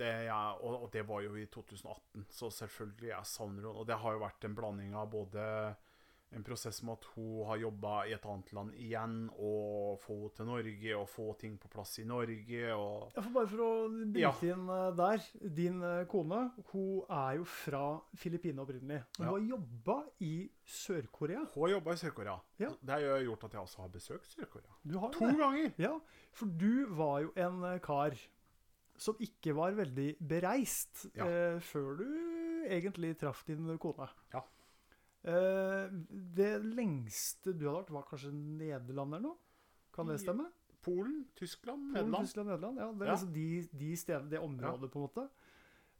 det, 0.01 0.11
ja, 0.27 0.41
og, 0.57 0.81
og 0.83 0.91
det 0.97 1.05
var 1.07 1.21
jo 1.25 1.37
i 1.39 1.45
2018, 1.53 2.25
så 2.33 2.49
selvfølgelig, 2.63 3.13
jeg 3.13 3.25
savner 3.37 3.61
henne. 3.63 3.77
Og 3.77 3.87
det 3.87 4.01
har 4.01 4.17
jo 4.17 4.25
vært 4.25 4.49
en 4.49 4.57
blanding 4.57 4.97
av 4.97 5.09
både 5.13 5.47
en 6.31 6.45
prosess 6.47 6.77
med 6.87 6.93
at 6.95 7.05
hun 7.11 7.41
har 7.43 7.57
jobba 7.59 7.93
i 8.07 8.13
et 8.15 8.23
annet 8.31 8.51
land 8.55 8.69
igjen, 8.79 9.15
og 9.35 9.97
få 9.99 10.13
henne 10.15 10.29
til 10.37 10.47
Norge, 10.47 10.93
og 10.95 11.09
få 11.11 11.25
ting 11.41 11.57
på 11.59 11.67
plass 11.73 11.97
i 11.99 12.05
Norge, 12.07 12.61
og 12.71 13.09
Ja, 13.17 13.23
for 13.25 13.33
bare 13.35 13.49
for 13.51 13.63
å 13.65 13.71
bryte 13.89 14.21
Ja. 14.21 14.31
inn 14.47 14.63
eh, 14.71 14.93
der. 14.95 15.25
Din 15.57 15.83
eh, 15.83 16.05
kone 16.07 16.39
hun 16.71 17.03
er 17.11 17.35
jo 17.41 17.43
fra 17.51 17.83
Filippinene 18.15 18.63
opprinnelig. 18.63 19.01
Hun 19.17 19.25
Ja. 19.27 19.31
har 19.33 19.43
jobba 19.49 19.97
i 20.23 20.31
Sør-Korea. 20.71 21.43
Hun 21.53 21.65
har 21.67 21.73
jobba 21.75 21.91
i 21.91 22.01
Sør-Korea. 22.05 22.37
Ja. 22.63 22.69
Det 22.79 22.95
har 22.95 23.19
gjort 23.27 23.43
at 23.49 23.51
jeg 23.59 23.61
også 23.67 23.81
har 23.83 23.89
besøkt 23.99 24.31
Sør-Korea. 24.31 24.71
Du 24.87 24.97
har 24.99 25.11
jo 25.11 25.19
To 25.19 25.27
det. 25.27 25.37
ganger! 25.43 25.73
Ja, 25.83 25.93
for 26.31 26.45
du 26.63 26.85
var 26.95 27.19
jo 27.27 27.33
en 27.35 27.63
eh, 27.73 27.79
kar 27.83 28.15
som 29.01 29.17
ikke 29.23 29.55
var 29.57 29.73
veldig 29.77 30.09
bereist 30.29 31.07
Ja. 31.17 31.25
eh, 31.25 31.59
før 31.59 31.97
du 31.97 32.05
egentlig 32.69 33.15
traff 33.17 33.43
din 33.47 33.65
kone. 33.81 34.07
Ja. 34.33 34.43
Eh, 35.23 35.87
det 36.37 36.51
lengste 36.63 37.53
du 37.57 37.65
hadde 37.69 37.81
vært, 37.81 37.91
var 37.93 38.05
kanskje 38.09 38.31
Nederland 38.33 39.13
eller 39.17 39.25
noe? 39.31 39.37
Kan 39.93 40.07
det 40.07 40.19
stemme? 40.21 40.47
Polen, 40.81 41.25
Tyskland, 41.37 41.91
Polen, 41.93 42.07
Nederland. 42.09 42.25
Tyskland, 42.27 42.49
Nederland. 42.49 42.77
Ja, 42.81 42.91
det 42.91 43.01
er 43.01 43.05
Ja. 43.05 43.13
liksom 43.15 43.33
de, 43.33 43.69
de 43.77 43.89
stedene, 43.97 44.29
det 44.31 44.39
området, 44.41 44.91
på 44.91 44.97
en 44.97 45.07
måte. 45.07 45.29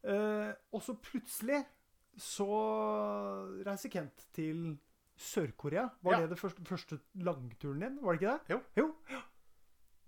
Eh, 0.04 0.54
og 0.74 0.82
så 0.82 0.96
plutselig 0.98 1.66
så 2.18 2.48
reiser 3.66 3.90
Kent 3.94 4.26
til 4.34 4.78
Sør-Korea. 5.22 5.90
Var 6.02 6.22
det 6.24 6.30
det 6.32 6.40
første, 6.40 6.64
første 6.66 7.00
langturen 7.22 7.80
din? 7.84 8.00
Var 8.02 8.18
det 8.18 8.22
ikke 8.22 8.32
det? 8.34 8.56
Jo. 8.56 8.62
jo. 8.78 9.22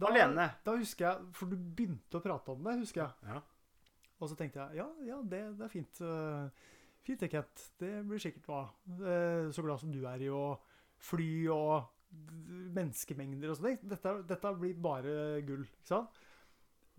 Da, 0.03 0.11
Alene. 0.11 0.45
Da 0.67 0.75
husker 0.77 1.07
jeg, 1.07 1.33
For 1.39 1.51
du 1.51 1.55
begynte 1.57 2.19
å 2.19 2.23
prate 2.23 2.53
om 2.55 2.63
det, 2.67 2.77
husker 2.83 3.05
jeg. 3.05 3.33
Ja. 3.33 3.41
Og 4.19 4.29
så 4.31 4.37
tenkte 4.39 4.61
jeg 4.63 4.79
ja, 4.83 4.87
ja, 5.07 5.17
det, 5.27 5.41
det 5.59 5.65
er 5.65 5.71
fint. 5.73 6.01
eh, 6.05 6.69
fint 7.03 7.19
det, 7.25 7.31
Kent. 7.33 7.65
Det 7.81 7.91
blir 8.07 8.21
sikkert 8.23 8.45
bra. 8.47 8.61
Eh, 8.93 9.49
så 9.51 9.65
glad 9.65 9.81
som 9.81 9.91
du 9.91 10.03
er 10.07 10.21
i 10.23 10.29
å 10.31 10.43
fly 11.03 11.31
og 11.51 11.89
menneskemengder 12.77 13.51
og 13.51 13.57
sånn. 13.59 13.79
Dette, 13.89 14.13
dette 14.29 14.53
blir 14.59 14.77
bare 14.79 15.15
gull. 15.47 15.65
ikke 15.65 15.89
sant? 15.95 16.21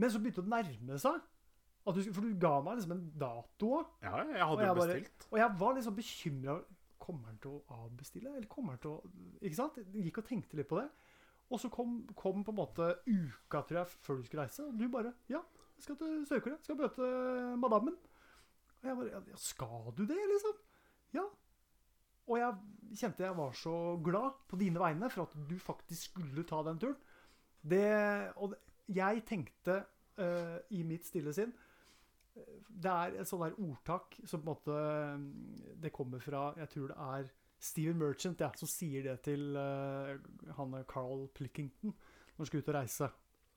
Men 0.00 0.10
så 0.10 0.20
begynte 0.20 0.42
det 0.42 0.50
å 0.50 0.54
nærme 0.56 0.98
seg. 1.00 1.20
At 1.84 1.98
du, 1.98 2.06
for 2.16 2.24
du 2.24 2.38
ga 2.40 2.54
meg 2.64 2.78
liksom 2.78 2.94
en 2.96 3.04
dato 3.20 3.74
òg. 3.78 3.90
ja, 4.02 4.22
jeg 4.32 4.48
hadde 4.50 4.68
jo 4.68 4.76
bestilt. 4.78 5.26
Og 5.30 5.38
jeg 5.42 5.56
var 5.60 5.76
liksom 5.76 5.96
bekymra. 5.98 6.56
Kommer 7.04 7.28
han 7.28 7.36
til 7.42 7.58
å 7.58 7.80
avbestille, 7.84 8.30
eller 8.32 8.48
kommer 8.48 8.72
han 8.76 8.80
til 8.80 8.94
å 8.94 9.42
Ikke 9.44 9.58
sant? 9.58 9.74
Jeg 9.76 10.06
gikk 10.06 10.22
og 10.22 10.28
tenkte 10.30 10.56
litt 10.56 10.70
på 10.70 10.78
det. 10.80 10.86
Og 11.52 11.60
så 11.60 11.68
kom, 11.72 12.00
kom 12.16 12.44
på 12.44 12.54
en 12.54 12.58
måte 12.58 12.88
uka, 13.06 13.60
tror 13.60 13.80
jeg, 13.82 13.90
før 14.06 14.18
du 14.18 14.26
skulle 14.26 14.46
reise. 14.46 14.64
Og 14.64 14.78
du 14.78 14.88
bare 14.88 15.12
Ja, 15.30 15.42
jeg 15.76 15.86
skal 15.86 15.98
til 16.00 16.26
Sør-Korea. 16.28 16.58
Skal 16.62 16.78
møte 16.78 17.08
madammen. 17.60 17.96
Og 18.82 18.88
jeg 18.88 18.96
bare 19.00 19.24
ja, 19.28 19.40
Skal 19.40 19.90
du 19.96 20.04
det, 20.08 20.20
liksom? 20.32 20.60
Ja. 21.14 21.26
Og 22.24 22.38
jeg 22.40 22.96
kjente 22.96 23.26
jeg 23.26 23.36
var 23.36 23.52
så 23.52 23.74
glad 24.04 24.38
på 24.48 24.56
dine 24.56 24.80
vegne 24.80 25.10
for 25.12 25.28
at 25.28 25.36
du 25.50 25.58
faktisk 25.60 26.14
skulle 26.14 26.46
ta 26.48 26.62
den 26.64 26.80
turen. 26.80 26.96
Det, 27.60 27.84
og 28.36 28.54
jeg 28.88 29.24
tenkte 29.28 29.82
uh, 30.20 30.58
i 30.70 30.82
mitt 30.84 31.06
stille 31.06 31.32
sinn 31.36 31.52
det 32.34 32.90
er 32.90 33.16
et 33.20 33.28
sånt 33.28 33.44
der 33.44 33.58
ordtak 33.62 34.16
som 34.26 34.42
på 34.42 34.44
en 34.44 34.50
måte 34.50 34.78
mm, 35.20 35.80
Det 35.82 35.92
kommer 35.94 36.22
fra 36.22 36.48
Jeg 36.58 36.68
tror 36.72 36.90
det 36.90 36.96
er 36.98 37.28
Steven 37.64 37.96
Merchant 38.00 38.42
ja, 38.44 38.50
som 38.60 38.68
sier 38.68 39.06
det 39.06 39.16
til 39.24 39.56
uh, 39.56 40.14
han 40.58 40.74
Carl 40.90 41.26
Plickington 41.36 41.94
når 41.94 42.42
han 42.42 42.50
skal 42.50 42.60
ut 42.60 42.68
og 42.72 42.76
reise. 42.76 43.08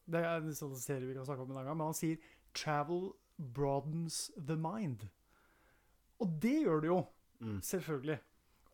Det 0.07 0.21
er 0.23 0.39
en 0.39 0.55
sånn 0.55 0.75
serie 0.79 1.07
vi 1.09 1.15
kan 1.17 1.25
snakke 1.27 1.43
om 1.43 1.51
en 1.51 1.65
gang, 1.67 1.75
men 1.77 1.89
han 1.89 1.97
sier 1.97 2.17
'travel 2.55 3.09
broadens 3.37 4.31
the 4.37 4.55
mind'. 4.55 5.09
Og 6.23 6.39
det 6.41 6.55
gjør 6.63 6.81
det 6.81 6.87
jo, 6.93 7.05
Mm. 7.39 7.59
selvfølgelig. 7.61 8.19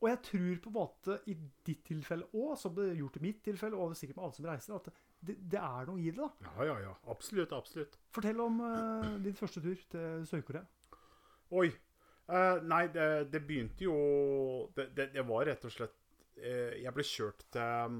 Og 0.01 0.09
jeg 0.09 0.19
tror 0.23 0.59
på 0.63 0.69
en 0.69 0.73
måte 0.73 1.15
i 1.27 1.33
ditt 1.65 1.83
tilfelle 1.87 2.25
òg, 2.33 2.57
som 2.57 2.75
det 2.75 2.89
er 2.91 2.95
gjort 2.95 3.17
i 3.17 3.23
mitt 3.23 3.41
tilfelle, 3.43 3.75
og 3.75 3.95
sikkert 3.95 4.17
med 4.17 4.23
alle 4.23 4.33
som 4.35 4.45
reiser, 4.45 4.75
at 4.75 4.89
det, 5.23 5.35
det 5.51 5.59
er 5.59 5.85
noe 5.85 5.99
i 5.99 6.11
det. 6.11 6.17
da. 6.17 6.29
Ja, 6.41 6.63
ja, 6.63 6.77
ja. 6.79 6.93
Absolutt, 7.07 7.51
absolutt. 7.51 7.97
Fortell 8.11 8.39
om 8.39 8.59
uh, 8.59 9.17
din 9.23 9.33
første 9.35 9.61
tur 9.63 9.75
til 9.75 10.25
Sør-Korea. 10.27 10.65
Oi. 11.51 11.71
Eh, 12.29 12.61
nei, 12.63 12.85
det, 12.87 13.07
det 13.33 13.41
begynte 13.43 13.83
jo 13.83 13.95
det, 14.77 14.85
det, 14.95 15.09
det 15.13 15.23
var 15.27 15.43
rett 15.49 15.65
og 15.67 15.71
slett 15.75 15.95
uh, 16.39 16.71
Jeg 16.79 16.93
ble 16.95 17.03
kjørt 17.03 17.41
til 17.51 17.61
um, 17.89 17.97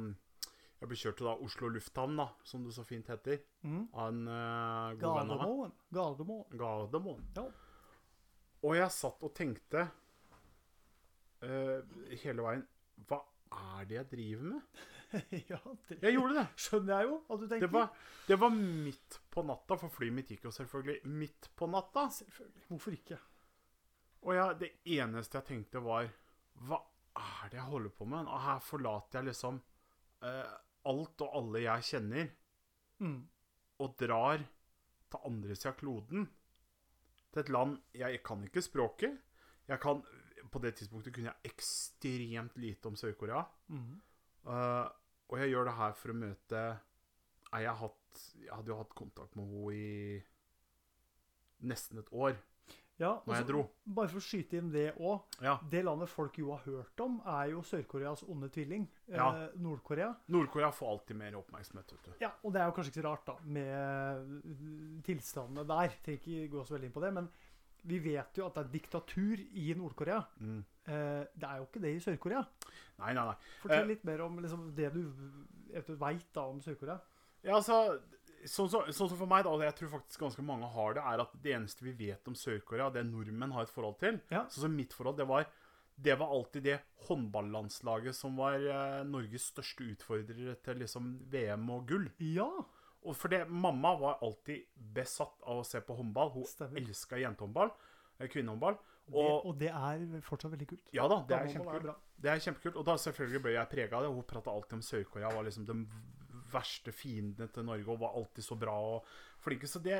Jeg 0.79 0.87
ble 0.91 0.99
kjørt 1.01 1.17
til 1.19 1.27
da 1.27 1.33
Oslo 1.43 1.67
lufthavn, 1.75 2.15
da, 2.21 2.29
som 2.47 2.63
det 2.63 2.71
så 2.77 2.85
fint 2.87 3.07
heter, 3.11 3.41
Mm. 3.63 3.83
av 3.95 4.07
en 4.13 4.21
uh, 4.27 4.95
god 4.99 5.13
venn 5.17 5.29
av 5.35 5.43
meg. 5.43 5.75
Gardermoen. 5.95 6.47
Gardermoen. 6.59 7.27
Ja. 7.35 7.45
Og 8.63 8.75
jeg 8.79 8.91
satt 8.95 9.23
og 9.23 9.31
tenkte 9.35 9.85
hele 12.23 12.43
veien 12.45 12.61
Hva 13.09 13.17
er 13.53 13.87
det 13.89 13.97
jeg 13.97 14.07
driver 14.13 14.45
med? 14.53 14.83
ja, 15.51 15.59
det 15.89 15.97
Jeg 16.01 16.15
gjorde 16.15 16.37
det. 16.39 16.45
skjønner 16.63 16.93
jeg 16.95 17.09
jo 17.11 17.17
at 17.27 17.41
du 17.41 17.43
tenker. 17.51 17.67
Det 17.67 17.73
var, 17.75 17.89
det 18.29 18.37
var 18.41 18.53
midt 18.55 19.17
på 19.35 19.43
natta, 19.45 19.77
for 19.77 19.91
flyet 19.93 20.15
mitt 20.15 20.31
gikk 20.33 20.47
jo 20.47 20.53
selvfølgelig 20.55 21.11
midt 21.19 21.49
på 21.59 21.67
natta. 21.69 22.07
Selvfølgelig. 22.15 22.63
Hvorfor 22.71 22.95
ikke? 22.97 23.19
Og 24.23 24.35
jeg, 24.35 24.59
det 24.59 24.69
eneste 24.97 25.37
jeg 25.39 25.47
tenkte, 25.49 25.81
var 25.83 26.07
Hva 26.67 26.79
er 27.19 27.49
det 27.51 27.57
jeg 27.59 27.69
holder 27.69 27.91
på 27.97 28.05
med? 28.09 28.29
Og 28.29 28.41
her 28.45 28.59
forlater 28.63 29.19
jeg 29.19 29.27
liksom 29.31 29.59
eh, 30.23 30.53
alt 30.89 31.21
og 31.25 31.37
alle 31.41 31.65
jeg 31.65 31.89
kjenner, 31.93 32.31
Mm. 33.03 33.27
og 33.81 33.95
drar 33.99 34.37
til 35.11 35.23
andre 35.27 35.55
sida 35.57 35.71
av 35.73 35.77
kloden. 35.79 36.27
Til 37.33 37.41
et 37.41 37.49
land 37.49 37.77
Jeg 37.93 38.21
kan 38.23 38.43
ikke 38.45 38.61
språket. 38.61 39.17
Jeg 39.67 39.79
kan, 39.81 40.03
på 40.51 40.59
det 40.61 40.75
tidspunktet 40.77 41.13
kunne 41.13 41.33
jeg 41.33 41.51
ekstremt 41.51 42.55
lite 42.61 42.87
om 42.87 42.95
Sør-Korea. 42.95 43.41
Mm. 43.67 43.99
Uh, 44.45 44.87
og 45.27 45.39
jeg 45.39 45.49
gjør 45.49 45.65
det 45.65 45.73
her 45.79 45.93
for 45.97 46.13
å 46.13 46.17
møte 46.21 46.61
jeg, 47.53 47.75
hatt, 47.81 48.23
jeg 48.39 48.53
hadde 48.53 48.71
jo 48.71 48.77
hatt 48.79 48.95
kontakt 48.95 49.35
med 49.35 49.45
henne 49.49 49.73
i 49.73 50.23
nesten 51.69 51.99
et 52.01 52.09
år 52.11 52.37
Ja, 53.01 53.15
når 53.25 53.33
jeg 53.33 53.41
altså, 53.41 53.51
dro. 53.51 53.61
Bare 53.97 54.07
for 54.11 54.21
å 54.21 54.23
skyte 54.23 54.57
inn 54.61 54.67
det 54.71 54.83
òg. 55.01 55.23
Ja. 55.41 55.55
Det 55.71 55.81
landet 55.83 56.09
folk 56.11 56.35
jo 56.37 56.51
har 56.53 56.61
hørt 56.67 56.99
om, 57.01 57.15
er 57.25 57.49
jo 57.51 57.63
Sør-Koreas 57.65 58.21
onde 58.29 58.49
tvilling. 58.53 58.85
Ja. 59.09 59.31
Eh, 59.47 59.55
Nord-Korea. 59.59 60.11
Nord-Korea 60.29 60.69
får 60.71 60.91
alltid 60.91 61.17
mer 61.17 61.39
oppmerksomhet, 61.39 61.91
vet 61.95 62.05
du. 62.05 62.11
Ja, 62.21 62.29
og 62.43 62.53
det 62.53 62.61
er 62.61 62.69
jo 62.69 62.75
kanskje 62.77 62.93
ikke 62.93 63.01
så 63.01 63.07
rart, 63.09 63.25
da, 63.25 63.35
med 63.57 65.01
tilstandene 65.07 65.65
der. 65.67 65.97
Trenger 66.05 66.21
ikke 66.21 66.51
gå 66.53 66.65
så 66.67 66.75
veldig 66.77 66.89
inn 66.91 66.95
på 66.95 67.03
det, 67.03 67.11
men 67.17 67.29
vi 67.83 67.97
vet 67.99 68.37
jo 68.39 68.45
at 68.47 68.55
det 68.55 68.63
er 68.63 68.71
diktatur 68.77 69.41
i 69.59 69.73
Nord-Korea. 69.75 70.21
Mm. 70.39 70.61
Eh, 70.85 71.23
det 71.33 71.49
er 71.49 71.57
jo 71.59 71.65
ikke 71.67 71.81
det 71.83 71.95
i 71.97 72.03
Sør-Korea. 72.05 72.43
Nei, 73.01 73.13
nei, 73.17 73.25
nei. 73.31 73.35
Fortell 73.63 73.83
Eh. 73.83 73.89
litt 73.89 74.05
mer 74.07 74.21
om 74.23 74.37
liksom, 74.39 74.69
det 74.77 74.93
du 74.93 75.01
vet 75.73 75.89
veit 75.99 76.37
om 76.37 76.61
Sør-Korea. 76.61 76.99
Ja, 77.43 77.57
altså, 77.57 77.99
sånn 78.49 78.69
som 78.69 78.85
så, 78.91 79.07
så 79.07 79.15
for 79.15 79.29
meg, 79.29 79.43
da, 79.45 79.51
og 79.55 79.61
jeg 79.63 79.75
tror 79.79 79.89
faktisk 79.99 80.19
ganske 80.25 80.43
mange 80.45 80.67
har 80.73 80.93
det, 80.97 81.03
er 81.03 81.21
at 81.23 81.35
det 81.43 81.53
eneste 81.55 81.85
vi 81.85 81.93
vet 82.07 82.27
om 82.27 82.35
Sør-Korea, 82.35 82.89
det 82.93 83.05
nordmenn 83.07 83.51
har 83.55 83.63
et 83.67 83.69
forhold 83.73 83.99
til 83.99 84.21
Ja. 84.31 84.43
Sånn 84.49 84.67
som 84.67 84.75
mitt 84.75 84.93
forhold, 84.93 85.17
det 85.17 85.27
var 85.27 85.45
det 85.95 86.15
var 86.17 86.31
alltid 86.33 86.63
det 86.65 86.79
håndballandslaget 87.07 88.15
som 88.17 88.35
var 88.39 88.55
eh, 88.57 89.03
Norges 89.05 89.45
største 89.51 89.85
utfordrere 89.93 90.55
til 90.65 90.79
liksom 90.81 91.11
VM 91.29 91.67
og 91.69 91.85
gull. 91.87 92.07
Ja, 92.19 92.47
Og 93.03 93.15
for 93.19 93.27
det, 93.29 93.43
mamma 93.49 93.91
var 93.99 94.17
alltid 94.23 94.63
besatt 94.95 95.35
av 95.43 95.59
å 95.59 95.65
se 95.67 95.81
på 95.83 95.93
håndball. 95.97 96.31
Hun 96.33 96.45
Stemmer. 96.47 96.79
elska 96.81 97.17
jentehåndball. 97.19 97.69
Kvinnehåndball. 98.17 98.77
Kvinnehåndball. 98.77 98.77
det, 99.05 99.13
Og 99.19 99.45
og 99.45 99.57
det 99.59 99.69
er 99.69 100.21
fortsatt 100.23 100.51
veldig 100.53 100.67
kult. 100.69 100.89
ja 100.95 101.07
da, 101.11 101.17
det 101.27 101.35
er 101.35 101.47
kjempekult. 101.51 101.95
Det 102.23 102.31
er 102.31 102.39
kjempekult. 102.39 102.75
Og 102.79 102.85
da 102.87 102.95
selvfølgelig 102.95 103.41
ble 103.43 103.51
jeg 103.57 103.69
prega 103.69 103.97
av 103.97 104.03
det. 104.07 104.13
Hun 104.15 104.23
prata 104.23 104.49
alltid 104.51 104.73
om 104.79 104.81
Sør-Korea 104.81 105.33
var 105.35 105.43
liksom 105.43 105.65
den 105.67 105.85
verste 106.53 106.93
fiendene 106.95 107.49
til 107.53 107.65
Norge 107.67 107.89
og 107.89 107.99
var 108.03 108.15
alltid 108.19 108.45
så 108.45 108.57
bra 108.59 108.75
og 108.95 109.05
flinke. 109.43 109.67
Så 109.67 109.81
det, 109.83 109.99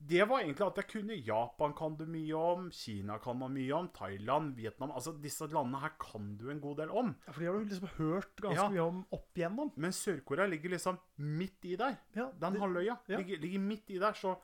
det 0.00 0.24
var 0.28 0.40
egentlig 0.42 0.66
at 0.66 0.80
jeg 0.80 0.88
kunne. 0.94 1.16
Japan 1.26 1.74
kan 1.76 1.96
du 1.96 2.06
mye 2.08 2.34
om. 2.40 2.70
Kina 2.72 3.18
kan 3.22 3.36
man 3.38 3.52
mye 3.54 3.72
om. 3.76 3.88
Thailand, 3.94 4.54
Vietnam 4.56 4.90
Altså 4.96 5.12
disse 5.20 5.46
landene 5.52 5.80
her 5.82 5.92
kan 6.00 6.36
du 6.40 6.48
en 6.50 6.60
god 6.60 6.78
del 6.82 6.90
om. 6.90 7.14
Ja, 7.26 7.32
for 7.32 7.40
de 7.40 7.46
har 7.50 7.58
du 7.58 7.64
liksom 7.74 7.92
hørt 7.98 8.36
ganske 8.40 8.62
Ja. 8.64 8.68
mye 8.72 8.86
om 8.88 9.02
opp 9.12 9.34
igjennom. 9.36 9.72
Men 9.76 9.92
Sør-Korea 9.92 10.46
ligger 10.48 10.70
liksom 10.76 10.98
midt 11.18 11.64
i 11.64 11.76
der. 11.76 11.98
Ja, 12.16 12.30
Den 12.32 12.52
det- 12.54 12.60
halvøya 12.62 12.96
ja. 13.06 13.16
ligger, 13.18 13.38
ligger 13.44 13.58
midt 13.60 13.90
i 13.90 13.98
der. 13.98 14.12
Så 14.14 14.38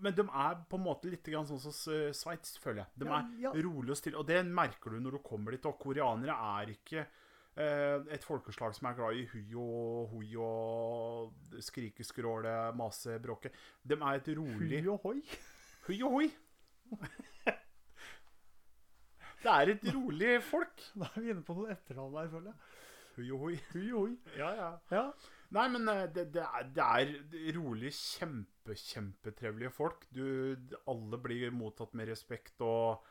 men 0.00 0.14
de 0.14 0.22
er 0.22 0.54
på 0.70 0.76
en 0.78 0.84
måte 0.84 1.10
litt 1.10 1.24
grann 1.24 1.44
sånn 1.44 1.58
som 1.58 1.72
Sveits, 2.14 2.56
føler 2.62 2.84
jeg. 2.84 2.86
De 2.96 3.04
Ja, 3.06 3.18
er 3.18 3.40
ja. 3.40 3.50
rolig 3.50 3.90
og 3.90 3.96
stille. 3.96 4.16
Og 4.16 4.26
det 4.28 4.46
merker 4.46 4.90
du 4.90 5.00
når 5.00 5.10
du 5.10 5.18
kommer 5.18 5.50
dit. 5.50 5.66
Og 5.66 5.76
koreanere 5.76 6.30
er 6.62 6.70
ikke 6.70 7.06
et 7.58 8.24
folkeslag 8.26 8.74
som 8.76 8.86
er 8.90 8.98
glad 8.98 9.18
i 9.18 9.24
hui 9.32 9.46
og 9.58 10.12
hoi 10.12 10.28
og 10.38 11.62
skrike, 11.64 12.06
skråle, 12.06 12.52
mase, 12.78 13.18
bråke. 13.22 13.50
De 13.82 13.98
er 13.98 14.20
et 14.20 14.28
rolig 14.38 14.82
Hui 14.82 14.92
og 14.92 15.00
hoi. 15.06 15.22
Hui 15.88 16.02
og 16.06 16.18
hoi. 16.18 16.28
Det 19.38 19.50
er 19.54 19.70
et 19.72 19.84
rolig 19.94 20.38
folk. 20.42 20.82
Da 20.98 21.08
er 21.14 21.22
vi 21.22 21.30
inne 21.32 21.44
på 21.46 21.54
noen 21.54 21.74
etternavn 21.74 22.16
der, 22.16 22.30
føler 22.32 22.50
jeg. 22.50 22.58
Hui 23.18 23.28
og 23.34 23.44
hoi. 23.44 23.58
Hui 23.72 23.84
og 23.92 24.00
hoi. 24.00 24.14
Ja, 24.38 24.48
ja. 24.54 24.70
Ja. 24.94 25.04
Nei, 25.56 25.64
men 25.72 25.88
eh, 25.88 26.04
det, 26.12 26.26
det, 26.34 26.44
er, 26.44 26.66
det 26.74 26.84
er 26.84 27.56
rolig, 27.56 27.92
kjempe, 27.96 28.76
kjempetrevlige 28.76 29.70
folk. 29.72 30.04
Du, 30.14 30.26
alle 30.90 31.20
blir 31.24 31.54
mottatt 31.54 31.94
med 31.96 32.10
respekt, 32.10 32.60
og 32.60 33.06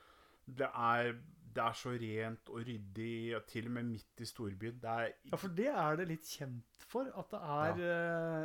det 0.45 0.69
er, 0.69 1.15
det 1.53 1.63
er 1.63 1.75
så 1.79 1.91
rent 1.97 2.49
og 2.53 2.59
ryddig, 2.67 3.35
og 3.37 3.45
til 3.49 3.65
og 3.69 3.71
med 3.77 3.83
midt 3.93 4.21
i 4.21 4.25
storbyen. 4.27 4.79
Det 4.81 4.89
er 4.93 5.11
ja, 5.31 5.35
for 5.39 5.53
det 5.57 5.67
er 5.71 5.99
det 5.99 6.07
litt 6.11 6.25
kjent 6.27 6.81
for. 6.87 7.09
At 7.17 7.31
det 7.33 7.39
er, 7.41 7.67
ja. 7.67 7.75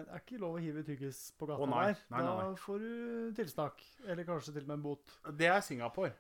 det 0.03 0.13
er 0.17 0.21
ikke 0.23 0.41
lov 0.43 0.59
å 0.59 0.63
hive 0.63 0.85
tyggis 0.87 1.23
på 1.39 1.49
gata 1.51 1.67
nei. 1.73 1.87
der. 1.93 2.27
Da 2.29 2.53
får 2.63 2.79
du 2.85 3.33
tilsnakk. 3.39 3.83
Eller 4.07 4.29
kanskje 4.29 4.55
til 4.57 4.63
og 4.67 4.71
med 4.73 4.79
en 4.79 4.85
bot. 4.87 5.17
Det 5.39 5.51
er 5.51 5.61
Singapore. 5.61 6.13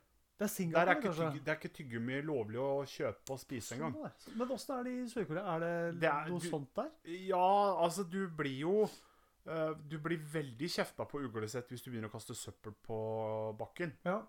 Det 0.42 0.46
er 0.46 0.48
Der 0.48 0.54
Singapore, 0.56 0.90
er 0.90 0.96
ikke, 0.98 1.12
tygg, 1.14 1.44
det 1.44 1.52
er 1.52 1.58
ikke 1.60 1.68
tyggegummi 1.76 2.20
lovlig 2.26 2.58
å 2.58 2.70
kjøpe 2.88 3.34
og 3.34 3.38
spise 3.38 3.76
engang. 3.76 3.92
Sånn 3.94 4.08
der. 4.08 4.36
Men 4.40 4.54
åssen 4.56 4.74
er 4.74 4.86
det 4.88 4.92
i 4.98 5.02
Sør-Korea? 5.12 5.42
Er 5.54 5.60
det, 5.62 6.00
Det 6.00 6.08
er- 6.10 6.28
noe 6.32 6.40
du- 6.40 6.48
sånt 6.50 6.74
der? 6.74 6.88
Ja, 7.28 7.50
altså, 7.84 8.02
du 8.10 8.26
blir 8.28 8.58
jo 8.64 8.76
uh, 9.46 9.74
Du 9.88 9.98
blir 9.98 10.18
veldig 10.32 10.68
kjefta 10.70 11.06
på 11.06 11.20
uglesett 11.22 11.68
hvis 11.68 11.82
du 11.84 11.90
begynner 11.90 12.08
å 12.10 12.12
kaste 12.16 12.34
søppel 12.34 12.74
på 12.82 12.98
bakken. 13.58 13.92
Ja, 14.04 14.22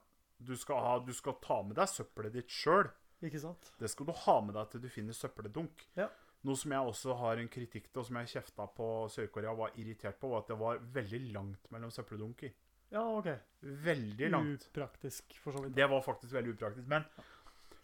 Du 0.46 0.56
skal, 0.60 0.80
ha, 0.84 0.98
du 1.00 1.14
skal 1.16 1.38
ta 1.44 1.62
med 1.64 1.76
deg 1.80 1.88
søppelet 1.92 2.34
ditt 2.40 2.50
sjøl. 2.52 2.90
Det 3.80 3.90
skal 3.90 4.06
du 4.10 4.12
ha 4.26 4.36
med 4.44 4.56
deg 4.58 4.70
til 4.74 4.82
du 4.84 4.90
finner 4.92 5.16
søppeldunk. 5.16 5.86
Ja. 5.96 6.10
Noe 6.44 6.60
som 6.60 6.74
jeg 6.76 6.90
også 6.92 7.14
har 7.22 7.40
en 7.40 7.48
kritikk 7.48 7.86
til, 7.88 8.02
og 8.02 8.06
som 8.10 8.18
jeg 8.20 8.28
kjefta 8.34 8.66
på 8.76 8.88
Sør-Korea 9.14 9.54
og 9.54 9.62
var 9.62 9.78
irritert 9.80 10.18
på, 10.20 10.28
var 10.34 10.42
at 10.44 10.50
det 10.52 10.58
var 10.60 10.82
veldig 10.98 11.22
langt 11.32 11.70
mellom 11.72 11.94
søppeldunker. 11.96 12.52
Ja, 12.92 13.06
OK. 13.18 13.30
Veldig 13.86 14.28
langt. 14.34 14.66
Upraktisk, 14.74 15.38
for 15.42 15.56
så 15.56 15.64
vidt. 15.64 15.74
Det 15.80 15.88
var 15.90 16.04
faktisk 16.04 16.36
veldig 16.36 16.52
upraktisk. 16.58 16.90
Men 16.92 17.08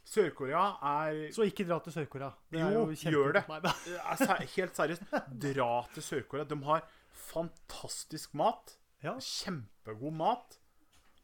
Sør-Korea 0.09 0.65
er, 0.91 1.21
Så 1.31 1.45
ikke 1.47 1.65
dra 1.69 1.79
til 1.85 1.93
Sør-Korea. 1.95 2.29
Er 2.51 2.71
Jo, 2.75 2.83
gjør 2.91 3.33
det. 3.39 3.45
Se- 4.19 4.37
Helt 4.57 4.75
seriøst, 4.75 5.07
dra 5.47 5.71
til 5.95 6.03
Sør-Korea. 6.11 6.43
De 6.51 6.59
har 6.67 6.83
fantastisk 7.29 8.33
mat. 8.37 8.75
Ja. 9.03 9.15
Kjempegod 9.23 10.13
mat. 10.19 10.58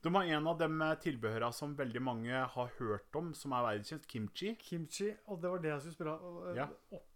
De 0.06 0.12
har 0.14 0.28
en 0.38 0.48
av 0.52 0.60
de 0.60 0.68
tilbehøra 1.02 1.48
som 1.56 1.72
veldig 1.78 2.02
mange 2.06 2.44
har 2.56 2.72
hørt 2.78 3.16
om, 3.18 3.32
som 3.34 3.56
er 3.58 3.64
verdenskjent. 3.66 4.06
Kimchi. 4.12 4.52
Kimchi, 4.62 5.10
og 5.34 5.42
det 5.42 5.50
var 5.50 5.64
det 5.64 5.72
jeg 5.72 5.82
skulle 5.82 5.98
spørre 5.98 6.16
om. 6.30 6.56
Ja. 6.60 6.68
Opp, 6.94 7.08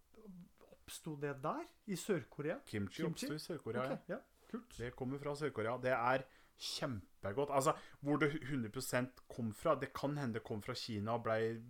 oppsto 0.74 1.14
det 1.22 1.36
der? 1.44 1.64
I 1.86 1.98
Sør-Korea? 2.02 2.58
Kimchi, 2.66 3.04
Kimchi? 3.04 3.28
oppsto 3.30 3.34
i 3.38 3.44
Sør-Korea. 3.46 3.86
ja. 3.92 3.98
Ja. 4.16 4.20
Kult. 4.50 4.74
Det 4.80 4.96
kommer 4.98 5.20
fra 5.22 5.36
Sør-Korea. 5.38 5.76
Det 5.78 5.92
er 5.94 6.24
kjempegodt. 6.60 7.52
Altså, 7.56 7.76
hvor 8.02 8.18
det 8.20 8.32
100% 8.42 9.22
kom 9.30 9.54
fra 9.54 9.76
Det 9.80 9.92
kan 9.96 10.18
hende 10.18 10.34
det 10.40 10.44
kom 10.44 10.62
fra 10.66 10.74
Kina 10.76 11.14
og 11.14 11.24
blei 11.24 11.62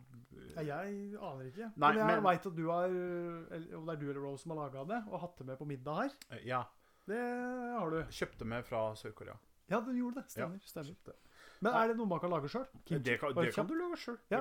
Ja, 0.55 0.63
jeg 0.63 1.17
aner 1.19 1.45
ikke. 1.51 1.67
Nei, 1.75 1.91
men 1.93 2.09
jeg 2.09 2.23
veit 2.25 2.47
at 2.47 2.55
du 2.55 2.63
har 2.71 2.87
Om 2.87 3.85
det 3.85 3.93
er 3.93 3.99
du 3.99 4.07
eller 4.09 4.21
Rose 4.23 4.43
som 4.47 4.55
har 4.55 4.63
laga 4.63 4.85
det, 4.95 5.03
og 5.11 5.19
hatt 5.21 5.35
det 5.37 5.45
med 5.51 5.59
på 5.59 5.67
middag 5.69 5.99
her. 6.01 6.15
eh, 6.31 6.47
Ja. 6.47 6.63
Det 7.09 7.19
har 7.19 7.89
du. 7.89 7.99
Kjøpte 8.13 8.45
med 8.45 8.65
fra 8.65 8.93
Sør-Korea. 8.95 9.35
Ja, 9.69 9.79
du 9.85 9.91
gjorde 9.93 10.21
det. 10.21 10.31
Stemmer. 10.31 10.59
stemmer. 10.65 11.15
Men 11.61 11.73
er 11.75 11.87
det 11.91 11.97
noe 11.99 12.07
man 12.07 12.19
kan 12.23 12.31
lage 12.31 12.47
sjøl? 12.49 12.65
Det, 12.87 13.19
kan- 13.19 13.33
det 13.35 13.53
kan 13.53 13.67
du 13.67 13.73
lage 13.75 13.97
sjøl. 13.99 14.17
Ja, 14.31 14.39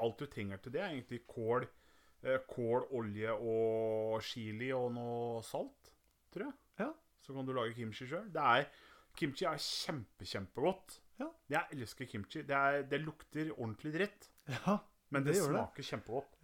Alt 0.00 0.18
du 0.18 0.26
trenger 0.26 0.56
til 0.62 0.72
det, 0.72 0.80
er 0.82 0.90
egentlig 0.92 1.22
kål, 1.26 1.66
eh, 2.22 2.38
kål, 2.48 2.86
olje 2.92 3.32
og 3.32 4.22
chili 4.22 4.70
og 4.72 4.92
noe 4.94 5.42
salt, 5.46 5.92
tror 6.32 6.44
jeg. 6.48 6.52
Ja. 6.78 6.90
Så 7.22 7.34
kan 7.34 7.46
du 7.48 7.52
lage 7.56 7.74
kimchi 7.74 8.06
sjøl. 8.06 8.28
Det 8.32 8.66
Kimchi 9.16 9.46
er 9.48 9.56
kjempe, 9.56 10.24
kjempegodt. 10.28 10.98
Ja. 11.18 11.30
Jeg 11.48 11.64
elsker 11.72 12.04
kimchi. 12.06 12.42
Det, 12.42 12.50
er, 12.54 12.82
det 12.82 13.00
lukter 13.00 13.48
ordentlig 13.56 13.94
dritt, 13.94 14.28
Ja. 14.48 14.76
men 15.10 15.24
Det 15.24 15.36
smaker 15.36 15.82
kjempegodt. 15.82 16.36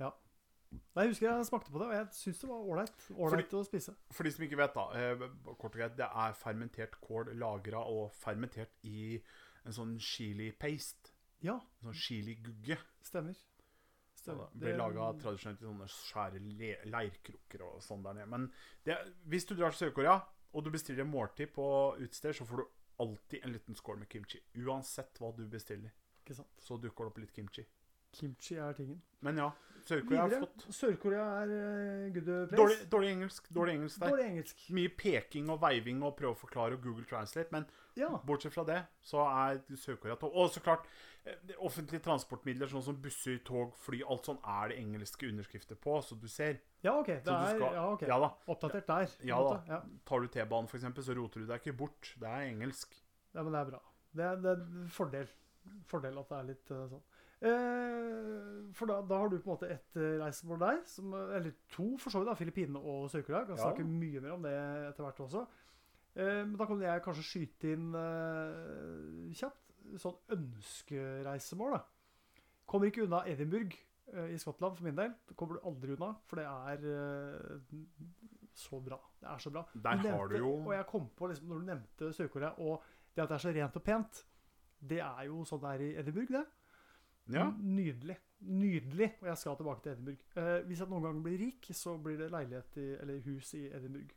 Nei, 0.73 1.05
Jeg 1.05 1.12
husker 1.12 1.27
jeg 1.29 1.47
smakte 1.49 1.73
på 1.73 1.79
det, 1.81 1.87
og 1.89 1.95
jeg 1.95 2.07
syns 2.16 2.41
det 2.41 2.49
var 2.49 2.66
ålreit 2.73 3.55
å 3.59 3.64
spise. 3.66 3.95
For 4.12 4.25
de 4.25 4.31
som 4.33 4.45
ikke 4.45 4.57
vet, 4.61 4.75
da. 4.75 4.85
Eh, 4.97 5.25
kort 5.59 5.73
og 5.75 5.79
greit, 5.81 5.97
det 5.97 6.07
er 6.09 6.33
fermentert 6.39 6.99
kål 7.01 7.33
lagra 7.41 7.81
og 7.89 8.12
fermentert 8.12 8.73
i 8.89 9.16
en 9.66 9.73
sånn 9.77 9.99
chili 10.01 10.51
paste. 10.53 11.12
Ja, 11.43 11.55
En 11.83 11.89
sånn 11.91 11.99
chili-gugge. 11.99 12.79
stemmer. 13.03 13.37
Stemmer. 14.14 14.49
det 14.55 14.61
blir 14.61 14.77
laga 14.79 15.09
tradisjonelt 15.18 15.61
i 15.62 15.66
sånne 15.66 15.89
svære 15.91 16.39
le 16.59 16.77
leirkrukker 16.87 17.62
og 17.66 17.81
sånn 17.83 18.05
der 18.05 18.14
nede. 18.14 18.29
Men 18.31 18.45
det, 18.87 18.97
hvis 19.27 19.45
du 19.49 19.57
drar 19.57 19.73
til 19.75 19.89
Sør-Korea, 19.89 20.20
og 20.55 20.64
du 20.64 20.70
bestiller 20.70 21.05
måltid 21.09 21.51
på 21.57 21.97
utested, 21.99 22.37
så 22.37 22.45
får 22.47 22.57
du 22.62 22.66
alltid 23.03 23.41
en 23.45 23.53
liten 23.53 23.75
skål 23.75 23.99
med 23.99 24.09
kimchi. 24.12 24.39
Uansett 24.62 25.18
hva 25.18 25.33
du 25.37 25.47
bestiller, 25.49 25.91
Ikke 26.23 26.37
sant? 26.37 26.49
så 26.61 26.77
dukker 26.79 27.05
det 27.05 27.11
opp 27.11 27.18
litt 27.18 27.33
kimchi. 27.35 27.64
Kimchi 28.12 28.55
er 28.61 28.73
tingen. 28.75 29.03
Men 29.23 29.37
ja, 29.41 29.51
Sør-Korea 29.89 30.24
er 30.28 30.41
fått. 30.45 30.64
Sør-Korea 30.76 31.24
er 31.43 31.53
uh, 31.53 32.12
good 32.14 32.26
place. 32.49 32.57
Dårlig, 32.57 32.76
dårlig 32.93 33.11
engelsk 33.16 33.49
dårlig 33.55 33.74
engelsk 33.78 34.01
der. 34.01 34.11
Dårlig 34.14 34.26
engelsk. 34.30 34.64
Mye 34.78 34.89
peking 34.97 35.51
og 35.51 35.61
veiving 35.62 36.03
og 36.07 36.16
prøve 36.18 36.35
å 36.37 36.39
forklare 36.39 36.78
og 36.78 36.83
Google 36.87 37.05
Translate. 37.11 37.53
Men 37.53 37.66
Ja. 37.97 38.09
bortsett 38.24 38.53
fra 38.55 38.64
det, 38.64 38.78
så 39.05 39.24
er 39.28 39.61
Sør-Korea 39.76 40.14
topp. 40.16 40.33
Og 40.35 40.51
så 40.51 40.61
klart, 40.64 40.87
eh, 41.26 41.35
offentlige 41.59 42.01
transportmidler, 42.03 42.66
sånn 42.72 42.83
som 42.83 42.97
busser, 42.97 43.39
tog, 43.45 43.74
fly, 43.76 44.03
alt 44.09 44.24
sånn 44.24 44.39
er 44.45 44.68
det 44.68 44.78
engelske 44.78 45.28
underskrifter 45.28 45.76
på, 45.76 45.99
så 46.03 46.18
du 46.18 46.26
ser. 46.28 46.59
ja, 46.83 46.95
OK. 46.99 47.07
Det 47.07 47.28
er 47.28 47.57
skal- 47.57 47.74
ja, 47.74 47.93
okay. 47.93 48.09
Ja 48.09 48.18
da. 48.18 48.30
oppdatert 48.49 48.87
der. 48.87 49.09
Ja 49.24 49.43
da. 49.43 49.62
Ja. 49.68 49.83
Tar 50.07 50.20
du 50.20 50.28
T-banen, 50.28 50.68
eksempel, 50.68 51.03
så 51.05 51.14
roter 51.14 51.41
du 51.41 51.47
deg 51.47 51.61
ikke 51.61 51.76
bort. 51.76 52.14
Det 52.18 52.26
er 52.28 52.49
engelsk. 52.51 52.95
ja, 53.35 53.43
men 53.43 53.53
det 53.53 53.61
er 53.61 53.70
bra. 53.70 53.80
Det 54.14 54.24
er, 54.24 54.37
det 54.37 54.51
er 54.59 54.89
fordel. 54.89 55.28
Fordel 55.87 56.18
at 56.18 56.28
det 56.28 56.39
er 56.39 56.43
litt 56.45 56.70
eh, 56.70 56.89
sånn. 56.89 57.03
Eh, 57.43 58.70
for 58.76 58.86
da, 58.86 59.01
da 59.03 59.18
har 59.18 59.28
du 59.32 59.38
på 59.43 59.51
en 59.51 59.55
måte 59.57 59.68
ett 59.74 59.97
uh, 59.99 60.20
reisemål 60.22 60.61
der, 60.62 60.78
som, 60.86 61.12
eh, 61.18 61.32
eller 61.36 61.53
to 61.74 61.88
for 61.99 62.14
så 62.14 62.20
vidt, 62.22 62.28
da, 62.30 62.36
Filippinene 62.38 62.78
og 62.80 63.09
Sør-Korea. 63.11 63.45
Kan 63.49 63.57
Ja. 63.59 63.64
snakke 63.66 63.84
mye 63.88 64.20
mer 64.22 64.32
om 64.36 64.43
det 64.47 64.53
etter 64.93 65.03
hvert 65.05 65.20
også. 65.26 65.43
Eh, 66.14 66.43
men 66.47 66.57
da 66.61 66.66
kan 66.68 66.80
jeg 66.80 67.03
kanskje 67.03 67.24
skyte 67.26 67.72
inn 67.74 67.88
eh, 67.99 69.32
kjapt 69.34 69.99
sånn 69.99 70.16
ønskereisemål. 70.36 71.72
da. 71.76 71.82
Kommer 72.66 72.86
ikke 72.93 73.05
unna 73.09 73.24
Edinburgh 73.26 73.74
eh, 74.12 74.30
i 74.34 74.38
Skottland 74.38 74.76
for 74.78 74.84
min 74.86 74.97
del. 74.97 75.12
Det 75.28 75.36
kommer 75.36 75.59
du 75.59 75.66
aldri 75.68 75.97
unna, 75.97 76.12
for 76.28 76.36
det 76.36 76.47
er 76.47 76.86
eh, 76.95 77.76
så 78.55 78.80
bra. 78.84 79.01
Det 79.20 79.28
er 79.28 79.38
så 79.43 79.51
bra. 79.51 79.66
Der 79.74 79.97
nevnte, 79.99 80.14
har 80.16 80.28
du 80.28 80.36
jo 80.38 80.55
Og 80.62 80.72
jeg 80.76 80.86
kom 80.86 81.09
på, 81.16 81.26
liksom, 81.32 81.49
når 81.49 81.59
du 81.59 81.64
nevnte 81.72 82.12
Sør-Korea, 82.14 82.55
og 82.59 82.82
det 83.16 83.22
at 83.24 83.28
det 83.28 83.34
er 83.40 83.45
så 83.49 83.53
rent 83.59 83.76
og 83.76 83.82
pent, 83.84 84.24
det 84.82 85.01
er 85.05 85.24
jo 85.28 85.43
sånn 85.45 85.61
det 85.62 85.70
er 85.74 85.82
i 85.84 85.95
Edinburgh, 86.01 86.32
det. 86.38 86.47
Ja. 87.31 87.51
Nydelig. 87.59 88.16
Nydelig. 88.43 89.12
Og 89.23 89.29
jeg 89.29 89.39
skal 89.39 89.57
tilbake 89.57 89.83
til 89.85 89.93
Edinburgh. 89.93 90.25
Eh, 90.37 90.62
hvis 90.66 90.81
jeg 90.83 90.89
noen 90.91 91.03
gang 91.07 91.20
blir 91.23 91.39
rik, 91.39 91.68
så 91.73 91.95
blir 92.03 92.18
det 92.18 92.31
leilighet 92.35 92.77
i, 92.83 92.89
eller 93.01 93.20
hus 93.29 93.53
i 93.55 93.66
Edinburgh. 93.70 94.11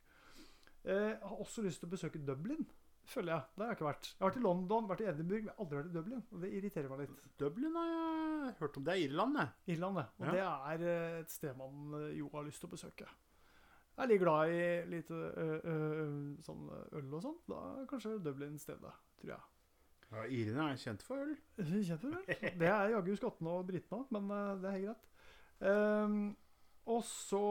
Eh, 0.85 1.11
jeg 1.11 1.19
har 1.21 1.37
også 1.45 1.61
lyst 1.65 1.79
til 1.83 1.87
å 1.89 1.93
besøke 1.93 2.21
Dublin, 2.25 2.65
føler 3.05 3.33
jeg. 3.35 3.43
Der 3.57 3.63
har 3.65 3.71
jeg 3.73 3.77
ikke 3.79 3.87
vært. 3.91 4.09
Jeg 4.09 4.19
har 4.23 4.29
vært 4.31 4.39
i 4.41 4.45
London, 4.45 4.87
vært 4.89 5.01
i 5.05 5.09
Edinburgh, 5.11 5.45
men 5.45 5.59
aldri 5.61 5.77
vært 5.77 5.91
i 5.91 5.95
Dublin. 5.99 6.23
Og 6.31 6.41
det 6.41 6.51
irriterer 6.57 6.89
meg 6.89 7.03
litt. 7.05 7.21
Dublin 7.37 7.77
har 7.77 7.91
jeg 7.93 8.57
hørt 8.63 8.77
om. 8.81 8.83
Det 8.89 8.93
er 8.95 9.03
Irland, 9.05 9.37
det. 9.37 9.47
Irland, 9.75 9.95
det. 10.01 10.07
Og 10.19 10.25
Ja. 10.25 10.31
det 10.31 10.85
er 10.87 10.87
eh, 10.95 11.19
et 11.21 11.29
sted 11.31 11.55
man 11.57 11.93
eh, 12.01 12.17
jo 12.17 12.29
har 12.33 12.43
lyst 12.49 12.59
til 12.61 12.69
å 12.69 12.73
besøke. 12.73 13.07
Jeg 13.95 14.03
er 14.03 14.07
litt 14.11 14.19
glad 14.25 14.49
i 14.51 14.63
litt 14.91 15.09
ø, 15.15 15.19
ø, 15.63 15.75
sånn 16.43 16.65
øl 16.99 17.13
og 17.15 17.21
sånn. 17.23 17.37
Da 17.47 17.59
er 17.79 17.85
kanskje 17.87 18.17
Dublin 18.25 18.57
stedet, 18.59 18.91
tror 19.21 19.29
jeg. 19.37 19.39
Ja, 20.15 20.23
Irene 20.31 20.69
er 20.71 20.79
kjent 20.79 21.03
for 21.03 21.19
øl. 21.19 21.33
Kjent 21.59 22.01
for 22.01 22.15
øl. 22.15 22.35
Det 22.61 22.69
er 22.69 22.93
jaggu 22.93 23.15
skottene 23.19 23.51
og 23.57 23.67
britene 23.67 23.99
òg, 23.99 24.11
men 24.15 24.31
eh, 24.31 24.51
det 24.61 24.69
er 24.69 24.77
helt 24.77 24.87
greit. 24.89 25.09
Um, 25.65 26.19
og 26.91 27.01
så 27.07 27.43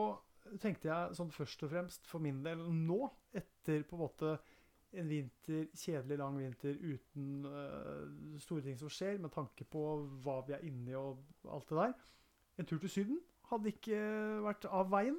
tenkte 0.61 0.89
jeg 0.91 1.17
sånn 1.19 1.33
først 1.33 1.65
og 1.65 1.73
fremst 1.73 2.09
for 2.09 2.25
min 2.25 2.43
del 2.45 2.63
nå, 2.73 3.01
etter 3.37 3.85
på 3.89 3.97
en 3.97 4.03
måte 4.05 4.35
en 4.95 5.09
vinter, 5.11 5.67
kjedelig 5.75 6.19
lang 6.21 6.37
vinter 6.39 6.77
uten 6.79 7.47
uh, 7.49 8.37
store 8.41 8.65
ting 8.69 8.77
som 8.81 8.93
skjer, 8.93 9.19
med 9.21 9.33
tanke 9.35 9.67
på 9.69 9.85
hva 10.25 10.39
vi 10.47 10.57
er 10.57 10.67
inne 10.69 10.93
i 10.93 10.99
og 10.99 11.21
alt 11.51 11.69
det 11.73 11.81
der. 11.81 12.13
En 12.61 12.69
tur 12.71 12.81
til 12.81 12.93
Syden 12.93 13.19
hadde 13.51 13.73
ikke 13.75 13.99
vært 14.45 14.69
av 14.71 14.93
veien. 14.93 15.19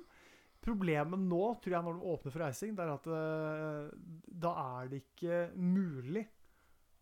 Problemet 0.65 1.21
nå, 1.21 1.43
tror 1.61 1.75
jeg, 1.75 1.85
når 1.85 1.99
de 1.99 2.13
åpner 2.13 2.33
for 2.33 2.45
reising, 2.45 2.77
det 2.77 2.85
er 2.85 2.93
at 2.95 3.09
uh, 3.11 4.15
da 4.45 4.55
er 4.79 4.93
det 4.93 5.03
ikke 5.03 5.43
mulig 5.59 6.25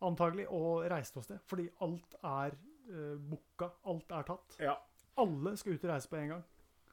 antagelig 0.04 0.48
og 0.52 0.88
reiste 0.92 1.20
noe 1.20 1.28
sted. 1.28 1.44
Fordi 1.50 1.68
alt 1.86 2.18
er 2.22 2.58
uh, 2.90 3.14
booka. 3.20 3.74
Alt 3.92 4.12
er 4.12 4.28
tatt. 4.32 4.58
Ja. 4.64 4.78
Alle 5.22 5.56
skal 5.60 5.78
ut 5.78 5.86
og 5.86 5.94
reise 5.94 6.10
på 6.10 6.20
en 6.20 6.36
gang. 6.36 6.44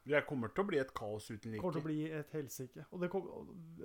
Det 0.01 0.23
kommer 0.25 0.49
til 0.49 0.63
å 0.63 0.65
bli 0.65 0.79
et 0.81 0.91
kaos 0.97 1.27
uten 1.29 1.53
Det 1.53 1.59
kommer 1.61 1.75
til 1.75 1.83
å 1.83 1.85
bli 1.85 1.97
et 2.09 2.31
helsike. 2.33 2.85
Og 2.89 3.03
det 3.03 3.09
kom, 3.13 3.27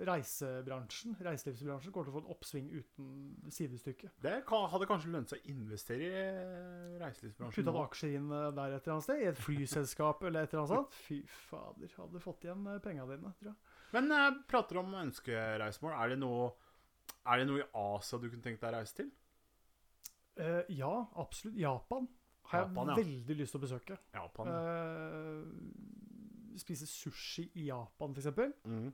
reisebransjen, 0.08 1.16
reiselivsbransjen 1.20 1.92
kommer 1.92 2.08
til 2.08 2.14
å 2.14 2.16
få 2.16 2.22
en 2.22 2.30
oppsving 2.32 2.70
uten 2.72 3.50
sidestykke. 3.52 4.10
Det 4.24 4.36
hadde 4.48 4.88
kanskje 4.88 5.12
lønt 5.12 5.32
seg 5.32 5.44
å 5.44 5.52
investere 5.52 6.06
i 6.08 6.22
eh, 6.22 6.96
reiselivsbransjen 7.02 7.60
Putta 7.60 7.76
nå. 7.76 7.84
aksjer 7.84 8.16
inn 8.16 8.32
der 8.32 8.46
et 8.48 8.80
eller 8.80 8.94
annet 8.94 9.08
sted, 9.08 9.20
i 9.20 9.28
et 9.28 9.42
flyselskap 9.44 10.24
eller 10.24 10.46
et 10.46 10.54
eller 10.54 10.64
annet 10.64 10.72
sånt. 10.72 10.98
Fy 11.04 11.20
fader, 11.50 11.92
hadde 12.00 12.24
fått 12.24 12.48
igjen 12.48 12.64
eh, 12.72 12.80
penga 12.86 13.08
dine, 13.12 13.34
tror 13.36 13.52
jeg. 13.52 13.74
Men 13.92 14.16
jeg 14.16 14.38
prater 14.48 14.80
om 14.80 14.96
ønskereisemål. 15.04 15.98
Er 16.00 16.14
det 16.14 16.20
noe 16.24 16.48
Er 17.26 17.40
det 17.40 17.46
noe 17.48 17.62
i 17.62 17.68
Asia 17.74 18.18
du 18.22 18.28
kunne 18.30 18.44
tenkt 18.44 18.62
deg 18.62 18.70
å 18.70 18.76
reise 18.78 18.94
til? 19.00 19.10
Uh, 20.36 20.62
ja, 20.68 20.92
absolutt. 21.16 21.56
Japan 21.58 22.06
har 22.50 22.62
jeg 22.62 22.74
ja. 22.76 22.94
veldig 23.00 23.36
lyst 23.40 23.54
til 23.54 23.58
å 23.58 23.64
besøke. 23.64 23.96
Japan. 24.14 24.50
Eh, 24.52 25.40
spise 26.60 26.86
sushi 26.86 27.48
i 27.58 27.66
Japan, 27.70 28.14
eksempel. 28.16 28.52
Mhm. 28.64 28.92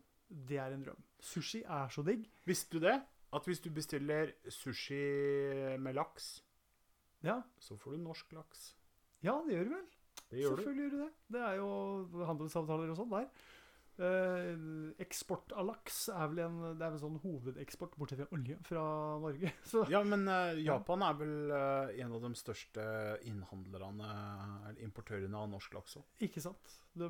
Det 0.49 0.57
er 0.57 0.72
en 0.72 0.85
drøm. 0.87 1.03
Sushi 1.20 1.61
er 1.62 1.89
så 1.93 2.03
digg. 2.07 2.24
Visste 2.49 2.78
du 2.78 2.87
det? 2.87 2.95
At 3.33 3.45
hvis 3.49 3.61
du 3.61 3.70
bestiller 3.70 4.33
sushi 4.49 5.03
med 5.78 5.95
laks, 5.95 6.43
Ja, 7.22 7.41
så 7.59 7.76
får 7.76 7.91
du 7.93 7.99
norsk 7.99 8.33
laks. 8.33 8.76
ja 9.22 9.43
det 9.47 9.55
gjør 9.55 9.64
du 9.64 9.70
vel. 9.70 9.85
Det 10.30 10.39
gjør 10.41 10.57
du. 10.57 10.57
Selvfølgelig 10.57 10.83
gjør 10.83 10.91
du 10.91 11.05
det. 11.05 11.12
Det 11.28 11.41
er 11.41 11.55
jo 11.55 12.24
handelsavtaler 12.26 12.91
og 12.91 12.97
sånn 12.97 13.11
der. 13.12 13.28
Eh, 14.03 14.57
eksport 15.05 15.53
av 15.55 15.67
laks 15.69 16.09
er 16.11 16.27
vel 16.33 16.41
en 16.47 16.57
Det 16.79 16.83
er 16.87 16.91
vel 16.97 17.01
sånn 17.03 17.21
hovedeksport, 17.23 17.95
bortsett 18.01 18.23
fra 18.25 18.37
olje, 18.37 18.57
fra 18.67 18.85
Norge. 19.23 19.53
Så 19.71 19.85
Ja, 19.93 20.03
men 20.03 20.27
eh, 20.29 20.59
Japan 20.67 21.05
er 21.07 21.15
vel 21.21 21.35
eh, 21.55 22.03
en 22.03 22.17
av 22.19 22.25
de 22.27 22.33
største 22.39 22.87
innhandlerne, 23.31 24.13
eller 24.71 24.83
importørene 24.83 25.39
av 25.45 25.51
norsk 25.55 25.75
laks 25.79 26.01
òg. 26.03 26.09
ikke 26.27 26.43
sant. 26.43 26.79
De 26.93 27.09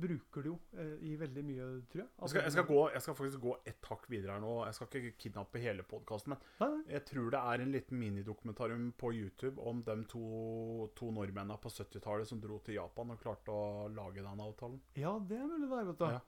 bruker 0.00 0.42
det 0.44 0.48
jo 0.50 0.56
i 1.04 1.14
veldig 1.20 1.42
mye, 1.44 1.66
tror 1.92 2.02
jeg. 2.02 2.08
Jeg, 2.20 2.30
skal- 2.32 2.42
jeg, 2.46 2.52
skal 2.54 2.64
gå- 2.68 2.92
jeg 2.94 3.02
skal 3.04 3.14
faktisk 3.18 3.40
gå 3.42 3.52
ett 3.68 3.84
hakk 3.90 4.06
videre 4.10 4.32
her 4.32 4.40
nå. 4.40 4.54
Jeg 4.66 4.74
skal 4.74 4.86
ikke 4.88 5.18
kidnappe 5.24 5.60
hele 5.60 5.82
podkasten, 5.86 6.32
men 6.34 6.38
Nei, 6.60 6.68
nei. 6.78 6.92
jeg 6.94 7.04
tror 7.10 7.30
det 7.34 7.40
er 7.40 7.60
en 7.64 7.72
liten 7.74 7.98
minidokumentarium 8.00 8.92
på 8.98 9.12
YouTube 9.14 9.60
om 9.60 9.82
de 9.84 9.96
to, 10.08 10.24
to 10.96 11.10
nordmennene 11.12 11.58
på 11.60 11.68
70-tallet 11.68 12.26
som 12.28 12.40
dro 12.40 12.58
til 12.64 12.74
Japan 12.78 13.10
og 13.14 13.20
klarte 13.20 13.52
å 13.52 13.88
lage 13.92 14.22
den 14.24 14.40
avtalen. 14.40 14.80
Ja, 14.96 15.18
det 15.28 15.38
er 15.38 15.46
mulig 15.46 15.68
det 15.70 15.78
er, 15.80 15.84
vet 15.90 15.98
du. 15.98 16.04
Ja. 16.10 16.20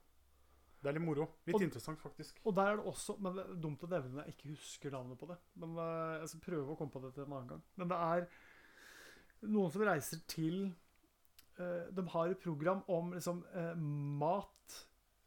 Det 0.82 0.90
er 0.90 0.92
litt 0.98 1.02
moro. 1.06 1.24
Litt 1.46 1.54
Og- 1.56 1.62
interessant, 1.62 1.98
faktisk. 1.98 2.38
Og 2.46 2.54
der 2.54 2.66
er 2.72 2.76
det 2.76 2.84
også 2.86 3.18
Men 3.20 3.34
det 3.36 3.44
er 3.46 3.54
dumt 3.60 3.80
å 3.82 3.88
nevne 3.90 4.12
når 4.14 4.24
jeg 4.26 4.34
ikke 4.36 4.50
husker 4.54 4.90
navnet 4.92 5.18
på 5.18 5.26
det. 5.30 5.38
Men 5.56 5.76
eh, 5.78 6.18
Jeg 6.20 6.28
skal 6.28 6.40
prøve 6.40 6.68
å 6.74 6.76
komme 6.78 6.92
på 6.92 7.02
det 7.02 7.14
til 7.14 7.24
en 7.24 7.32
annen 7.32 7.48
gang. 7.48 7.62
Men 7.76 7.88
det 7.88 7.96
er 7.96 8.28
noen 9.48 9.70
som 9.72 9.82
reiser 9.82 10.20
til 10.28 10.60
eh, 11.58 11.86
De 11.96 12.04
har 12.12 12.28
et 12.30 12.40
program 12.40 12.82
om 12.88 13.12
liksom 13.16 13.42
eh, 13.54 13.74
mat 13.76 14.52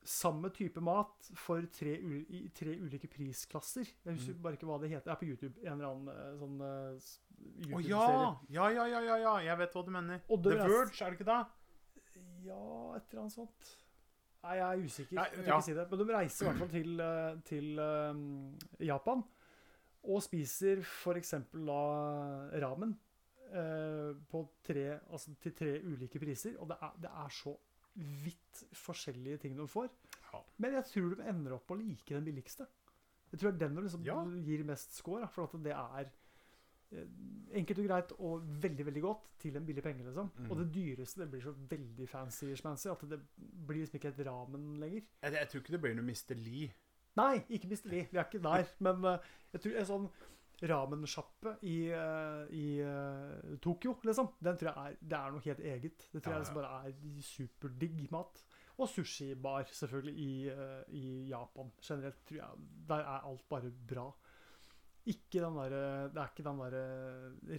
Samme 0.09 0.49
type 0.55 0.79
mat 0.81 1.27
for 1.35 1.61
tre, 1.75 1.91
i 1.99 2.47
tre 2.55 2.71
ulike 2.79 3.05
prisklasser. 3.11 3.83
Jeg 4.05 4.15
husker 4.15 4.33
Mm. 4.33 4.41
bare 4.41 4.53
ikke 4.55 4.65
hva 4.65 4.79
det 4.81 4.89
heter. 4.89 5.03
Det 5.05 5.11
er 5.11 5.19
på 5.19 5.27
YouTube. 5.27 5.59
En 5.61 5.73
eller 5.73 5.89
annen 5.89 6.39
sånn 6.39 6.61
Å 6.63 7.81
YouTube-serie. 7.81 7.89
ja! 7.91 8.37
Ja, 8.49 8.69
ja, 8.69 8.85
ja, 8.87 8.99
ja, 9.01 9.17
ja! 9.17 9.33
Jeg 9.43 9.57
vet 9.59 9.73
hva 9.75 9.83
du 9.85 9.91
mener. 9.91 10.19
The 10.25 10.33
er- 10.33 10.63
Verge, 10.63 11.01
er 11.03 11.11
det 11.11 11.19
ikke 11.19 11.27
det? 11.29 11.45
Ja, 12.45 12.95
et 12.97 13.11
eller 13.11 13.25
annet 13.25 13.35
sånt. 13.35 13.69
Nei, 14.39 14.55
jeg 14.55 14.65
er 14.65 14.85
usikker. 14.85 15.15
Nei, 15.17 15.25
jeg 15.33 15.41
tør 15.43 15.51
ja. 15.51 15.57
ikke 15.57 15.67
si 15.67 15.75
det. 15.75 15.85
Men 15.91 15.99
de 15.99 16.15
reiser 16.15 16.45
i 16.45 16.47
hvert 16.49 16.61
fall 16.61 16.71
til, 16.71 17.03
eh, 17.03 17.39
til 17.49 17.81
um, 17.83 18.25
Japan 18.87 19.23
og 20.09 20.21
spiser 20.23 20.79
f.eks. 20.79 21.33
da 21.51 21.79
ramen 22.63 22.93
eh, 23.51 24.13
på 24.31 24.43
tre, 24.63 24.85
altså 25.11 25.33
til 25.43 25.55
tre 25.59 25.73
ulike 25.83 26.21
priser. 26.21 26.55
Og 26.63 26.69
det 26.71 26.77
er, 26.79 26.93
det 27.03 27.11
er 27.11 27.33
så 27.35 27.55
vidt 28.23 28.63
forskjellige 28.79 29.41
ting 29.43 29.57
de 29.59 29.67
får. 29.67 29.89
Ja. 30.29 30.39
Men 30.63 30.77
jeg 30.77 30.87
tror 30.93 31.17
de 31.19 31.27
ender 31.33 31.57
opp 31.57 31.67
med 31.73 31.81
å 31.81 31.89
like 31.89 32.15
den 32.15 32.29
billigste. 32.29 32.69
Jeg 33.29 33.41
tror 33.41 33.51
det 33.51 33.59
er 33.59 33.67
den 33.67 33.75
som 33.75 33.83
liksom 33.85 34.07
Ja. 34.07 34.23
gir 34.45 34.63
mest 34.65 34.95
score, 34.95 35.27
for 35.27 35.51
det 35.61 35.75
er 35.75 36.09
enkelt 36.89 37.81
og 37.81 37.87
greit 37.87 38.13
og 38.17 38.45
veldig 38.63 38.85
veldig 38.87 39.01
godt 39.03 39.25
til 39.43 39.57
en 39.57 39.65
billig 39.65 39.83
penge. 39.83 40.03
liksom. 40.05 40.31
Mm. 40.37 40.49
Og 40.51 40.57
det 40.61 40.67
dyreste 40.73 41.21
det 41.21 41.29
blir 41.31 41.43
så 41.43 41.53
veldig 41.69 42.09
fancy-schmancy 42.09 42.89
at 42.91 43.05
det 43.11 43.19
blir 43.67 43.83
liksom 43.83 43.99
ikke 43.99 44.13
et 44.13 44.25
ramen 44.27 44.71
lenger. 44.81 45.05
Jeg, 45.21 45.33
jeg 45.33 45.51
tror 45.51 45.63
ikke 45.63 45.75
det 45.77 45.81
blir 45.85 45.95
noe 45.99 46.07
Mr. 46.09 46.35
Lee. 46.39 46.71
Nei, 47.19 47.35
ikke 47.49 47.69
Mr. 47.69 47.87
Lee, 47.91 48.09
vi 48.11 48.17
er 48.17 48.27
ikke 48.27 48.43
der. 48.43 48.67
Men 48.85 49.05
uh, 49.05 49.31
jeg 49.53 49.65
tror 49.65 49.79
en 49.79 49.89
sånn 49.91 50.09
ramensjappe 50.69 51.55
i, 51.63 51.77
uh, 51.95 52.43
i 52.51 52.65
uh, 52.83 53.57
Tokyo, 53.63 53.95
liksom, 54.03 54.33
den 54.43 54.57
tror 54.59 54.73
jeg 54.73 54.93
er, 54.93 54.97
det 55.01 55.19
er 55.19 55.35
noe 55.35 55.45
helt 55.45 55.61
eget. 55.73 56.09
Det 56.11 56.23
tror 56.23 56.33
Ja, 56.33 56.39
jeg 56.39 56.45
liksom 56.47 56.59
bare 56.59 56.73
er 56.89 57.21
superdigg 57.29 58.09
mat. 58.11 58.43
Og 58.79 58.87
sushibar, 58.87 59.67
selvfølgelig, 59.75 60.13
i, 60.15 60.47
eh, 60.47 60.83
i 60.95 61.27
Japan 61.27 61.71
generelt. 61.83 62.25
tror 62.25 62.37
jeg, 62.37 62.67
Der 62.87 62.95
er 62.95 63.25
alt 63.27 63.49
bare 63.49 63.71
bra. 63.89 64.05
Ikke 65.09 65.41
den 65.41 65.55
der, 65.57 65.73
det 66.13 66.21
er 66.21 66.27
ikke 66.29 66.43
den 66.45 66.59
der 66.61 66.73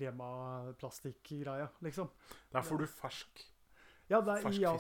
Rema-plastikkgreia, 0.01 1.67
liksom. 1.83 2.11
Der 2.53 2.63
får 2.63 2.79
du 2.85 2.87
fersk. 2.87 3.43
Ja, 4.11 4.19
det 4.27 4.29
er, 4.29 4.41
Fersk 4.43 4.61
ja, 4.61 4.73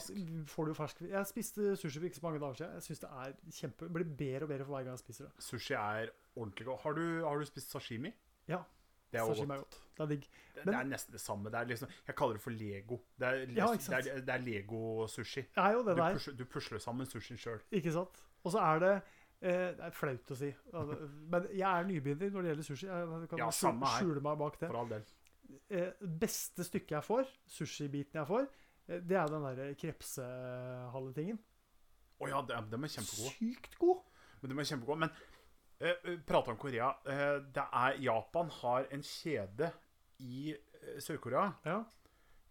får 0.50 0.66
du 0.66 0.72
fersk 0.74 1.00
Jeg 1.06 1.26
spiste 1.30 1.76
sushi 1.78 2.00
for 2.00 2.06
ikke 2.08 2.16
så 2.18 2.24
mange 2.24 2.40
dager 2.42 2.54
siden. 2.58 2.72
Jeg 2.74 2.82
synes 2.82 2.98
det 3.04 3.10
er 3.10 3.36
kjempe, 3.60 3.88
blir 3.94 4.08
bedre 4.18 4.42
og 4.42 4.48
bedre 4.50 4.64
for 4.66 4.74
hver 4.74 4.82
gang 4.88 4.96
jeg 4.96 5.02
spiser 5.04 5.28
det. 5.28 5.44
Sushi 5.46 5.74
er 5.78 6.08
ordentlig 6.34 6.66
godt. 6.66 6.80
Har 6.82 6.92
du, 6.98 7.04
har 7.28 7.38
du 7.38 7.44
spist 7.46 7.70
sashimi? 7.70 8.10
Ja. 8.50 8.58
Det 9.12 9.20
er 9.20 9.26
Sashimi 9.26 9.46
godt. 9.54 9.58
er 9.58 9.62
godt. 9.62 9.78
Det 9.96 10.02
er 10.04 10.08
digg. 10.14 10.26
Det, 10.54 10.64
Men- 10.66 10.74
det 10.74 10.80
er 10.80 10.88
nesten 10.90 11.12
det 11.12 11.20
samme. 11.20 11.50
Det 11.50 11.68
liksom, 11.68 11.88
jeg 12.06 12.16
kaller 12.16 12.32
det 12.34 12.42
for 12.42 12.50
Lego. 12.50 12.98
Det 13.18 13.28
er, 13.28 13.32
Ja, 13.54 13.66
det 13.70 14.26
det 14.26 14.34
er 14.34 14.38
Lego-sushi. 14.38 15.40
Det 15.54 15.62
er 15.62 15.72
jo 15.72 15.78
det 15.86 15.96
Du, 15.96 16.02
der. 16.02 16.12
Pusler, 16.12 16.34
du 16.36 16.44
pusler 16.44 16.78
sammen 16.78 17.06
sushien 17.06 17.38
sjøl. 17.38 17.60
Ikke 17.70 17.92
sant? 17.92 18.22
Og 18.44 18.52
så 18.52 18.58
er 18.58 18.78
det 18.78 19.02
eh, 19.42 19.70
Det 19.76 19.84
er 19.86 19.94
flaut 19.96 20.30
å 20.30 20.36
si, 20.38 20.50
altså, 20.72 20.96
men 21.32 21.48
jeg 21.52 21.66
er 21.68 21.88
nybegynner 21.88 22.30
når 22.34 22.42
det 22.42 22.52
gjelder 22.52 22.68
sushi. 22.68 22.86
Jeg 22.86 23.28
kan 23.30 23.38
Ja, 23.42 23.50
skjule 23.50 24.20
meg 24.24 24.38
bak 24.38 24.58
det. 24.60 24.68
For 24.68 24.80
all 24.82 24.88
del. 24.92 25.04
Eh, 25.70 25.92
beste 26.20 26.64
stykket 26.66 26.96
jeg 26.98 27.06
får, 27.08 27.30
sushibiten 27.50 28.20
jeg 28.20 28.26
får, 28.28 28.46
eh, 28.88 29.00
det 29.00 29.16
er 29.18 29.26
den 29.32 29.42
derre 29.48 29.74
krepsehalletingen. 29.80 31.38
Å 32.20 32.28
ja, 32.28 32.40
de, 32.44 32.56
de 32.70 32.80
er 32.84 32.92
kjempegode. 32.94 33.34
Sykt 33.38 33.78
god! 33.80 34.02
Men 34.42 34.52
de 34.52 34.58
er 34.60 34.68
kjempegode. 34.68 34.98
Men 35.06 35.12
uh, 35.80 36.10
prate 36.28 36.52
om 36.52 36.58
Korea. 36.60 36.90
eh, 37.08 37.38
det 37.56 37.64
er 37.72 37.96
Japan 38.04 38.50
har 38.60 38.86
en 38.92 39.02
kjede 39.04 39.70
i 40.20 40.50
eh, 40.52 40.98
Sør-Korea. 41.00 41.46
Ja. 41.64 41.78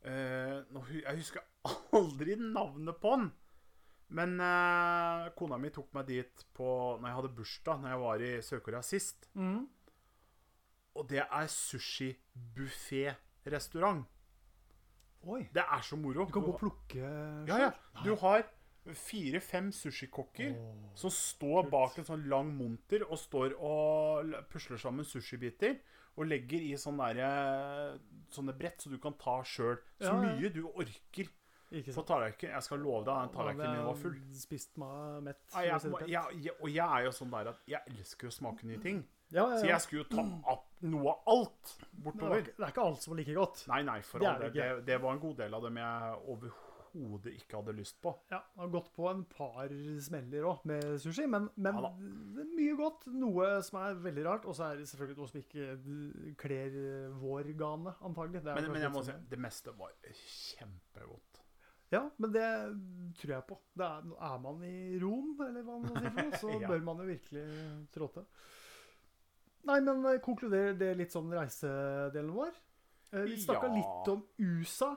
Eh, 0.02 0.64
jeg 1.04 1.20
husker 1.20 1.46
aldri 1.94 2.36
navnet 2.40 2.98
på 3.02 3.14
den. 3.18 3.30
Men 4.10 4.40
eh, 4.42 5.28
kona 5.38 5.58
mi 5.62 5.70
tok 5.74 5.92
meg 5.94 6.08
dit 6.10 6.42
på 6.58 6.66
Når 6.98 7.06
jeg 7.06 7.16
hadde 7.20 7.36
bursdag 7.38 7.78
Når 7.84 7.90
jeg 7.92 8.00
var 8.02 8.18
i 8.26 8.32
Sør-Korea 8.42 8.82
sist. 8.86 9.28
Mm. 9.38 9.68
Og 10.98 11.04
det 11.12 11.22
er 11.22 11.46
sushi-buffé-restaurant. 11.54 14.02
Det 15.54 15.62
er 15.62 15.82
så 15.84 15.96
moro. 16.00 16.26
Du 16.26 16.32
kan 16.34 16.44
gå 16.44 16.52
og 16.54 16.60
plukke 16.60 16.98
ja, 17.48 17.58
ja. 17.68 17.72
Du 18.04 18.16
har 18.22 18.44
fire-fem 18.96 19.72
sushikokker 19.76 20.54
oh, 20.56 20.76
som 20.98 21.10
står 21.14 21.62
kult. 21.66 21.72
bak 21.74 21.98
en 22.00 22.06
sånn 22.08 22.24
lang 22.32 22.50
monter 22.58 23.02
og 23.06 23.18
står 23.20 23.50
og 23.60 24.34
pusler 24.50 24.78
sammen 24.82 25.06
sushibiter. 25.06 25.76
Og 26.20 26.26
legger 26.28 26.60
i 26.66 26.74
sånne, 26.76 27.14
der, 27.16 28.00
sånne 28.34 28.54
brett, 28.58 28.82
så 28.82 28.90
du 28.92 28.98
kan 29.00 29.14
ta 29.22 29.38
sjøl. 29.48 29.78
Så 30.02 30.10
Ja, 30.10 30.14
ja. 30.26 30.34
mye 30.36 30.50
du 30.52 30.64
orker 30.68 31.28
på 31.70 32.04
tallerken. 32.10 32.50
Jeg 32.56 32.64
skal 32.66 32.80
love 32.84 33.04
deg, 33.06 33.14
den 33.28 33.36
tallerkenen 33.36 33.76
min 33.78 33.86
var 33.90 33.96
full. 34.02 34.18
Spist 34.34 34.78
meg 34.82 35.24
mett. 35.30 35.42
Ah, 35.54 35.64
jeg, 35.68 35.82
si 35.82 35.94
jeg, 36.12 36.42
jeg, 36.48 36.56
og 36.60 36.70
jeg 36.74 36.86
er 37.00 37.06
jo 37.08 37.12
sånn 37.20 37.32
der 37.38 37.52
at 37.54 37.62
jeg 37.70 37.82
elsker 37.94 38.28
å 38.32 38.36
smake 38.40 38.66
nye 38.70 38.80
ting. 38.84 39.04
ja, 39.30 39.44
ja, 39.52 39.58
Så 39.62 39.68
jeg 39.70 39.82
skulle 39.86 40.04
jo 40.04 40.10
ta 40.16 40.26
opp 40.56 40.66
noe 40.82 41.12
av 41.12 41.30
alt 41.36 41.76
er 41.82 42.02
bortover. 42.08 42.42
det 42.50 42.64
er 42.66 42.72
ikke 42.74 42.88
alt 42.88 43.04
som 43.04 43.14
er 43.14 43.22
like 43.22 43.36
godt. 43.38 43.66
Nei, 43.70 43.82
nei, 43.84 44.00
for 44.02 44.20
Det 44.20 44.34
det. 44.42 44.54
Det, 44.56 44.70
det 44.90 45.02
var 45.04 45.14
en 45.14 45.20
god 45.28 45.38
del 45.44 45.54
av 45.54 45.62
dem 45.68 45.78
jeg 45.78 46.16
overhodet 46.34 47.36
ikke 47.38 47.60
hadde 47.60 47.76
lyst 47.78 48.00
på. 48.02 48.16
Ja, 48.32 48.40
jeg 48.56 48.64
har 48.64 48.72
gått 48.74 48.88
på 48.96 49.06
en 49.12 49.22
par 49.30 49.70
smeller 50.02 50.48
òg 50.50 50.64
med 50.72 50.96
sushi, 51.04 51.28
men, 51.30 51.50
men 51.62 51.78
Ja 51.78 51.92
mye 52.60 52.76
godt. 52.80 53.06
Noe 53.14 53.52
som 53.62 53.78
er 53.84 54.00
veldig 54.02 54.24
rart, 54.26 54.46
og 54.50 54.56
så 54.58 54.72
er 54.72 54.80
det 54.82 54.88
selvfølgelig 54.90 55.20
noe 55.22 55.30
som 55.30 55.40
ikke 55.44 55.68
kler 56.42 56.80
vår 57.22 57.54
gane, 57.60 57.94
antagelig. 58.10 58.42
Men, 58.44 58.72
men 58.74 58.82
jeg 58.88 58.92
må 58.96 59.04
si, 59.06 59.12
sånn- 59.14 59.30
det 59.30 59.40
meste 59.46 59.76
var 59.78 59.94
kjempegodt. 60.10 61.29
Ja, 61.92 62.04
men 62.22 62.32
det 62.32 62.46
tror 63.18 63.32
jeg 63.34 63.46
på. 63.50 63.58
Det 63.74 63.86
er, 63.86 64.10
er 64.30 64.40
man 64.44 64.64
i 64.68 65.00
Rom, 65.02 65.32
eller 65.42 65.64
hva 65.66 65.78
man 65.82 65.96
sier 65.96 66.12
for 66.14 66.22
noe, 66.22 66.40
så 66.44 66.52
Ja. 66.62 66.68
bør 66.70 66.84
man 66.86 66.98
jo 67.02 67.08
virkelig 67.10 67.46
trå 67.96 68.08
til. 68.14 68.26
Nei, 69.70 69.80
men 69.84 70.06
eh, 70.06 70.20
konkluderer 70.24 70.78
det 70.80 70.92
litt 70.98 71.12
sånn 71.16 71.32
reisedelen 71.34 72.30
vår? 72.36 72.54
Eh, 73.14 73.26
Vi 73.26 73.40
snakka 73.42 73.68
Ja. 73.68 73.74
litt 73.80 74.12
om 74.14 74.22
USA. 74.40 74.92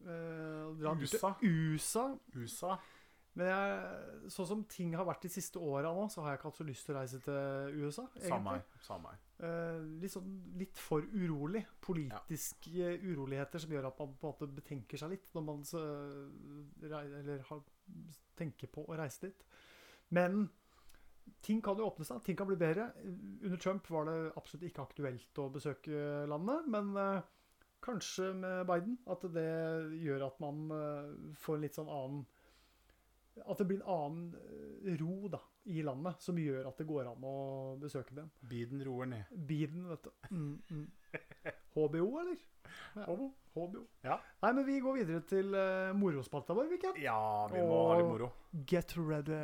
Eh, 0.00 0.96
USA? 0.96 1.34
USA. 1.44 2.06
USA 2.34 2.78
Men 3.40 3.48
jeg, 3.48 4.30
sånn 4.34 4.48
som 4.50 4.62
ting 4.68 4.92
har 4.98 5.06
vært 5.08 5.22
de 5.24 5.30
siste 5.32 5.60
åra 5.64 5.94
nå, 5.96 6.04
så 6.12 6.20
har 6.20 6.34
jeg 6.34 6.40
ikke 6.40 6.50
hatt 6.50 6.58
så 6.60 6.66
lyst 6.68 6.84
til 6.84 6.92
å 6.92 6.98
reise 6.98 7.20
til 7.24 7.78
USA. 7.80 8.04
Samme 8.20 8.56
Samme. 8.84 9.14
Eh, 9.40 9.78
litt, 10.02 10.12
sånn, 10.12 10.34
litt 10.60 10.80
for 10.80 11.06
urolig. 11.14 11.62
Politiske 11.80 12.90
uroligheter 13.00 13.62
som 13.62 13.72
gjør 13.72 13.88
at 13.88 14.02
man 14.02 14.12
på 14.20 14.28
en 14.28 14.34
måte 14.34 14.48
betenker 14.60 15.00
seg 15.00 15.14
litt 15.14 15.30
når 15.32 15.46
man 15.46 15.64
så, 15.64 15.80
eller 16.84 17.40
har, 17.48 17.62
tenker 18.36 18.68
på 18.74 18.84
å 18.84 18.98
reise 19.00 19.30
dit. 19.30 19.46
Men 20.12 20.42
ting 21.40 21.62
kan 21.64 21.80
jo 21.80 21.88
åpne 21.88 22.04
seg. 22.10 22.20
Ting 22.26 22.36
kan 22.36 22.50
bli 22.50 22.58
bedre. 22.60 22.90
Under 23.06 23.62
Trump 23.62 23.88
var 23.94 24.10
det 24.10 24.18
absolutt 24.34 24.68
ikke 24.68 24.84
aktuelt 24.84 25.40
å 25.40 25.48
besøke 25.54 26.02
landet, 26.28 26.68
men 26.76 26.92
eh, 27.00 27.30
kanskje 27.80 28.34
med 28.36 28.68
Biden 28.68 29.00
at 29.08 29.24
det 29.32 29.48
gjør 30.02 30.28
at 30.28 30.44
man 30.44 30.66
eh, 30.76 31.34
får 31.40 31.56
en 31.56 31.64
litt 31.64 31.80
sånn 31.80 31.88
annen 31.88 32.20
At 33.46 33.58
det 33.58 33.66
blir 33.68 33.80
en 33.80 33.90
annen 33.94 34.34
eh, 34.36 34.94
ro 35.00 35.28
da, 35.30 35.40
i 35.70 35.82
landet, 35.86 36.18
som 36.22 36.38
gjør 36.38 36.68
at 36.70 36.80
det 36.80 36.86
går 36.88 37.10
an 37.12 37.26
å 37.26 37.34
besøke 37.80 38.14
dem. 38.16 38.30
Biden 38.40 38.82
roer 38.86 39.10
ned. 39.12 39.30
Biden, 39.48 39.86
vet 39.90 40.08
du. 40.08 40.10
Mm, 40.30 40.56
mm. 40.70 40.88
HBO, 41.74 42.08
eller? 42.20 42.42
Ja. 42.94 43.06
HBO. 43.54 43.84
Ja. 44.06 44.18
Nei, 44.42 44.52
men 44.52 44.66
vi 44.66 44.80
går 44.82 45.00
videre 45.00 45.22
til 45.30 45.54
uh, 45.54 45.94
morospalta 45.96 46.56
vår, 46.58 46.70
Viken. 46.74 46.98
Ja, 47.02 47.46
vi 47.52 47.62
må 47.62 47.80
ha 47.88 47.98
litt 48.00 48.10
moro. 48.10 48.32
Get 48.70 48.96
ready. 48.98 49.40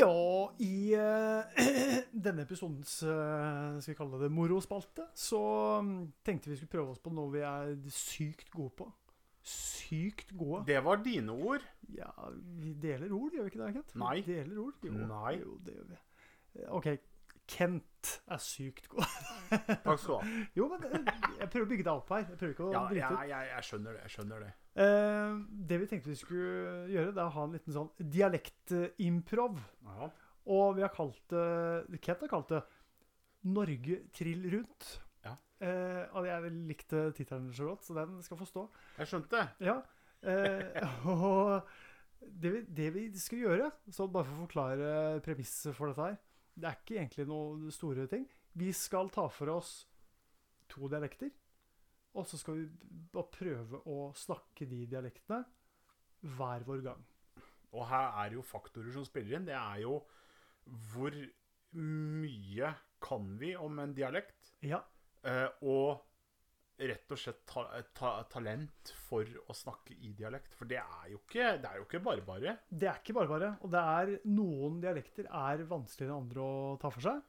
Ja, 0.00 0.12
i 0.90 0.94
eh, 0.98 2.04
denne 2.26 2.44
episodens 2.46 2.96
uh, 3.06 3.78
skal 3.80 3.94
vi 3.94 3.98
kalle 3.98 4.20
det 4.22 4.30
morospalte, 4.34 5.06
så 5.16 5.40
mm, 5.86 5.94
tenkte 6.26 6.50
vi 6.52 6.58
skulle 6.60 6.74
prøve 6.76 6.94
oss 6.96 7.02
på 7.02 7.12
noe 7.14 7.30
vi 7.34 7.44
er 7.46 7.76
sykt 7.94 8.50
gode 8.54 8.74
på. 8.82 8.88
Sykt 9.50 10.34
gode. 10.36 10.64
Det 10.68 10.80
var 10.84 11.00
dine 11.04 11.32
ord. 11.32 11.62
Ja, 11.96 12.10
vi 12.60 12.74
deler 12.82 13.12
ord, 13.16 13.32
gjør 13.32 13.46
vi 13.46 13.52
ikke 13.54 13.62
det, 13.62 13.70
Kent? 13.78 13.94
Nei. 14.02 14.16
Vi 14.20 14.34
deler 14.34 14.58
ord. 14.66 14.82
Jo, 14.84 14.92
Nei. 15.14 15.32
jo, 15.40 15.54
det 15.64 15.78
gjør 15.78 15.88
vi. 15.94 16.00
Eh, 16.60 16.68
OK, 16.76 16.90
Kent 17.50 18.10
er 18.30 18.42
sykt 18.44 18.86
god. 18.92 19.08
Takk 19.86 19.98
skal 19.98 20.12
du 20.12 20.16
ha. 20.20 20.44
Jo, 20.60 20.68
men 20.70 20.84
jeg 21.40 21.48
prøver 21.50 21.64
å 21.64 21.70
bygge 21.72 21.86
deg 21.88 21.92
opp 21.94 22.12
her. 22.14 22.26
Jeg 22.28 22.38
prøver 22.38 22.52
ikke 22.54 22.66
å 22.68 22.72
Ja, 22.76 22.82
bryte 22.90 23.08
ut. 23.08 23.16
jeg, 23.16 23.30
jeg, 23.32 23.48
jeg 23.54 23.68
skjønner 23.70 23.96
det. 23.96 24.02
Jeg 24.04 24.14
skjønner 24.14 24.44
det. 24.44 24.50
Uh, 24.80 25.40
det 25.72 25.78
vi 25.82 25.88
tenkte 25.90 26.12
vi 26.12 26.18
skulle 26.20 26.52
gjøre, 26.92 27.14
det 27.16 27.18
er 27.24 27.26
å 27.26 27.34
ha 27.34 27.46
en 27.48 27.56
liten 27.56 27.74
sånn 27.74 27.90
dialektimprov. 28.18 29.58
Ja. 29.88 30.10
Og 30.50 30.74
vi 30.78 30.82
har 30.84 30.92
kalt 30.94 31.30
det 31.30 32.00
Kent 32.02 32.24
har 32.26 32.32
kalt 32.32 32.50
det 32.50 32.62
'Norge 33.40 34.02
trill 34.12 34.42
rundt'. 34.52 34.88
Ja. 35.24 35.36
Eh, 35.64 36.04
og 36.12 36.26
jeg 36.26 36.52
likte 36.68 37.06
tittelen 37.16 37.52
så 37.56 37.70
godt, 37.70 37.86
så 37.86 37.94
den 37.96 38.22
skal 38.22 38.36
få 38.36 38.44
stå. 38.44 38.66
Jeg 38.98 39.08
skjønte 39.08 39.36
det. 39.36 39.46
Ja. 39.64 39.76
Eh, 40.20 40.88
og 41.08 41.62
det 42.20 42.52
vi, 42.52 42.60
det 42.68 42.90
vi 42.94 43.04
skal 43.18 43.46
gjøre, 43.46 43.70
så 43.88 44.08
bare 44.12 44.28
for 44.28 44.36
å 44.36 44.44
forklare 44.44 45.20
premisset 45.24 45.72
for 45.76 45.88
dette 45.88 46.04
her 46.04 46.18
Det 46.52 46.68
er 46.68 46.76
ikke 46.82 46.98
egentlig 46.98 47.26
noen 47.30 47.70
store 47.72 48.06
ting. 48.10 48.26
Vi 48.52 48.72
skal 48.76 49.08
ta 49.14 49.28
for 49.32 49.54
oss 49.54 49.86
to 50.68 50.90
dialekter. 50.90 51.30
Og 52.18 52.26
så 52.26 52.36
skal 52.40 52.58
vi 52.58 52.66
bare 53.14 53.30
prøve 53.32 53.80
å 53.88 54.10
snakke 54.18 54.66
de 54.68 54.82
dialektene 54.90 55.44
hver 56.36 56.66
vår 56.66 56.82
gang. 56.84 57.04
Og 57.70 57.86
her 57.86 58.08
er 58.18 58.30
det 58.30 58.36
jo 58.40 58.44
faktorer 58.44 58.90
som 58.92 59.06
spiller 59.06 59.38
inn. 59.38 59.46
Det 59.46 59.54
er 59.54 59.84
jo 59.84 60.00
hvor 60.64 61.16
mye 61.80 62.74
kan 63.00 63.34
vi 63.40 63.54
om 63.56 63.78
en 63.82 63.94
dialekt? 63.96 64.54
Ja. 64.66 64.82
Eh, 65.24 65.48
og 65.62 66.06
rett 66.80 67.12
og 67.12 67.20
slett 67.20 67.42
ta, 67.48 67.64
ta, 67.96 68.12
talent 68.32 68.92
for 69.06 69.26
å 69.50 69.56
snakke 69.56 69.94
i 69.94 70.12
dialekt. 70.16 70.54
For 70.56 70.68
det 70.68 70.80
er 70.80 71.10
jo 71.12 71.20
ikke, 71.20 71.56
det 71.60 71.68
er 71.68 71.80
jo 71.80 71.86
ikke 71.86 72.02
bare 72.04 72.24
bare. 72.24 72.54
Det 72.68 72.88
er 72.88 73.02
ikke 73.02 73.16
bare 73.18 73.30
bare. 73.30 73.50
Og 73.64 73.72
det 73.72 73.82
er 73.96 74.14
noen 74.30 74.80
dialekter 74.82 75.28
er 75.28 75.66
vanskeligere 75.68 76.14
enn 76.14 76.24
andre 76.24 76.46
å 76.46 76.78
ta 76.80 76.92
for 76.92 77.04
seg. 77.04 77.20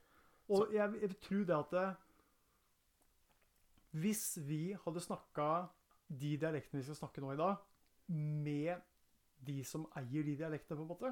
Og 0.51 0.71
jeg, 0.75 0.95
jeg 1.03 1.19
tror 1.23 1.43
det 1.47 1.57
at 1.57 1.75
det, 1.75 1.89
hvis 4.01 4.23
vi 4.47 4.61
hadde 4.85 5.03
snakka 5.03 5.49
de 6.07 6.37
dialektene 6.39 6.79
vi 6.79 6.87
skal 6.87 6.99
snakke 7.03 7.23
nå 7.23 7.33
i 7.33 7.39
dag, 7.39 7.59
med 8.11 8.87
de 9.41 9.61
som 9.67 9.85
eier 9.99 10.25
de 10.27 10.37
dialektene, 10.39 10.77
på 10.79 10.85
en 10.85 10.91
måte, 10.91 11.11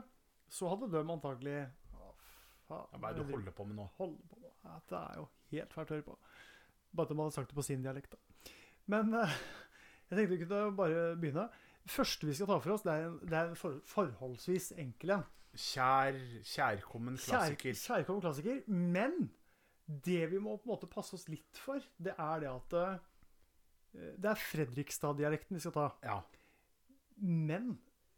så 0.52 0.72
hadde 0.72 0.90
de 0.92 1.02
antagelig 1.04 1.60
Faen, 2.70 3.00
Hva 3.02 3.10
er 3.10 3.18
det 3.18 3.26
du 3.26 3.34
holder 3.34 3.56
på 3.58 3.66
med 3.66 3.80
nå? 3.82 3.88
holder 3.98 4.28
på 4.30 4.40
med? 4.44 4.52
Ja, 4.64 4.76
Det 4.92 5.00
er 5.00 5.18
jo 5.20 5.26
helt 5.56 5.74
fælt 5.74 5.92
å 5.92 5.98
høre 5.98 6.06
på. 6.12 6.18
Bare 6.94 7.06
at 7.08 7.12
de 7.14 7.18
hadde 7.24 7.36
sagt 7.36 7.50
det 7.52 7.58
på 7.60 7.66
sin 7.66 7.82
dialekt, 7.86 8.14
da. 8.14 8.54
Men 8.90 9.12
eh, 9.18 9.34
jeg 10.10 10.18
tenkte 10.18 10.30
vi 10.36 10.40
kunne 10.44 10.62
bare 10.78 11.02
begynne. 11.22 11.48
Det 11.84 11.94
første 11.96 12.28
vi 12.30 12.34
skal 12.38 12.50
ta 12.52 12.60
for 12.62 12.76
oss, 12.76 12.86
det 12.86 12.94
er 12.94 13.08
en, 13.10 13.20
det 13.26 13.38
er 13.40 13.52
en 13.52 13.58
for, 13.60 13.78
forholdsvis 13.90 14.72
enkel 14.82 15.16
en. 15.18 15.28
Kjær, 15.60 16.18
kjærkommen 16.46 17.18
Kjær, 17.18 17.56
klassiker. 17.58 17.78
kjærkommen 17.82 18.22
klassiker. 18.22 18.60
Men 18.70 19.16
det 19.90 20.28
vi 20.30 20.38
må 20.42 20.56
på 20.62 20.70
en 20.70 20.74
måte 20.76 20.90
passe 20.92 21.16
oss 21.18 21.26
litt 21.32 21.58
for, 21.58 21.82
det 21.98 22.14
er 22.22 22.44
det 22.44 22.50
at 22.52 22.76
eh, 22.78 23.00
Det 24.22 24.30
er 24.30 24.44
Fredrikstad-dialekten 24.46 25.58
vi 25.58 25.64
skal 25.64 25.74
ta. 25.74 25.88
Ja. 26.06 26.20
Men 27.18 27.72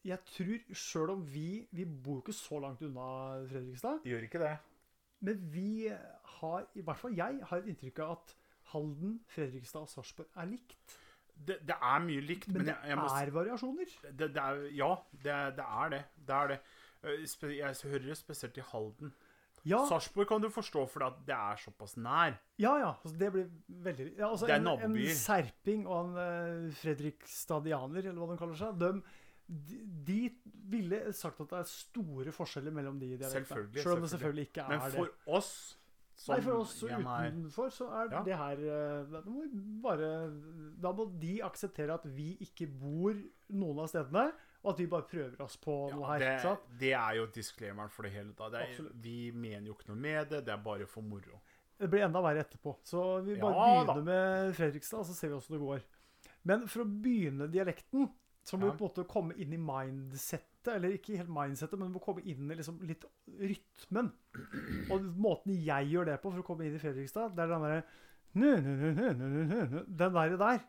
jeg 0.06 0.20
tror, 0.26 0.62
sjøl 0.74 1.12
om 1.14 1.24
vi 1.30 1.68
Vi 1.72 1.86
bor 1.86 2.20
jo 2.20 2.24
ikke 2.26 2.34
så 2.34 2.60
langt 2.64 2.82
unna 2.82 3.08
Fredrikstad. 3.50 4.02
Gjør 4.08 4.28
ikke 4.28 4.42
det. 4.42 4.56
Men 5.22 5.42
vi 5.54 5.88
har, 6.40 6.66
i 6.74 6.82
hvert 6.82 6.98
fall 6.98 7.14
jeg, 7.18 7.40
har 7.46 7.62
et 7.62 7.70
inntrykk 7.70 8.00
av 8.02 8.16
at 8.16 8.36
Halden, 8.72 9.20
Fredrikstad 9.30 9.86
og 9.86 9.90
Sarpsborg 9.92 10.30
er 10.42 10.48
likt. 10.50 10.98
det, 11.36 11.60
det 11.68 11.76
er 11.76 12.00
mye 12.06 12.22
likt, 12.22 12.48
men, 12.48 12.58
Men 12.62 12.66
det 12.66 12.74
jeg, 12.74 12.90
jeg 12.90 12.98
må 12.98 13.10
er 13.20 13.32
variasjoner. 13.36 13.98
det, 14.08 14.30
det 14.34 14.42
er, 14.46 14.64
Ja, 14.78 14.96
det, 15.12 15.36
det 15.58 15.66
er 15.68 15.90
det. 15.94 16.06
Det 16.16 16.36
er 16.36 16.48
det. 16.54 16.60
Eh, 17.04 17.58
Jeg 17.58 17.76
hører 17.84 18.08
det 18.08 18.18
spesielt 18.18 18.58
i 18.58 18.66
Halden. 18.72 19.14
Ja, 19.64 19.84
Sarpsborg 19.86 20.26
kan 20.26 20.42
du 20.42 20.50
forstå 20.50 20.88
for 20.90 21.06
det 21.28 21.36
er 21.36 21.58
såpass 21.62 21.94
nær. 21.98 22.34
ja. 22.58 22.78
ja 22.82 22.94
altså 23.04 23.18
det 23.18 23.32
blir 23.32 23.50
veldig 23.68 24.08
ja, 24.18 24.30
altså 24.32 24.48
Det 24.48 24.56
er 24.56 24.64
en, 24.66 24.96
en 24.98 25.16
serping 25.16 25.84
og 25.88 26.00
en 26.08 26.16
uh, 26.18 26.74
fredrikstadianer, 26.82 28.08
eller 28.10 28.18
hva 28.18 28.32
de 28.32 28.40
kaller 28.40 28.58
seg, 28.58 28.80
de, 28.82 29.04
de, 29.52 29.78
de 30.08 30.18
ville 30.72 31.00
sagt 31.14 31.42
at 31.44 31.50
det 31.52 31.60
er 31.60 31.70
store 31.70 32.32
forskjeller 32.36 32.72
mellom 32.76 33.00
de 33.02 33.10
dialektene. 33.18 33.44
Selvfølgelig, 33.46 33.84
Selv 33.84 33.98
om 33.98 34.02
det 34.06 34.10
selvfølgelig. 34.14 34.46
ikke 34.48 34.62
er 34.66 34.70
Men 34.70 34.84
det. 34.86 34.92
for 34.96 35.38
oss 35.40 35.78
som 36.22 36.36
Nei, 36.36 36.42
for 36.46 36.60
oss 36.62 36.74
er 36.86 37.02
utenfor 37.02 37.70
så 37.74 37.86
er 37.98 38.12
Ja. 38.12 38.20
det 38.24 38.36
her 38.38 38.60
eh, 38.62 39.06
Da 39.10 39.22
må 39.26 39.44
bare 39.82 40.10
Da 40.84 40.92
må 40.94 41.06
de 41.20 41.40
akseptere 41.44 41.94
at 41.96 42.04
vi 42.06 42.38
ikke 42.46 42.68
bor 42.68 43.16
noen 43.50 43.80
av 43.82 43.88
stedene, 43.90 44.28
og 44.64 44.74
at 44.74 44.80
vi 44.84 44.86
bare 44.92 45.08
prøver 45.10 45.42
oss 45.42 45.58
på 45.58 45.90
ja, 45.90 45.96
noe 45.96 46.12
her. 46.12 46.20
det, 46.20 46.58
det 46.80 46.92
er 46.94 47.16
jo 47.18 47.26
disclaimeren 47.34 47.90
for 47.90 48.04
det 48.04 48.12
hele. 48.12 48.34
da. 48.38 48.50
Det 48.54 48.62
er, 48.62 48.92
vi 49.02 49.32
mener 49.34 49.68
jo 49.72 49.74
ikke 49.74 49.90
noe 49.90 49.98
med 49.98 50.30
det, 50.30 50.46
det 50.46 50.54
er 50.54 50.62
bare 50.62 50.86
for 50.86 51.02
moro. 51.02 51.42
Det 51.82 51.90
blir 51.90 52.06
enda 52.06 52.22
verre 52.22 52.44
etterpå. 52.46 52.76
Så 52.86 53.24
vi 53.26 53.36
bare 53.42 53.56
Ja, 53.58 53.84
da. 53.84 53.94
begynner 53.96 54.04
med 54.06 54.54
Fredrikstad, 54.56 55.04
så 55.08 55.14
ser 55.18 55.30
vi 55.30 55.40
åssen 55.40 55.58
det 55.58 55.64
går. 55.66 55.82
Men 56.44 56.68
for 56.68 56.84
å 56.84 56.86
begynne 57.02 57.48
dialekten, 57.50 58.12
så 58.44 58.58
må 58.58 58.68
ja. 58.68 58.72
vi 58.72 58.80
på 58.80 58.86
en 58.86 58.90
måte 58.90 59.08
komme 59.10 59.36
inn 59.38 59.54
i 59.54 59.60
mindsettet, 59.62 60.76
eller 60.76 60.96
ikke 60.96 61.18
helt 61.20 61.30
mindsettet, 61.34 61.78
men 61.78 61.92
vi 61.92 61.98
må 61.98 62.02
komme 62.04 62.24
inn 62.26 62.50
i 62.50 62.58
liksom 62.58 62.80
litt 62.90 63.06
rytmen. 63.40 64.12
Og 64.94 65.10
måten 65.22 65.54
jeg 65.54 65.92
gjør 65.94 66.10
det 66.10 66.22
på 66.24 66.32
for 66.32 66.42
å 66.42 66.48
komme 66.48 66.66
inn 66.66 66.78
i 66.78 66.82
Fredrikstad, 66.82 67.36
det 67.38 67.46
er 67.46 67.54
den 67.54 67.68
derre 67.68 67.84
den 68.34 70.14
der, 70.14 70.38
der. 70.38 70.60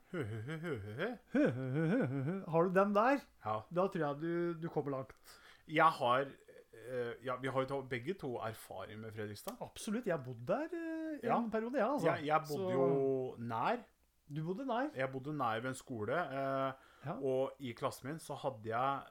Har 2.50 2.62
du 2.62 2.74
den 2.74 2.94
der, 2.94 3.20
ja. 3.44 3.60
da 3.70 3.86
tror 3.86 4.06
jeg 4.06 4.16
du, 4.20 4.54
du 4.62 4.68
kommer 4.68 4.90
langt. 4.90 5.12
Jeg 5.68 5.84
har 5.84 6.20
eh, 6.20 7.12
ja, 7.24 7.36
Vi 7.36 7.48
har 7.48 7.66
jo 7.70 7.82
begge 7.90 8.14
to 8.14 8.36
erfaring 8.36 9.00
med 9.00 9.12
Fredrikstad. 9.12 9.54
Absolutt. 9.60 10.06
Jeg 10.06 10.16
har 10.16 10.24
bodd 10.24 10.46
der 10.46 10.66
eh, 10.74 11.12
en 11.12 11.20
ja. 11.22 11.48
periode, 11.52 11.78
ja, 11.78 11.92
altså. 11.92 12.06
jeg. 12.06 12.26
Jeg 12.26 12.40
bodde 12.48 12.64
Så... 12.64 12.70
jo 12.70 13.36
nær. 13.38 13.76
Du 14.36 14.44
bodde 14.44 14.66
nær. 14.66 14.88
Jeg 14.96 15.12
bodde 15.12 15.36
nær 15.36 15.60
ved 15.60 15.68
en 15.70 15.74
skole. 15.74 16.18
Eh, 16.18 16.72
ja. 17.02 17.16
og 17.18 17.58
i 17.58 17.72
klassen 17.74 18.10
min 18.10 18.20
så 18.22 18.36
hadde 18.38 18.68
jeg 18.70 19.02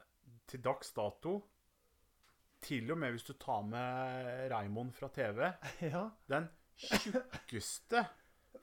til 0.48 0.62
dags 0.64 0.94
dato 0.96 1.34
Til 2.64 2.92
og 2.94 3.00
med 3.02 3.12
hvis 3.16 3.26
du 3.28 3.34
tar 3.34 3.66
med 3.68 4.52
Raimond 4.54 4.94
fra 4.96 5.10
TV 5.12 5.50
Ja. 5.94 6.06
Den 6.32 6.48
tjukkeste 6.78 8.06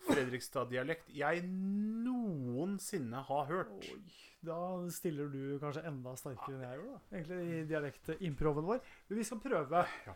Fredrikstad-dialekt 0.09 1.11
jeg 1.16 1.43
noensinne 1.49 3.20
har 3.29 3.49
hørt. 3.49 3.72
Oi, 3.93 4.01
da 4.45 4.57
stiller 4.95 5.31
du 5.33 5.59
kanskje 5.61 5.83
enda 5.89 6.14
sterkere 6.16 6.55
enn 6.55 6.64
jeg 6.64 6.79
gjorde, 6.81 6.95
da. 6.95 7.16
Egentlig 7.16 7.57
i 7.57 7.66
dialektimproven 7.68 8.68
vår. 8.68 8.83
Men 9.09 9.20
vi 9.20 9.26
skal 9.26 9.41
prøve. 9.43 9.83
Ja. 10.07 10.14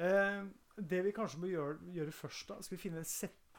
Eh, 0.00 0.40
det 0.90 1.02
vi 1.04 1.12
kanskje 1.14 1.42
må 1.42 1.50
gjøre, 1.50 1.76
gjøre 1.92 2.14
først, 2.16 2.48
da 2.48 2.60
Skal 2.64 2.76
vi 2.76 2.82
finne 2.86 3.02
en 3.02 3.08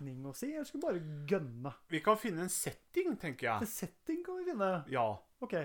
setning 0.01 0.25
å 0.25 0.33
si, 0.35 0.51
Jeg 0.55 0.65
skulle 0.65 0.87
bare 0.87 1.01
gønne? 1.29 1.73
Vi 1.91 2.01
kan 2.01 2.17
finne 2.17 2.45
en 2.45 2.49
setting, 2.51 3.15
tenker 3.17 3.47
jeg. 3.47 3.61
En 3.61 3.69
setting 3.69 4.23
kan 4.25 4.39
vi 4.39 4.49
finne. 4.49 4.71
Ja. 4.89 5.05
OK. 5.41 5.55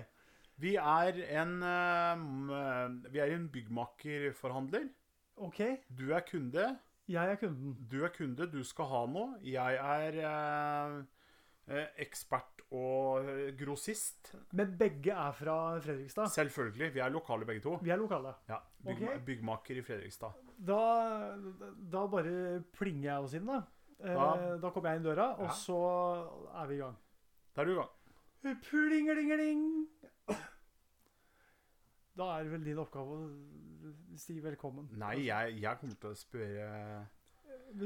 Vi 0.59 0.77
er 0.77 1.21
en 1.41 1.63
eh, 1.63 3.11
Vi 3.13 3.21
er 3.21 3.35
en 3.35 3.49
byggmakerforhandler. 3.53 4.89
ok, 5.37 5.61
Du 5.89 6.13
er 6.13 6.21
kunde. 6.21 6.79
Jeg 7.09 7.31
er 7.31 7.37
kunden. 7.37 7.77
Du 7.91 8.05
er 8.05 8.11
kunde, 8.11 8.51
du 8.51 8.63
skal 8.65 8.85
ha 8.91 9.07
noe. 9.07 9.37
Jeg 9.45 9.77
er 9.79 10.17
eh, 10.27 10.97
eh, 11.69 11.87
ekspert 12.03 12.65
og 12.75 13.29
eh, 13.29 13.53
grossist. 13.57 14.35
Men 14.53 14.75
begge 14.77 15.13
er 15.15 15.33
fra 15.33 15.79
Fredrikstad. 15.81 16.33
Selvfølgelig. 16.35 16.95
Vi 16.95 17.01
er 17.05 17.15
lokale 17.15 17.47
begge 17.47 17.63
to. 17.63 17.77
Vi 17.83 17.91
er 17.95 18.01
lokale. 18.01 18.35
Ja, 18.49 18.59
byggma 18.83 19.13
okay. 19.13 19.25
Byggmaker 19.29 19.79
i 19.79 19.87
Fredrikstad. 19.87 20.35
Da, 20.57 20.81
da 21.93 22.07
bare 22.11 22.63
plinger 22.75 23.13
jeg 23.13 23.29
oss 23.29 23.37
inn, 23.39 23.47
da. 23.47 23.63
Eh, 24.05 24.13
Da- 24.15 24.57
da 24.61 24.71
kommer 24.71 24.91
jeg 24.91 24.97
inn 25.01 25.05
døra, 25.07 25.31
og 25.39 25.47
Ja. 25.47 25.49
så 25.49 25.77
er 26.63 26.67
vi 26.67 26.75
i 26.75 26.79
gang. 26.79 26.97
Da 27.57 27.63
er 27.63 27.65
du 27.65 27.73
i 27.73 27.75
gang. 27.75 28.61
Plingelingeling. 28.63 29.87
Da 32.17 32.25
er 32.39 32.43
det 32.45 32.53
vel 32.53 32.65
din 32.65 32.79
oppgave 32.79 33.17
å 33.17 34.19
si 34.19 34.39
velkommen. 34.41 34.89
Nei, 34.97 35.27
jeg, 35.27 35.61
jeg 35.61 35.79
kommer 35.81 35.97
til 36.01 36.11
å 36.11 36.17
spørre 36.17 37.07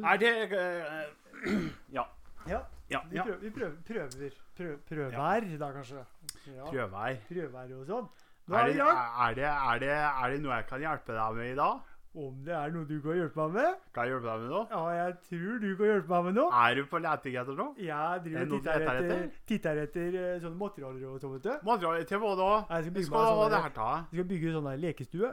Er 0.04 0.16
det 0.18 0.52
eh, 0.52 1.10
Ja. 1.96 2.04
Ja, 2.46 2.60
Ja. 2.88 3.00
vi 3.10 3.18
prøver, 3.20 3.38
vi 3.40 3.50
prøver, 3.50 3.76
prøver, 3.86 4.30
prøver, 4.56 4.76
prøver 4.88 5.58
da 5.58 5.72
kanskje. 5.72 6.06
Ja, 6.46 6.64
Prøvevær. 6.64 7.18
prøver 7.28 7.74
og 7.80 7.86
sånn. 7.86 8.08
Er 8.50 8.66
det, 8.66 8.80
er, 8.80 9.34
det, 9.34 9.44
er, 9.44 9.78
det, 9.78 9.90
er 9.90 10.30
det 10.30 10.40
noe 10.42 10.54
jeg 10.56 10.66
kan 10.66 10.80
hjelpe 10.80 11.12
deg 11.14 11.34
med 11.36 11.52
i 11.52 11.54
dag? 11.54 11.80
Om 12.10 12.40
det 12.42 12.50
er 12.58 12.72
noe 12.74 12.86
du 12.88 12.96
kan 13.04 13.14
hjelpe 13.14 13.38
meg 13.38 13.52
med? 13.54 13.74
Kan 13.94 14.08
jeg 14.08 14.16
hjelpe 14.16 14.26
deg 14.32 14.40
med 14.42 14.48
noe? 14.50 14.64
Ja, 14.72 14.80
jeg 14.96 15.12
tror 15.28 15.60
du 15.62 15.68
kan 15.78 15.86
hjelpe 15.92 16.10
meg 16.10 16.24
med 16.26 16.34
noe. 16.40 16.48
Er 16.58 16.74
du 16.74 16.80
på 16.90 16.98
leting 17.04 17.36
etter 17.38 17.58
noe? 17.60 17.74
Jeg 17.78 17.94
Er 17.94 18.24
driver 18.24 18.40
og 18.42 18.50
titter 18.56 18.80
etter, 18.80 19.04
etter? 19.04 19.36
titter 19.52 19.82
etter 19.84 20.16
eh, 20.18 20.40
sånne 20.42 20.58
materialer 20.58 21.04
og 21.12 21.20
sånn, 21.22 21.36
vet 21.36 21.46
du. 21.46 21.52
Materiale 21.70 22.08
til 22.10 22.18
hva 22.24 22.32
da? 22.40 22.48
Jeg 22.74 22.82
skal 22.88 22.96
bygge 22.98 23.06
skal 23.06 23.14
meg 23.20 23.30
sånne, 23.30 23.44
sånn 23.44 23.54
det 23.54 23.62
her 23.68 23.76
ta. 23.78 23.90
Jeg 24.10 24.18
skal 24.18 24.28
bygge 24.34 24.56
sånn 24.56 24.68
lekestue. 24.86 25.30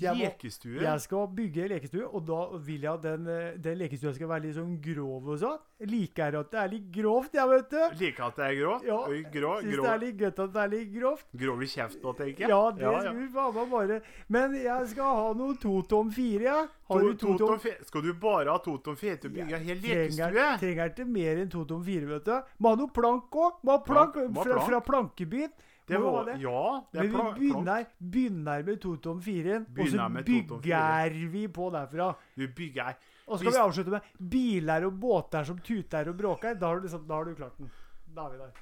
Jeg 0.00 0.14
må- 0.16 0.24
Lekestue? 0.24 0.80
Jeg 0.80 1.00
skal 1.00 1.26
bygge 1.36 1.68
lekestue, 1.68 2.06
og 2.14 2.24
da 2.26 2.56
vil 2.56 2.80
jeg 2.80 2.92
at 2.94 3.02
den, 3.02 3.26
eh, 3.28 3.56
den 3.60 3.76
lekestua 3.78 4.14
skal 4.14 4.26
være 4.28 4.42
litt 4.46 4.54
sånn 4.56 4.80
grov 4.80 5.28
og 5.28 5.38
sånn. 5.38 5.58
Liker 5.84 6.38
at 6.38 6.50
det 6.50 6.60
er 6.62 6.68
litt 6.68 6.90
grovt, 6.92 7.32
jeg, 7.34 7.48
vet 7.48 7.68
du. 7.70 8.04
Liker 8.04 8.24
at 8.24 8.36
det 8.36 8.44
er 8.46 8.54
grovt? 8.62 8.84
Ja, 8.86 8.96
Oi, 9.06 9.22
grå, 9.30 9.60
Syns 9.60 9.74
grov. 9.76 9.84
det 9.84 9.92
er 9.92 9.98
litt 9.98 10.16
godt 10.18 10.38
at 10.38 10.52
det 10.52 10.62
er 10.62 10.68
litt 10.68 10.92
grovt. 10.94 11.24
grov 11.36 11.62
i 11.62 11.66
kjeften, 11.66 12.16
tenker 12.16 12.38
jeg. 12.38 12.48
Ja, 12.48 12.70
det 12.70 12.80
ja, 12.80 13.02
ja. 13.02 13.12
faen 13.12 13.54
meg 13.54 13.70
bare 13.70 14.02
Men 14.28 14.54
jeg 14.54 14.88
skal 14.88 15.04
ha 15.04 15.32
noe 15.34 15.54
totom 15.56 16.10
fire, 16.10 16.40
jeg. 16.40 16.68
Har 16.88 17.00
To, 17.00 17.08
du 17.08 17.14
to, 17.14 17.26
totom 17.38 17.58
tom 17.60 17.72
skal 17.84 18.02
du 18.02 18.12
bare 18.14 18.46
ha 18.48 18.58
totom 18.58 18.96
fire 18.96 19.16
til 19.16 19.30
å 19.30 19.34
bygge 19.34 19.52
en 19.54 19.64
hel 19.64 19.76
lekestue? 19.76 20.58
Trenger, 20.58 20.88
ikke 20.94 21.06
mer 21.06 21.36
enn 21.36 21.50
totom 21.50 21.84
fire, 21.84 22.06
vet 22.06 22.24
du. 22.24 22.42
Må 22.60 22.68
ha 22.70 22.74
noe 22.76 22.88
plank 22.88 23.30
òg. 23.30 23.52
Må 23.64 23.70
ha 23.72 23.78
plank, 23.78 24.12
Plank, 24.14 24.30
må 24.32 24.36
ha 24.36 24.44
fra, 24.44 24.54
plank. 24.54 24.68
fra 24.68 24.80
plankebyen. 24.80 25.52
Det 25.92 26.00
var, 26.02 26.24
det. 26.28 26.36
ja, 26.42 26.62
det 26.92 27.04
Men 27.04 27.12
vi 27.12 27.38
begynner, 27.40 27.86
begynner 27.98 28.64
med 28.66 28.80
totom 28.82 29.20
fire, 29.22 29.60
og 29.62 29.88
så 29.92 30.08
bygger 30.24 31.16
vi 31.32 31.46
på 31.48 31.68
derfra. 31.74 32.10
Du 32.36 32.46
bygger 32.48 32.94
Og 33.28 33.38
så 33.38 33.44
skal 33.44 33.52
Hvis- 33.52 33.58
vi 33.58 33.62
avslutte 33.62 33.90
med 33.90 34.02
biler 34.30 34.84
og 34.88 34.92
båter 34.98 35.44
som 35.46 35.58
tuter 35.62 36.08
og 36.10 36.16
bråker. 36.18 36.58
Da 36.58 36.66
har 36.66 36.80
du, 36.80 36.82
liksom, 36.88 37.06
da 37.06 37.14
har 37.14 37.24
du 37.24 37.34
klart 37.38 37.56
den. 37.58 37.70
Da 38.14 38.24
er 38.26 38.30
vi 38.32 38.38
der. 38.38 38.52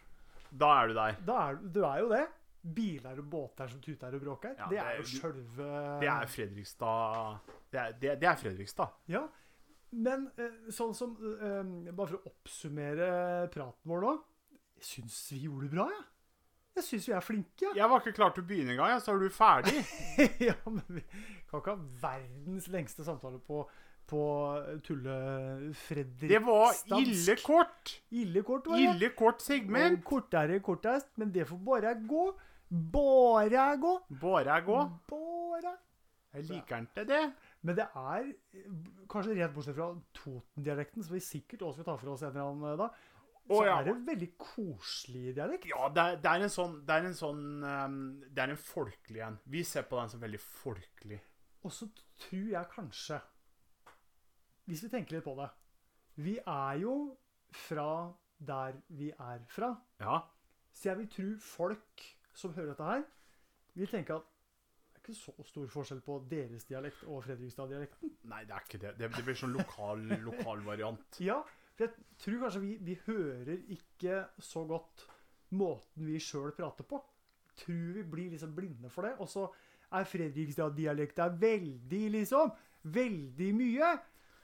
Da 0.53 0.69
er 0.83 0.87
du 0.89 0.95
der. 0.95 1.17
Da 1.27 1.39
er, 1.49 1.55
du 1.63 1.81
er 1.85 1.99
jo 2.01 2.09
det. 2.11 2.27
Biler 2.77 3.19
og 3.19 3.25
båter 3.33 3.69
som 3.73 3.81
tuter 3.81 4.15
og 4.15 4.21
bråker. 4.21 4.55
Ja, 4.59 4.67
det 4.69 4.77
det 4.77 4.81
er 4.85 4.97
jo 4.99 5.03
sjølve 5.09 5.69
Det 6.01 6.09
er 6.13 6.27
Fredrikstad 6.29 7.39
Det 7.73 7.81
er, 7.81 7.93
det, 8.03 8.21
det 8.21 8.29
er 8.29 8.37
Fredrikstad. 8.37 8.89
Ja. 9.09 9.23
Men 9.93 10.29
eh, 10.39 10.69
sånn 10.71 10.93
som 10.95 11.17
eh, 11.19 11.91
Bare 11.93 12.07
for 12.13 12.19
å 12.21 12.31
oppsummere 12.31 13.49
praten 13.51 13.91
vår 13.91 14.05
nå. 14.05 14.13
Jeg 14.77 14.85
syns 14.91 15.17
vi 15.33 15.41
gjorde 15.47 15.69
det 15.69 15.75
bra, 15.75 15.89
jeg. 15.89 16.05
Jeg 16.81 16.87
syns 16.87 17.07
vi 17.11 17.15
er 17.17 17.25
flinke. 17.25 17.71
jeg. 17.77 17.91
Var 17.93 18.03
ikke 18.03 18.17
klar 18.17 18.33
til 18.35 18.45
å 18.45 18.49
begynne 18.49 18.75
engang, 18.75 18.97
så 19.05 19.13
er 19.13 19.23
du 19.23 19.31
ferdig. 19.35 19.83
ja, 20.49 20.57
men 20.67 20.85
vi 20.89 21.05
kan 21.51 21.61
ikke 21.61 21.75
ha 21.75 21.79
verdens 22.07 22.69
lengste 22.73 23.05
samtale 23.05 23.41
på, 23.45 23.63
på 24.09 24.23
tulle-Fredrikstadsk. 24.89 26.33
Det 26.33 26.41
var 26.47 27.05
ille 27.05 27.37
kort. 27.45 27.95
Ille 28.23 28.45
kort, 28.47 28.71
var 28.73 28.81
det. 28.81 28.89
Ille 28.95 29.13
kort 29.19 29.45
segment. 29.45 30.01
Og 30.01 30.09
kortere 30.15 30.61
kortest, 30.65 31.13
men 31.21 31.35
det 31.35 31.47
får 31.51 31.61
bare 31.69 31.95
gå. 32.09 32.27
Bare 32.71 33.69
gå. 33.83 33.95
Bare 34.25 34.59
gå. 34.67 34.81
Bare. 35.11 35.77
Jeg 36.31 36.47
liker 36.47 36.85
ikke 36.87 37.05
det. 37.09 37.25
Men 37.67 37.77
det 37.77 37.87
er 37.99 38.29
eh, 38.55 38.69
kanskje 39.11 39.35
rett 39.37 39.55
bortsett 39.55 39.77
fra 39.77 39.91
Toten-dialekten, 40.17 41.05
som 41.05 41.17
vi 41.17 41.23
sikkert 41.25 41.65
også 41.67 41.81
skal 41.81 41.89
ta 41.91 41.97
for 42.01 42.13
oss 42.15 42.23
en 42.25 42.31
eller 42.31 42.47
annen 42.47 42.79
dag, 42.81 43.01
så 43.47 43.57
oh, 43.57 43.65
ja. 43.67 43.79
er 43.81 43.89
det 43.89 43.95
veldig 44.07 44.29
koselig 44.39 45.35
dialekt. 45.35 45.67
Ja, 45.67 45.89
det 45.91 46.03
er, 46.03 46.19
det 46.23 46.31
er 46.31 46.45
en 46.45 46.53
sånn 46.55 46.75
Det 46.87 46.95
er 46.95 47.07
en 47.09 47.17
sånn 47.19 47.41
um, 47.65 47.97
Det 48.31 48.45
er 48.45 48.53
en 48.53 48.61
folkelig 48.63 49.25
en. 49.27 49.39
Vi 49.51 49.65
ser 49.67 49.89
på 49.91 49.99
den 49.99 50.13
som 50.13 50.23
veldig 50.23 50.41
folkelig. 50.45 51.19
Og 51.67 51.75
så 51.75 51.89
tror 52.21 52.47
jeg 52.53 52.71
kanskje, 52.73 53.19
hvis 54.71 54.85
vi 54.87 54.93
tenker 54.93 55.17
litt 55.17 55.27
på 55.27 55.35
det 55.41 55.49
Vi 56.23 56.37
er 56.39 56.79
jo 56.85 56.95
fra 57.67 57.91
der 58.39 58.79
vi 58.89 59.11
er 59.11 59.43
fra. 59.51 59.75
Ja. 60.01 60.21
Så 60.73 60.89
jeg 60.89 60.99
vil 60.99 61.09
tro 61.13 61.31
folk 61.43 62.05
som 62.35 62.55
hører 62.55 62.73
dette 62.73 62.87
her, 62.87 63.03
vil 63.75 63.91
tenke 63.91 64.15
at 64.15 64.29
det 64.91 64.97
er 64.97 65.03
ikke 65.03 65.17
så 65.19 65.45
stor 65.49 65.69
forskjell 65.75 66.01
på 66.05 66.17
deres 66.31 66.65
dialekt 66.69 67.03
og 67.09 67.25
Fredrikstad-dialekten. 67.25 68.15
Nei, 68.31 68.45
det 68.49 68.55
er 68.55 68.65
ikke 68.67 68.81
det. 68.81 68.95
Det, 69.01 69.11
blir 69.25 69.37
sånn 69.37 69.57
lokal, 69.57 70.05
lokal 70.25 70.65
variant. 70.65 71.19
Ja, 71.31 71.41
jeg 71.81 71.91
tror 72.21 72.41
kanskje 72.45 72.61
vi, 72.65 72.77
vi 72.91 72.95
hører 73.07 73.57
ikke 73.77 74.25
så 74.39 74.65
godt 74.69 75.07
måten 75.57 76.07
vi 76.07 76.19
sjøl 76.23 76.53
prater 76.57 76.85
på. 76.87 77.01
Tror 77.61 77.93
vi 77.97 78.03
blir 78.03 78.31
liksom 78.35 78.55
blinde 78.57 78.91
for 78.91 79.03
det. 79.09 79.15
Og 79.19 79.29
så 79.29 79.47
er 79.93 80.05
Fredrikstad-dialekta 80.07 81.29
veldig, 81.41 82.05
liksom. 82.17 82.53
Veldig 82.85 83.51
mye. 83.59 83.91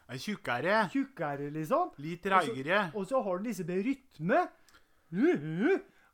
Er 0.08 0.18
tjukkere. 0.22 0.80
Tjukkere, 0.92 1.50
liksom. 1.54 1.92
Litt 2.02 2.22
treigere. 2.26 2.90
Og 2.94 3.06
så 3.10 3.20
har 3.22 3.38
den 3.40 3.46
liksom 3.50 3.70
en 3.70 3.84
rytme. 3.86 4.40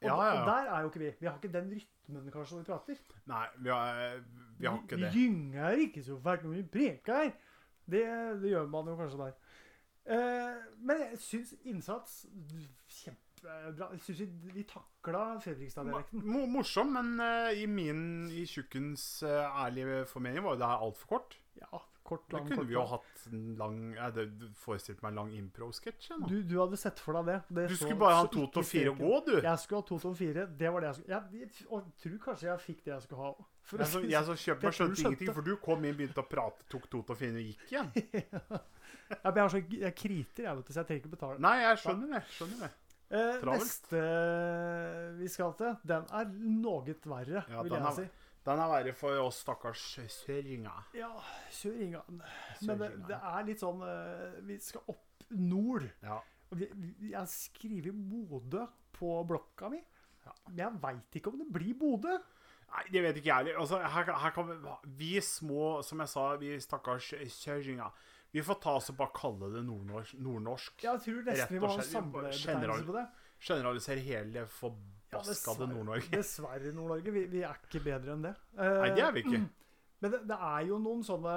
Og, 0.02 0.08
Ja, 0.08 0.16
da- 0.16 0.24
ja, 0.26 0.34
ja. 0.34 0.40
og 0.40 0.46
der 0.46 0.70
er 0.74 0.80
jo 0.82 0.88
ikke 0.90 0.98
vi. 0.98 1.10
Vi 1.20 1.26
har 1.26 1.36
ikke 1.38 1.52
den 1.52 1.68
rytmen 1.70 2.30
kanskje 2.32 2.56
når 2.56 2.62
vi 2.62 2.70
prater. 2.72 2.96
Nei, 3.30 3.46
vi 3.62 3.68
har, 3.70 4.20
vi 4.58 4.66
har 4.66 4.78
ikke 4.82 4.96
Vi 4.98 5.10
gynger 5.14 5.70
ikke 5.86 6.02
så 6.02 6.16
fælt 6.24 6.42
når 6.44 6.50
vi 6.56 6.62
preker. 6.62 7.32
Det, 7.86 8.02
det 8.42 8.50
gjør 8.50 8.66
man 8.70 8.86
jo 8.90 8.96
kanskje 8.96 9.18
der. 9.18 9.32
Eh, 10.06 10.62
men 10.82 11.04
jeg 11.04 11.18
syns 11.22 11.52
innsats 11.68 12.24
Kjempebra. 12.90 13.90
Jeg 13.92 14.02
syns 14.06 14.22
vi, 14.54 14.64
takla 14.66 15.22
Fredrikstad-dialekten. 15.42 16.24
Mo 16.26 16.46
morsom, 16.50 16.94
men 16.96 17.14
eh, 17.22 17.62
i 17.62 17.68
min 17.70 18.28
i 18.30 18.44
tjukkens 18.50 19.22
eh, 19.26 19.62
ærlige 19.64 20.04
formening 20.10 20.44
var 20.44 20.56
jo 20.56 20.62
det 20.62 20.70
her 20.72 20.86
altfor 20.88 21.14
kort. 21.16 21.38
Ja, 21.60 21.82
kort, 22.12 22.24
lang, 22.36 22.44
det 22.46 22.52
kunne 22.52 22.60
kort, 22.62 22.68
vi 22.70 22.76
jo 22.76 22.84
hatt 22.92 23.24
en 23.32 23.42
lang 23.58 23.76
Jeg 23.94 24.02
hadde 24.04 24.50
forestilt 24.62 25.02
meg 25.04 25.12
en 25.14 25.20
lang 25.22 25.32
impro-sketsj. 25.40 26.10
Du, 26.28 26.36
du 26.46 26.54
hadde 26.60 26.78
sett 26.80 27.00
for 27.02 27.18
deg 27.18 27.30
det. 27.32 27.38
det 27.58 27.68
Du 27.72 27.74
så- 27.76 27.84
skulle 27.86 28.00
bare 28.04 28.18
ha 28.20 28.26
to 28.36 28.46
til 28.58 28.66
fire 28.68 28.92
gå, 28.98 29.14
du. 29.26 29.32
Jeg 29.40 29.58
skulle 29.64 29.80
ha 29.82 29.88
to 29.92 29.98
til 30.04 30.14
fire. 30.20 30.46
Det 30.62 30.72
var 30.72 30.80
det 30.84 30.90
jeg 30.92 31.00
skulle 31.00 31.16
jeg, 31.16 31.40
jeg, 31.40 31.50
jeg 31.72 31.96
tror 32.04 32.18
kanskje 32.28 32.48
jeg 32.50 32.64
fikk 32.68 32.84
det 32.84 32.94
jeg 32.94 33.02
skulle 33.08 33.22
ha. 33.26 33.32
For 33.62 33.78
Jeg, 33.78 33.86
så, 33.86 34.00
jeg 34.10 34.24
som 34.26 34.36
kjøpte 34.42 34.66
meg 34.66 34.74
skjønte 34.74 35.00
ingenting, 35.02 35.34
for 35.34 35.42
du 35.46 35.52
kom 35.62 35.84
inn, 35.86 35.94
begynte 35.96 36.18
å 36.22 36.26
prate, 36.26 36.64
tok 36.68 36.88
to 36.90 37.02
til 37.06 37.18
fire 37.20 37.42
og 37.42 37.50
gikk 37.50 37.66
igjen. 37.72 37.92
Ja, 39.12 39.28
men 39.30 39.36
jeg, 39.36 39.42
har 39.44 39.50
så, 39.52 39.60
jeg 39.76 39.94
kriter, 39.94 40.44
jeg, 40.46 40.56
vet 40.56 40.66
du, 40.66 40.72
så 40.72 40.80
jeg 40.80 40.86
trenger 40.88 41.02
ikke 41.02 41.10
betale. 41.12 41.38
Nei, 41.44 41.52
jeg 41.62 41.78
skjønner 41.82 42.14
det. 42.16 42.20
skjønner 42.32 42.62
det. 42.64 42.70
Eh, 43.12 43.42
neste 43.44 44.02
vi 45.18 45.28
skal 45.28 45.52
til, 45.58 45.74
den 45.84 46.06
er 46.16 46.30
noe 46.32 46.94
verre, 47.04 47.42
Ja, 47.52 47.62
vil 47.62 47.74
jeg 47.76 47.94
si. 47.98 48.06
Den 48.42 48.58
er 48.58 48.70
verre 48.72 48.92
for 48.98 49.20
oss 49.22 49.38
stakkars 49.44 49.82
søringer. 50.10 50.88
Ja, 50.98 51.12
Søringene. 51.54 52.26
Men 52.66 52.80
det, 52.80 52.88
det 53.06 53.18
er 53.18 53.44
litt 53.46 53.62
sånn 53.62 53.82
eh, 53.86 54.38
Vi 54.48 54.56
skal 54.62 54.82
opp 54.90 55.26
nord. 55.38 55.86
Ja. 56.02 56.18
Vi, 56.52 56.66
jeg 57.12 57.30
skriver 57.30 57.94
Bodø 57.94 58.66
på 58.98 59.12
blokka 59.30 59.70
mi. 59.72 59.78
Ja. 60.26 60.34
Men 60.48 60.58
jeg 60.64 60.80
veit 60.82 61.18
ikke 61.20 61.30
om 61.32 61.38
det 61.40 61.48
blir 61.54 61.76
Bodø. 61.78 62.16
Nei, 62.72 62.82
det 62.92 63.02
vet 63.04 63.20
ikke 63.20 63.28
jeg 63.30 63.36
heller. 63.44 63.60
Altså, 63.62 63.78
her, 63.94 64.10
her 64.24 64.34
kan 64.34 64.48
vi, 64.48 64.56
vi 64.98 65.12
små, 65.24 65.64
som 65.86 66.02
jeg 66.02 66.10
sa, 66.12 66.26
vi 66.40 66.54
stakkars 66.60 67.12
søringer 67.34 67.90
Vi 68.32 68.42
får 68.42 68.58
ta 68.64 68.74
oss 68.78 68.88
og 68.90 68.96
bare 68.96 69.12
kalle 69.14 69.50
det 69.52 69.62
nordnorsk. 69.66 70.16
nordnorsk. 70.24 70.82
Jeg 70.82 71.02
tror 71.04 71.22
nesten 71.28 71.54
vi 71.54 71.60
må 71.60 71.68
ha 71.68 71.76
en 71.76 71.82
betegnelse 71.82 71.92
samlebetegnelse 71.98 72.86
på 72.88 72.96
det. 72.96 73.06
Generalisere 73.42 74.04
hele 74.06 74.46
Ja, 74.48 74.78
dessverre. 75.12 75.68
Nord-Norge. 75.70 76.08
Dessverre, 76.16 76.72
Nord-Norge. 76.76 77.12
Vi, 77.14 77.24
vi 77.32 77.42
er 77.46 77.58
ikke 77.60 77.82
bedre 77.84 78.14
enn 78.16 78.24
det. 78.28 78.32
Nei, 78.58 78.88
det 78.96 79.04
er 79.04 79.12
vi 79.16 79.24
ikke. 79.26 79.42
Men 80.02 80.14
det, 80.16 80.20
det 80.26 80.36
er 80.42 80.64
jo 80.66 80.78
noen 80.82 81.04
sånne 81.06 81.32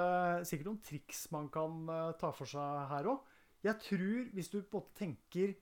Sikkert 0.48 0.66
noen 0.72 0.80
triks 0.82 1.20
man 1.30 1.46
kan 1.54 1.84
uh, 1.86 2.12
ta 2.18 2.32
for 2.34 2.50
seg 2.50 2.88
her 2.90 3.06
òg. 3.12 3.32
Jeg 3.66 3.78
tror, 3.82 4.30
hvis 4.34 4.50
du 4.50 4.56
på 4.60 4.64
en 4.66 4.80
måte 4.80 4.96
tenker 4.98 5.52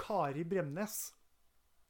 Kari 0.00 0.44
Bremnes, 0.48 0.96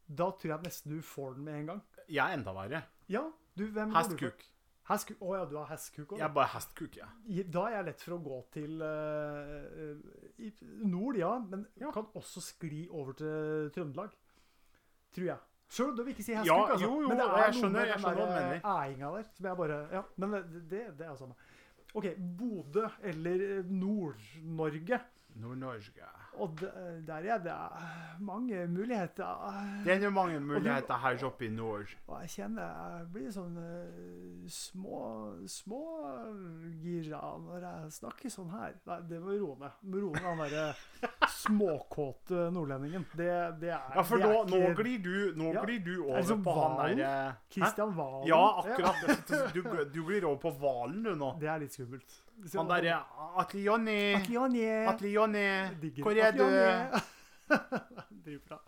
da 0.07 0.29
tror 0.39 0.53
jeg 0.53 0.67
nesten 0.67 0.95
du 0.95 1.01
får 1.03 1.35
den 1.37 1.47
med 1.49 1.61
en 1.61 1.73
gang. 1.73 1.81
Jeg 2.07 2.23
er 2.23 2.37
enda 2.39 2.55
verre. 2.55 2.83
Ja, 3.11 3.25
du, 3.59 3.65
hvem? 3.75 3.95
Hestkuk. 3.95 4.45
Å 4.87 5.31
ja, 5.35 5.43
du 5.51 5.57
har 5.59 5.67
hestkuk 5.73 6.13
òg. 6.13 6.21
Jeg 6.21 6.27
er 6.29 6.35
bare 6.35 6.53
hestkuk, 6.53 6.99
ja. 7.01 7.09
Da 7.51 7.65
er 7.67 7.81
jeg 7.81 7.87
lett 7.89 8.05
for 8.07 8.15
å 8.15 8.21
gå 8.23 8.37
til 8.55 8.83
uh, 8.87 10.45
nord, 10.87 11.19
ja, 11.19 11.33
men 11.43 11.67
Ja. 11.83 11.91
kan 11.95 12.07
også 12.15 12.43
skli 12.45 12.85
over 12.95 13.19
til 13.19 13.73
Trøndelag. 13.75 14.15
Tror 15.17 15.29
jeg. 15.31 15.39
Sjøl 15.73 15.89
om 15.91 15.97
du 15.97 16.03
ikke 16.05 16.13
ikke 16.15 16.23
si 16.23 16.35
Ja, 16.37 16.57
altså. 16.71 16.85
jo, 16.85 17.01
jo, 17.03 17.09
men 17.11 17.19
det 17.19 17.27
jeg 17.27 17.55
skjønner, 17.57 17.87
noe 17.97 18.03
med 18.05 18.21
den 18.21 18.29
der 18.31 18.49
mener. 18.53 18.67
æinga 18.77 19.09
der 19.17 19.31
som 19.39 19.47
jeg 19.49 19.57
bare 19.63 19.79
Ja, 19.97 20.03
men 20.23 20.35
det, 20.37 20.63
det, 20.71 20.83
det 21.01 21.07
er 21.09 21.17
samme. 21.19 21.35
OK, 21.97 22.07
Bodø 22.39 22.85
eller 23.03 23.63
Nord-Norge. 23.67 25.01
Nord-Norge. 25.41 26.07
Og 26.37 26.61
der 27.07 27.27
er 27.33 27.39
det 27.41 27.55
mange 28.21 28.67
muligheter. 28.69 29.47
Det 29.85 29.95
er 29.95 30.03
jo 30.05 30.11
mange 30.13 30.41
muligheter 30.41 30.99
her 31.01 31.23
oppe 31.25 31.47
i 31.47 31.49
nord. 31.53 31.89
Og 32.07 32.21
jeg 32.25 32.31
kjenner 32.35 32.67
jeg 32.99 33.07
blir 33.15 33.31
sånn 33.33 33.57
eh, 33.63 34.49
små 34.53 34.99
smågira 35.49 37.21
når 37.47 37.65
jeg 37.67 37.93
snakker 37.99 38.33
sånn 38.33 38.51
her. 38.53 38.75
Nei, 38.89 38.99
det 39.11 39.21
må 39.23 39.37
roe 39.41 39.57
ned. 39.61 39.81
Må 39.93 40.03
roe 40.05 40.23
han 40.25 40.43
derre 40.45 40.67
småkåte 41.41 42.47
nordlendingen. 42.55 43.07
Det, 43.17 43.31
det 43.63 43.73
er 43.77 43.97
Ja, 43.97 44.05
for 44.07 44.21
nå, 44.23 44.33
ikke, 44.43 44.51
nå 44.53 44.75
glir 44.81 44.99
du, 45.05 45.17
nå 45.41 45.53
Ja. 45.57 45.65
glir 45.65 45.81
du 45.87 45.95
Er 45.97 46.05
over 46.11 46.23
det 46.23 46.37
på 46.37 46.43
på 46.51 46.57
han 46.61 46.77
Valen? 46.83 47.01
derre 47.01 47.35
Kristian 47.57 47.97
Valen. 47.97 48.29
Ja, 48.29 48.43
akkurat. 48.61 49.53
Du, 49.55 49.63
du 49.95 50.01
glir 50.05 50.25
over 50.29 50.41
på 50.47 50.55
hvalen, 50.61 51.03
du, 51.07 51.15
nå. 51.17 51.33
Det 51.41 51.49
er 51.49 51.59
litt 51.65 51.73
skummelt. 51.77 52.23
Han 52.55 52.69
derre 52.69 53.01
Atle 53.41 53.61
Jonny. 53.65 54.15
Atle 54.87 55.11
Jonny. 55.13 55.47
Hvor 56.03 56.21
er 56.21 56.37
du? 56.37 56.45
Dritbra. 58.25 58.61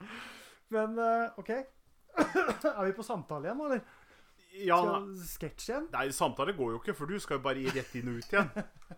Men 0.68 0.98
eh, 0.98 1.38
OK. 1.40 1.50
er 2.78 2.84
vi 2.84 2.92
på 2.92 3.02
samtale 3.02 3.48
igjen, 3.48 3.64
eller? 3.64 3.80
Ja, 4.58 4.78
Sketsj 5.28 5.70
igjen? 5.70 5.86
nei, 5.92 6.08
samtale 6.14 6.54
går 6.56 6.72
jo 6.74 6.80
ikke, 6.80 6.94
for 6.98 7.10
du 7.10 7.18
skal 7.22 7.38
jo 7.38 7.44
bare 7.44 7.62
rett 7.76 7.94
inn 7.98 8.10
og 8.10 8.18
ut 8.18 8.32
igjen. 8.32 8.48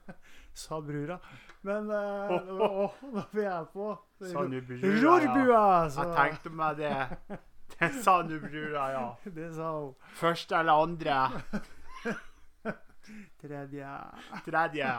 Sa 0.62 0.80
brura. 0.82 1.18
Men 1.66 1.90
uh, 1.92 2.32
å, 2.32 2.86
når 3.14 3.26
vi 3.36 3.44
er 3.44 3.66
på 3.72 3.90
Rorbua! 4.32 5.60
ja. 5.84 5.90
Jeg 5.94 6.14
tenkte 6.16 6.52
meg 6.56 6.80
det. 6.80 6.94
Det 7.70 7.90
sa 8.02 8.16
nu 8.26 8.34
brura, 8.42 8.86
ja. 8.92 9.04
Det 9.24 9.50
sa 9.54 9.68
hun. 9.76 9.92
Første 10.18 10.56
eller 10.58 10.86
andre. 10.88 11.18
Tredje. 13.40 13.92
Tredje. 14.44 14.90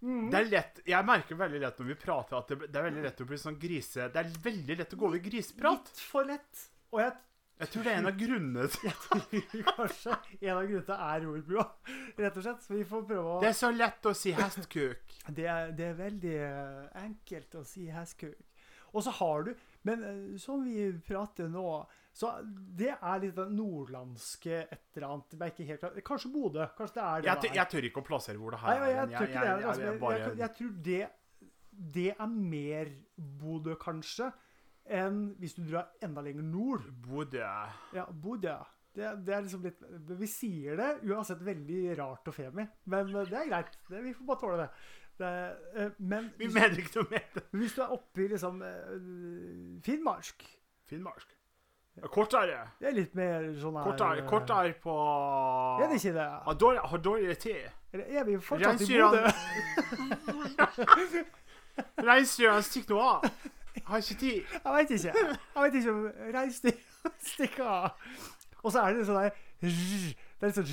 Mm. 0.00 0.28
Det 0.30 0.38
er 0.38 0.50
lett, 0.52 0.76
Jeg 0.86 1.06
merker 1.06 1.38
veldig 1.38 1.60
lett 1.62 1.78
når 1.80 1.88
vi 1.88 1.94
prater, 1.98 2.38
at 2.38 2.50
det, 2.52 2.68
det 2.70 2.78
er 2.78 2.84
veldig 2.86 3.06
lett 3.06 3.22
å 3.22 3.26
bli 3.26 3.38
sånn 3.40 3.56
grise... 3.58 4.10
Det 4.14 4.20
er 4.20 4.36
veldig 4.44 4.76
lett 4.78 4.92
å 4.94 4.98
gå 5.00 5.08
over 5.08 5.18
i 5.18 5.24
griseprat. 5.24 5.90
Litt 5.90 6.04
for 6.06 6.28
lett. 6.28 6.68
Og 6.94 7.02
jeg 7.02 7.16
Jeg 7.58 7.72
tror 7.72 7.82
det 7.82 7.90
er 7.92 7.98
en 7.98 8.06
av 8.06 8.18
grunnene 8.20 8.66
til 8.74 8.92
tror 9.02 9.64
kanskje 9.72 10.12
en 10.38 10.52
av 10.52 10.68
grunnene 10.68 10.98
er 11.08 11.24
rorbua, 11.24 11.64
rett 12.20 12.36
og 12.38 12.44
slett. 12.46 12.60
Så 12.62 12.76
vi 12.76 12.84
får 12.86 13.08
prøve 13.08 13.32
å 13.32 13.40
Det 13.42 13.50
er 13.50 13.56
så 13.58 13.72
lett 13.74 14.06
å 14.06 14.14
si 14.14 14.34
hestkuk. 14.38 15.16
Det 15.26 15.48
er, 15.50 15.72
det 15.74 15.88
er 15.88 15.98
veldig 15.98 16.36
eh, 16.46 16.84
enkelt 17.02 17.58
å 17.58 17.64
si 17.66 17.88
hestkuk. 17.90 18.38
Og 18.94 19.04
så 19.04 19.10
har 19.18 19.48
du 19.48 19.50
Men 19.82 20.04
eh, 20.04 20.38
som 20.38 20.62
vi 20.62 20.92
prater 21.06 21.50
nå, 21.50 21.66
så 22.18 22.32
det 22.78 22.90
er 22.96 23.20
litt 23.22 23.36
den 23.38 23.52
nordlandske 23.54 24.56
et 24.64 24.96
eller 24.98 25.12
annet 25.12 25.36
men 25.38 25.52
ikke 25.52 25.66
helt 25.68 25.82
klar. 25.84 26.00
Kanskje 26.08 26.30
Bodø. 26.34 26.64
Kanskje 26.78 26.96
det 26.98 27.04
er 27.04 27.22
det 27.22 27.28
Jeg, 27.30 27.54
jeg 27.60 27.70
tør 27.74 27.86
ikke 27.90 28.02
å 28.02 28.06
plassere 28.08 28.40
hvor 28.42 28.56
det 28.56 28.58
her 28.64 28.74
jeg, 28.74 28.82
er. 28.82 28.96
jeg, 28.98 29.12
tror 29.12 29.28
ikke 29.28 29.44
det. 29.44 29.52
er- 29.52 29.68
Altså, 29.68 29.84
jeg, 29.86 30.00
jeg, 30.24 30.38
jeg 30.42 30.54
tror 30.58 30.72
det, 30.88 30.98
det 31.98 32.08
er 32.16 32.32
mer 32.34 32.90
Bodø, 33.38 33.76
kanskje, 33.78 34.32
enn 34.98 35.20
hvis 35.38 35.54
du 35.60 35.62
drar 35.68 35.92
enda 36.02 36.24
lenger 36.26 36.42
nord. 36.48 36.88
Bodø. 37.06 37.44
Ja, 37.94 38.08
Bodø. 38.10 38.56
Det, 38.98 39.12
det 39.22 39.34
er 39.36 39.42
liksom 39.44 39.62
litt 39.62 39.82
Vi 40.18 40.26
sier 40.26 40.74
det 40.80 40.88
uansett 41.06 41.42
veldig 41.46 41.82
rart 42.00 42.26
og 42.26 42.34
femi, 42.34 42.64
men 42.90 43.12
det 43.14 43.28
er 43.30 43.50
greit. 43.52 43.76
Det, 43.86 44.00
vi 44.02 44.14
får 44.16 44.26
bare 44.32 44.40
tåle 44.42 44.56
det. 44.64 44.70
det 45.20 45.90
men 46.00 46.32
hvis, 46.34 46.48
Vi 46.50 46.54
mener 46.56 46.80
ikke 46.82 46.96
noe 47.04 47.10
med 47.12 47.28
det. 47.36 47.44
hvis 47.60 47.76
du 47.78 47.82
er 47.84 47.94
oppe 47.94 48.24
i 48.24 48.30
liksom 48.32 48.58
eh, 48.66 48.94
Finnmark 49.86 50.48
Finnmark. 50.88 51.34
Kortere. 52.12 52.58
Det 52.80 52.86
er 52.88 52.92
litt 52.96 53.14
mer 53.18 53.40
sånn 53.60 53.76
her 53.78 53.84
Kortere, 53.88 54.22
kortere 54.28 54.72
på 54.82 54.94
Er 55.82 55.86
det 55.88 55.96
ikke 56.00 56.12
det? 56.14 56.28
Har 56.46 56.54
dårlig- 56.54 56.86
Har 56.92 56.98
dårligere 56.98 57.34
tid. 57.34 57.70
Eller 57.92 58.04
er 58.20 58.24
vi 58.24 58.36
fortsatt 58.38 58.80
i 58.82 58.84
Bodø? 58.98 59.28
Reinsdyrene 62.08 62.62
stikker 62.66 62.94
nå 62.94 63.00
av. 63.00 63.24
Har 63.88 63.98
ikke 64.02 64.18
tid. 64.20 64.42
Jeg 64.52 64.72
veit 64.74 64.90
ikke. 64.90 65.12
Jeg 65.14 65.62
vet 65.62 65.74
ikke 65.80 65.92
om 65.94 66.02
reinsdyr 66.34 66.76
stikker 67.30 67.64
av. 67.64 67.90
Og 68.64 68.68
så 68.74 68.78
er 68.82 68.88
det 68.98 69.06
sånn 69.06 69.20
der 69.22 69.32
Det 69.62 70.42
er 70.42 70.50
sånn 70.56 70.70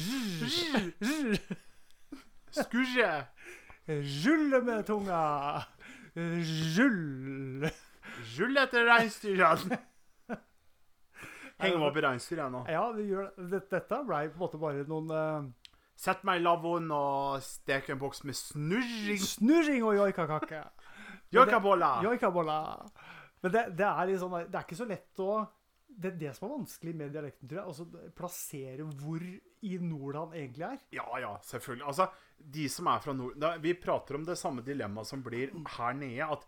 Skurre. 2.56 3.12
Rulle 3.88 4.62
med 4.66 4.86
tunga. 4.88 5.22
Rull. 6.16 7.70
etter 8.64 8.86
reinsdyrene. 8.90 9.78
Henger 11.62 11.80
meg 11.80 11.88
opp 11.88 11.98
i 12.00 12.04
reinsdyr, 12.04 12.42
jeg 12.44 12.52
nå. 12.52 12.62
Ja, 12.72 12.84
det 12.96 13.06
gjør 13.08 13.30
det. 13.38 13.62
Dette- 13.72 14.02
blei 14.04 14.26
ble 14.28 14.34
på 14.34 14.36
en 14.36 14.44
måte 14.44 14.60
bare 14.62 14.88
noen 14.90 15.12
uh, 15.16 15.70
Sett 15.96 16.26
meg 16.28 16.42
i 16.42 16.44
lavvoen 16.44 16.90
og 16.92 17.44
stek 17.44 17.94
en 17.94 18.00
boks 18.02 18.26
med 18.28 18.36
snurring. 18.36 19.22
snurring 19.24 19.86
og 19.88 19.96
joikakake. 19.96 20.60
joikabolla. 21.36 22.02
Joikabolla. 22.04 22.58
Men 23.40 23.54
det, 23.54 23.64
det 23.80 23.88
er 23.88 24.12
sånn 24.20 24.36
Det 24.50 24.58
er 24.58 24.66
ikke 24.66 24.80
så 24.82 24.88
lett 24.90 25.22
å 25.24 25.30
Det 25.88 26.10
er 26.12 26.18
det 26.20 26.34
som 26.36 26.50
er 26.50 26.54
vanskelig 26.58 26.96
med 27.00 27.16
dialekten, 27.16 27.48
tror 27.48 27.62
jeg. 27.62 27.72
Altså 27.72 28.12
plassere 28.18 28.90
hvor 29.00 29.24
i 29.66 29.78
nord 29.80 30.20
han 30.20 30.36
egentlig 30.36 30.68
er. 30.68 30.84
Ja, 30.98 31.08
ja, 31.24 31.32
selvfølgelig. 31.48 31.88
Altså, 31.88 32.10
de 32.38 32.68
som 32.70 32.90
er 32.92 33.00
fra 33.02 33.16
nord... 33.16 33.38
Da, 33.40 33.56
vi 33.64 33.72
prater 33.80 34.20
om 34.20 34.28
det 34.28 34.36
samme 34.38 34.66
dilemmaet 34.66 35.08
som 35.10 35.24
blir 35.24 35.56
her 35.78 35.96
nede. 35.98 36.28
At 36.28 36.44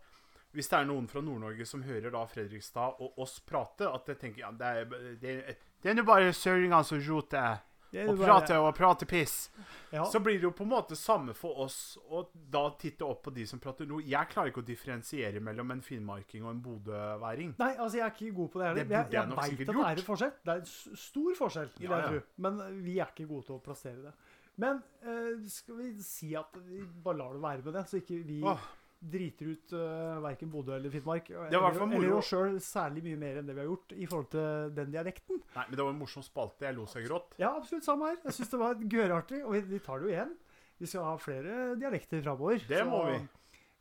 hvis 0.56 0.70
det 0.70 0.78
er 0.80 0.88
noen 0.88 1.08
fra 1.10 1.20
Nord-Norge 1.24 1.66
som 1.68 1.82
hører 1.84 2.12
da 2.14 2.24
Fredrikstad 2.30 3.00
og 3.04 3.18
oss 3.20 3.38
prate, 3.44 3.88
at 3.88 4.08
jeg 4.08 4.20
tenker 4.20 4.46
ja, 4.46 4.52
det 4.52 4.66
er, 4.66 5.16
det, 5.20 5.34
det 5.82 5.90
er 5.92 5.98
nå 5.98 6.04
bare 6.08 6.32
søringene 6.32 6.84
som 6.86 7.02
roter. 7.08 7.64
Og 7.88 8.18
prate 8.20 8.56
og 8.60 8.74
prate 8.76 9.06
piss. 9.08 9.48
ja. 9.94 10.02
Så 10.04 10.20
blir 10.20 10.36
det 10.36 10.44
jo 10.44 10.50
på 10.52 10.66
en 10.66 10.72
måte 10.74 10.96
samme 10.98 11.32
for 11.32 11.62
oss 11.64 11.96
å 12.12 12.26
da 12.52 12.66
titte 12.76 13.06
opp 13.06 13.22
på 13.24 13.32
de 13.32 13.46
som 13.48 13.60
prater 13.64 13.88
nord. 13.88 14.04
Jeg 14.04 14.28
klarer 14.28 14.52
ikke 14.52 14.60
å 14.60 14.66
differensiere 14.68 15.40
mellom 15.40 15.72
en 15.72 15.80
finnmarking 15.80 16.44
og 16.44 16.50
en 16.52 16.60
bodøværing. 16.66 17.54
Nei, 17.60 17.70
altså 17.78 18.02
jeg 18.02 18.04
er 18.04 18.12
ikke 18.12 18.34
god 18.36 18.50
på 18.52 18.60
det 18.60 18.66
heller. 18.68 18.90
Det 18.90 18.98
Jeg, 18.98 19.06
jeg 19.14 19.22
jeg 19.22 19.38
veit 19.38 19.62
at 19.62 19.78
det 19.78 19.86
er 19.86 20.02
en 20.02 20.08
forskjell. 20.10 20.34
Det 20.44 20.52
er 20.52 20.60
en 20.60 20.98
stor 21.06 21.38
forskjell, 21.40 21.70
i 21.78 21.86
Ja, 21.86 21.94
jeg 21.94 22.10
tror. 22.12 22.26
Men 22.44 22.60
vi 22.84 22.98
er 22.98 23.14
ikke 23.14 23.28
gode 23.30 23.48
til 23.48 23.56
å 23.56 23.62
plassere 23.64 24.02
det. 24.04 24.12
Men 24.58 24.82
eh, 25.06 25.48
skal 25.48 25.80
vi 25.80 25.88
si 26.02 26.34
at 26.36 26.60
vi 26.66 26.82
bare 26.82 27.22
lar 27.22 27.36
det 27.38 27.42
være 27.46 27.64
med 27.70 27.78
det, 27.78 27.86
så 27.88 28.02
ikke 28.02 28.20
vi 28.26 28.40
Åh. 28.44 28.68
Driter 28.98 29.52
ut 29.52 29.72
uh, 29.78 30.18
verken 30.24 30.50
Bodø 30.50 30.74
eller 30.74 30.90
Finnmark. 30.90 31.30
var 31.62 31.76
i 31.76 31.98
eller 32.00 32.16
oss 32.16 32.30
sjøl 32.32 32.58
særlig 32.62 33.04
mye 33.06 33.20
mer 33.20 33.38
enn 33.40 33.46
det 33.46 33.54
vi 33.54 33.62
har 33.62 33.68
gjort 33.70 33.94
i 33.94 34.08
forhold 34.10 34.30
til 34.32 34.74
den 34.74 34.90
dialekten. 34.94 35.40
Nei, 35.54 35.64
men 35.68 35.78
det 35.78 35.84
var 35.86 35.94
en 35.94 36.00
morsom 36.00 36.24
spalte. 36.26 36.66
Jeg 36.66 36.76
lo 36.76 36.86
så 36.90 37.02
grått. 37.04 37.36
Ja, 37.38 37.52
absolutt 37.54 37.86
samme 37.86 38.10
her. 38.10 38.18
Jeg 38.24 38.38
syns 38.38 38.54
det 38.54 38.60
var 38.64 38.84
gørartig, 38.96 39.42
og 39.44 39.54
vi, 39.54 39.62
vi 39.70 39.82
tar 39.84 40.02
det 40.02 40.08
jo 40.08 40.14
igjen. 40.16 40.34
Vi 40.78 40.86
skal 40.90 41.06
ha 41.06 41.14
flere 41.18 41.58
dialekter 41.78 42.22
framover. 42.22 42.64
Det 42.68 42.82
må 42.86 43.04
vi. 43.08 43.18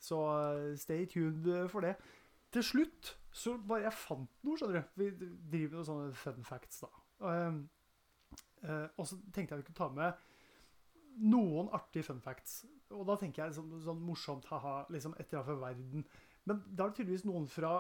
Så 0.02 0.22
eh, 0.38 0.76
stay 0.78 1.06
tuned 1.10 1.48
eh, 1.50 1.66
for 1.70 1.86
det. 1.86 1.96
Til 2.54 2.64
slutt 2.64 3.16
så 3.38 3.58
bare 3.58 3.86
Jeg 3.86 3.94
fant 3.94 4.46
noe, 4.48 4.58
skjønner 4.58 4.82
du. 4.82 5.02
Vi 5.02 5.10
driver 5.18 5.68
med 5.68 5.76
noen 5.78 5.90
sånne 5.90 6.14
fun 6.18 6.46
facts, 6.48 6.80
da. 6.82 6.90
Uh, 7.18 7.60
uh, 8.62 8.88
og 8.98 9.08
så 9.10 9.18
tenkte 9.34 9.56
jeg 9.56 9.62
vi 9.62 9.66
kunne 9.68 9.78
ta 9.78 9.88
med 9.94 10.27
noen 11.18 11.70
artige 11.76 12.06
fun 12.08 12.22
facts. 12.24 12.62
Og 12.94 13.06
da 13.08 13.18
tenker 13.20 13.46
jeg 13.46 13.58
sånn, 13.58 13.72
sånn 13.84 14.02
morsomt, 14.06 14.48
ha-ha, 14.52 14.80
liksom 14.94 15.16
et 15.18 15.28
eller 15.28 15.42
annet 15.42 15.50
fra 15.50 15.62
verden. 15.62 16.08
Men 16.48 16.64
da 16.68 16.86
er 16.86 16.92
det 16.92 17.00
tydeligvis 17.02 17.28
noen 17.28 17.48
fra 17.52 17.78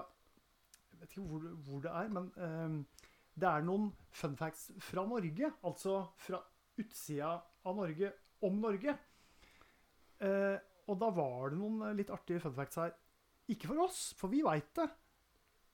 Jeg 0.91 1.01
vet 1.01 1.11
ikke 1.13 1.27
hvor, 1.29 1.43
hvor 1.67 1.81
det 1.83 1.91
er, 1.93 2.07
men 2.09 2.29
eh, 2.41 3.03
det 3.37 3.49
er 3.49 3.65
noen 3.65 3.91
fun 4.17 4.37
facts 4.39 4.71
fra 4.81 5.03
Norge. 5.05 5.51
Altså 5.67 5.99
fra 6.17 6.41
utsida 6.81 7.35
av 7.67 7.77
Norge 7.77 8.11
om 8.47 8.57
Norge. 8.63 8.95
Eh, 10.25 10.55
og 10.87 10.97
da 11.01 11.11
var 11.13 11.51
det 11.51 11.59
noen 11.59 11.83
eh, 11.85 11.97
litt 11.99 12.13
artige 12.13 12.41
fun 12.41 12.55
facts 12.57 12.79
her. 12.81 12.95
Ikke 13.53 13.69
for 13.69 13.85
oss, 13.85 14.01
for 14.17 14.33
vi 14.33 14.41
veit 14.45 14.73
det. 14.79 14.87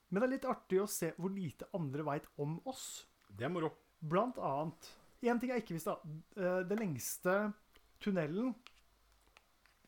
Men 0.10 0.20
det 0.20 0.28
er 0.28 0.34
litt 0.36 0.50
artig 0.52 0.82
å 0.84 0.90
se 0.92 1.14
hvor 1.18 1.32
lite 1.34 1.72
andre 1.78 2.06
veit 2.06 2.28
om 2.44 2.60
oss. 2.70 3.08
Det 3.32 3.48
er 3.48 3.54
moro. 3.54 3.72
Blant 4.04 4.38
annet 4.44 4.92
Én 5.24 5.40
ting 5.40 5.50
jeg 5.54 5.62
ikke 5.64 5.74
visste. 5.78 5.94
da. 5.94 6.42
Eh, 6.42 6.64
Den 6.70 6.78
lengste 6.80 7.54
tunnelen 8.04 8.54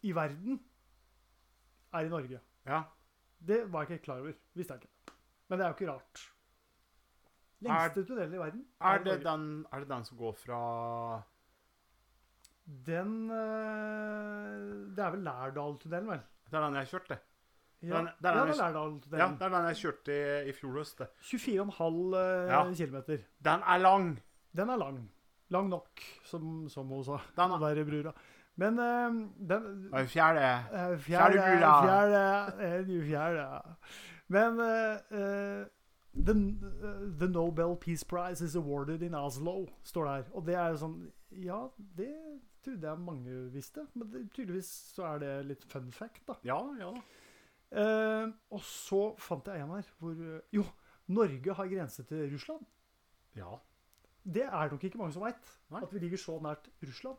i 0.04 0.14
verden 0.16 0.60
er 1.94 2.00
i 2.06 2.10
Norge. 2.10 2.40
Ja. 2.66 2.82
Det 3.46 3.66
var 3.72 3.84
jeg 3.84 3.92
ikke 3.98 4.04
klar 4.06 4.20
over. 4.24 4.34
Visste 4.56 4.74
jeg 4.74 4.82
ikke. 4.84 5.14
Men 5.50 5.60
det 5.60 5.66
er 5.66 5.70
jo 5.70 5.76
ikke 5.78 5.92
rart. 5.94 6.24
Lengste 7.66 8.06
tunnelen 8.06 8.34
i 8.34 8.38
verden 8.40 8.66
Er 8.82 9.00
i 9.00 9.04
det, 9.04 9.24
den, 9.24 9.66
er 9.72 9.80
det 9.80 9.90
den 9.90 10.06
som 10.06 10.18
går 10.18 10.34
fra 10.36 11.22
Den 12.66 13.30
eh, 13.32 14.96
Det 14.96 15.04
er 15.06 15.14
vel 15.16 15.24
Lærdaltunnelen, 15.26 16.10
vel? 16.10 16.20
Det 16.50 16.54
er 16.60 16.66
den 16.66 16.76
jeg 16.80 16.88
kjørte. 16.92 17.18
Ja, 17.82 17.98
Den- 17.98 18.08
den 18.22 18.26
er 18.26 18.38
ja, 18.38 18.46
det 18.46 18.60
er 19.14 19.18
Ja, 19.18 19.28
det 19.28 19.42
er 19.42 19.50
den 19.50 19.68
jeg 19.68 19.76
kjørte 19.76 20.14
i, 20.16 20.50
i 20.50 20.54
fjor 20.54 20.72
høst. 20.80 21.02
24,5 21.22 22.16
uh, 22.16 22.48
Ja. 22.50 22.74
kilometer. 22.74 23.18
Den 23.44 23.62
er 23.62 23.78
lang! 23.78 24.20
Den 24.56 24.70
er 24.70 24.76
lang. 24.78 25.12
Lang 25.54 25.70
nok, 25.70 26.02
som, 26.26 26.66
som 26.70 26.90
hun 26.90 27.04
sa. 27.06 27.20
Den 27.38 27.54
verre 27.62 27.84
er 27.84 27.88
brura. 27.88 28.14
Men 28.56 28.80
uh, 28.80 29.18
den 29.50 29.66
en 29.92 30.08
fjerde 30.08 30.42
eh, 30.42 30.94
Fjerde, 30.98 31.00
Fjerde 31.04 31.42
brura. 31.44 31.72
fjerde, 31.84 32.22
fjerde, 32.58 32.86
du 32.88 33.02
fjerde. 33.04 33.76
Men 34.28 34.60
eh, 34.64 34.96
eh, 35.20 35.66
the, 36.16 36.32
eh, 36.32 37.02
the 37.20 37.28
Nobel 37.28 37.76
Peace 37.76 38.04
Prize 38.04 38.42
is 38.42 38.56
awarded 38.56 39.04
in 39.04 39.14
Oslo, 39.14 39.68
står 39.84 40.06
det 40.08 40.14
her. 40.14 40.32
Og 40.34 40.48
det 40.48 40.56
er 40.56 40.72
jo 40.74 40.80
sånn 40.86 40.96
Ja, 41.44 41.60
det 41.98 42.10
trodde 42.66 42.88
jeg 42.88 43.04
mange 43.04 43.36
visste, 43.54 43.84
men 43.94 44.10
det, 44.14 44.24
tydeligvis 44.34 44.72
så 44.96 45.04
er 45.12 45.22
det 45.22 45.34
litt 45.52 45.68
fun 45.70 45.92
fact, 45.94 46.24
da. 46.26 46.40
Ja, 46.48 46.58
ja 46.80 46.90
da. 46.96 47.04
Eh, 47.76 48.30
og 48.56 48.62
så 48.64 49.04
fant 49.20 49.48
jeg 49.52 49.62
en 49.62 49.74
her 49.76 49.88
hvor 50.00 50.16
eh, 50.16 50.40
Jo, 50.56 50.64
Norge 51.12 51.54
har 51.60 51.70
grense 51.70 52.06
til 52.08 52.24
Russland. 52.32 52.64
Ja. 53.36 53.60
Det 54.26 54.44
er 54.48 54.70
nok 54.72 54.84
ikke 54.84 54.98
mange 54.98 55.14
som 55.14 55.22
veit. 55.24 55.50
At 55.72 55.92
vi 55.94 56.00
ligger 56.00 56.18
så 56.18 56.40
nært 56.42 56.70
Russland. 56.84 57.18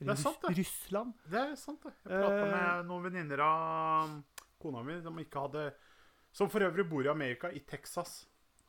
Det 0.00 0.08
er 0.08 0.16
sant, 0.16 0.38
det. 0.46 0.54
Russland. 0.56 1.12
Det 1.28 1.40
er 1.40 1.54
sant, 1.60 1.82
det. 1.84 1.92
Jeg 2.08 2.22
prata 2.22 2.44
Eh. 2.46 2.52
med 2.54 2.86
noen 2.88 3.02
venninner 3.04 3.40
av 3.44 4.14
kona 4.62 4.82
mi 4.82 5.00
som 5.02 5.16
ikke 5.18 5.40
hadde 5.48 5.72
Som 6.32 6.48
for 6.48 6.60
øvrig 6.62 6.88
bor 6.88 7.02
i 7.02 7.08
Amerika, 7.10 7.48
i 7.50 7.58
Texas. 7.66 8.26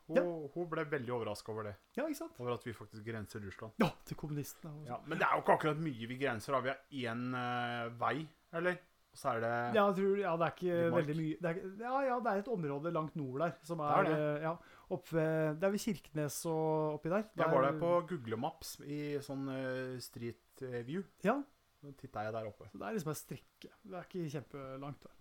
Hun, 0.07 0.15
Ja. 0.17 0.23
hun 0.23 0.65
ble 0.67 0.83
veldig 0.83 1.11
overraska 1.13 1.51
over 1.51 1.63
det. 1.63 1.75
Ja, 1.95 2.07
ikke 2.07 2.17
sant? 2.17 2.39
Over 2.39 2.53
at 2.55 2.63
vi 2.65 2.73
faktisk 2.73 3.05
grenser 3.05 3.39
Russland. 3.39 3.73
Ja, 3.77 3.91
til 4.03 4.17
kommunistene. 4.17 4.71
Ja, 4.87 4.95
sånn. 4.97 5.07
men 5.07 5.19
det 5.19 5.27
er 5.27 5.35
jo 5.35 5.41
ikke 5.43 5.53
akkurat 5.59 5.77
mye 5.77 6.07
vi 6.09 6.17
grenser 6.17 6.55
av. 6.57 6.63
Vi 6.63 6.69
har 6.69 6.79
én 7.13 7.35
uh, 7.35 7.89
vei, 7.99 8.27
eller? 8.51 8.79
Og 9.13 9.17
så 9.19 9.35
er 9.35 9.39
det 9.41 9.75
Ja, 9.75 9.85
tror, 9.93 10.17
ja, 10.17 10.35
det 10.37 10.47
er 10.47 10.55
ikke 10.57 10.91
veldig 10.91 11.15
mye 11.15 11.37
det 11.39 11.49
er, 11.51 11.83
Ja, 11.85 12.01
ja, 12.01 12.19
det 12.19 12.31
er 12.33 12.37
et 12.39 12.47
område 12.47 12.91
langt 12.93 13.15
nord 13.15 13.39
der 13.39 13.53
som 13.61 13.77
Det 13.77 13.85
er, 13.85 13.99
er 13.99 14.03
det. 14.03 14.19
eh, 14.19 14.41
Ja, 14.41 14.57
opp 14.91 15.07
ved, 15.13 15.55
Det 15.59 15.67
er 15.67 15.71
ved 15.73 15.79
Kirkenes 15.79 16.45
og 16.45 16.95
oppi 16.97 17.09
der. 17.09 17.23
Jeg 17.37 17.51
var 17.51 17.61
der 17.67 17.79
på 17.79 17.91
Google 18.09 18.37
Maps 18.37 18.75
i 18.85 19.17
sånn 19.23 19.47
eh, 19.49 19.99
Street 20.03 20.61
eh, 20.67 20.81
View. 20.87 21.03
Ja, 21.23 21.37
Så 21.81 21.91
titta 21.97 22.25
jeg 22.27 22.33
der 22.33 22.45
oppe. 22.49 22.67
så 22.71 22.77
det 22.77 22.87
er 22.87 22.93
liksom 22.97 23.09
en 23.13 23.15
strekke. 23.21 23.71
Det 23.83 23.97
er 23.97 24.03
ikke 24.09 24.29
kjempelangt. 24.35 25.03
Der. 25.03 25.17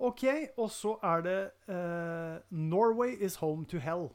OK, 0.00 0.24
og 0.56 0.70
så 0.72 0.94
er 1.04 1.20
det 1.26 1.38
uh, 1.68 2.38
Norway 2.50 3.16
is 3.20 3.36
home 3.36 3.66
to 3.68 3.78
hell. 3.78 4.08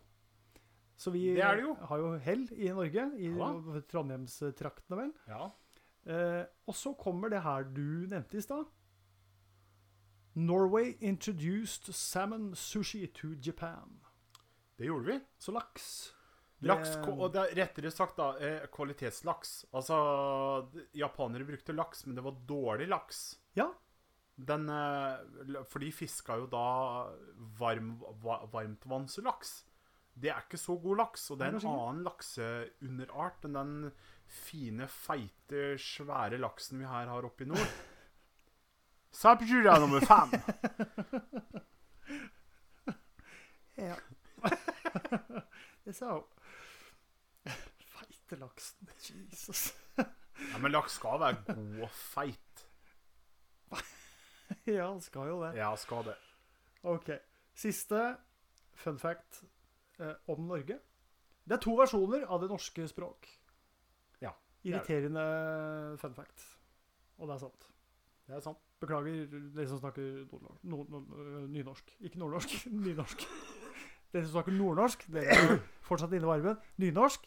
Så 0.97 1.12
vi 1.12 1.28
Det 1.36 1.43
det 1.43 1.62
jo. 1.62 1.74
har 1.76 1.97
jo 2.01 2.14
hell 2.18 2.47
i 2.56 2.68
Norge, 2.74 3.12
i 3.20 3.30
Ja. 3.30 3.51
Trondheimstraktene, 3.91 4.97
vel. 4.97 5.12
Ja. 5.28 5.49
Uh, 6.06 6.45
og 6.68 6.76
så 6.76 6.93
kommer 6.93 7.30
det 7.30 7.41
her 7.43 7.64
du 7.64 8.08
nevnte 8.10 8.38
i 8.38 8.41
stad. 8.41 8.66
Norway 10.36 10.93
introduced 11.01 11.93
salmon 11.93 12.56
sushi 12.56 13.06
to 13.14 13.28
Japan. 13.47 13.99
Det 14.76 14.86
gjorde 14.90 15.12
vi. 15.12 15.20
Så 15.40 15.54
laks. 15.56 15.88
Laks, 16.66 16.96
og 17.12 17.28
det 17.36 17.42
er 17.42 17.58
rettere 17.60 17.92
sagt 17.94 18.18
da, 18.18 18.30
eh, 18.42 18.64
kvalitetslaks. 18.74 19.66
Altså, 19.76 19.98
japanere 20.96 21.46
brukte 21.46 21.76
laks, 21.76 22.06
men 22.08 22.16
det 22.18 22.24
var 22.26 22.40
dårlig 22.48 22.88
laks. 22.90 23.38
Ja. 23.60 23.68
Den, 24.36 24.70
eh, 24.70 25.64
for 25.70 25.80
de 25.84 25.92
fiska 25.92 26.40
jo 26.40 26.48
da 26.48 27.12
varm, 27.60 28.00
va, 28.24 28.42
varmtvannslaks. 28.52 29.64
Det 30.16 30.32
er 30.32 30.42
ikke 30.42 30.58
så 30.58 30.78
god 30.82 30.98
laks, 30.98 31.30
og 31.32 31.40
det 31.40 31.48
er 31.48 31.58
en 31.58 31.68
annen 31.76 32.04
lakseunderart 32.08 33.46
enn 33.46 33.58
den 33.60 33.92
fine, 34.26 34.88
feite, 34.88 35.76
svære 35.78 36.40
laksen 36.40 36.80
vi 36.80 36.88
her 36.88 37.12
har 37.12 37.28
oppe 37.28 37.44
i 37.44 37.50
nord. 37.52 37.68
Sapjura 39.12 39.78
nummer 39.80 40.00
fem. 40.04 40.32
Ja. 43.76 43.96
det 45.86 45.96
sa 45.96 46.14
hun. 46.18 46.26
Feite 47.96 48.39
laksen. 48.41 48.93
Jesus. 49.00 49.72
Ja, 50.52 50.58
men 50.60 50.74
laks 50.74 50.98
skal 51.00 51.20
være 51.22 51.38
god 51.48 51.78
og 51.86 51.91
feit. 51.96 52.64
ja, 54.68 54.89
han 54.89 55.00
skal 55.00 55.30
jo 55.32 55.38
det. 55.46 55.54
Ja, 55.56 55.70
skal 55.80 56.04
det. 56.10 56.16
Ok. 56.84 57.08
Siste 57.56 58.02
fun 58.76 59.00
fact 59.00 59.46
eh, 60.00 60.12
om 60.28 60.43
Norge. 60.50 60.76
Det 61.46 61.56
er 61.56 61.64
to 61.64 61.78
versjoner 61.80 62.26
av 62.28 62.43
det 62.43 62.50
norske 62.52 62.88
språk. 62.91 63.30
Ja, 64.20 64.34
er 64.34 64.36
det. 64.36 64.74
Irriterende 64.74 65.26
fun 66.04 66.20
fact. 66.20 66.46
Og 67.16 67.30
det 67.30 67.38
er 67.38 67.43
sant. 67.46 67.68
Det 68.28 68.36
er 68.36 68.43
sant. 68.43 68.62
Beklager 68.84 69.26
dere 69.32 69.68
som 69.72 69.80
snakker 69.80 70.26
nordnorsk. 70.28 71.48
Nynorsk. 71.48 71.96
Ikke 72.04 72.20
nordnorsk, 72.20 72.66
nynorsk. 72.74 73.24
Dere 74.16 74.24
som 74.30 74.38
snakker 74.38 74.53
nordnorsk, 74.55 75.01
dere 75.11 75.34
er 75.36 75.57
fortsatt 75.84 76.13
inne 76.16 76.24
i 76.24 76.30
varmen. 76.30 76.59
Nynorsk. 76.80 77.26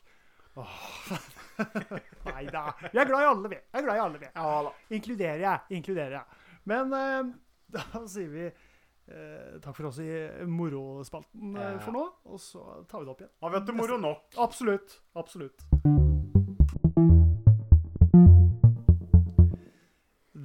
Nei 2.31 2.47
da. 2.49 2.63
Vi 2.81 2.97
er 2.97 3.11
glad 3.11 3.27
i 3.27 3.29
alle, 3.29 3.51
vi. 3.53 3.59
Jeg 3.59 3.77
er 3.83 3.85
glad 3.85 3.99
i 3.99 4.03
alle, 4.07 4.21
vi. 4.23 4.31
Ja 4.33 4.55
da. 4.65 4.73
Inkluderer 4.97 5.43
jeg. 5.43 5.77
Inkluderer 5.77 6.15
jeg. 6.17 6.39
Men 6.73 6.97
eh, 6.97 7.29
da 7.77 8.03
sier 8.09 8.33
vi 8.33 8.47
eh, 8.49 9.59
takk 9.61 9.77
for 9.77 9.91
oss 9.91 10.01
i 10.01 10.09
morospalten 10.49 11.61
eh, 11.61 11.77
for 11.85 11.99
nå. 11.99 12.07
Og 12.33 12.41
så 12.41 12.65
tar 12.89 13.05
vi 13.05 13.11
det 13.11 13.13
opp 13.13 13.23
igjen. 13.27 13.35
Har 13.45 13.53
vi 13.53 13.61
hatt 13.61 13.69
det 13.69 13.77
moro 13.77 14.01
nok? 14.01 14.25
Absolutt. 14.49 14.97
Absolutt. 15.21 15.69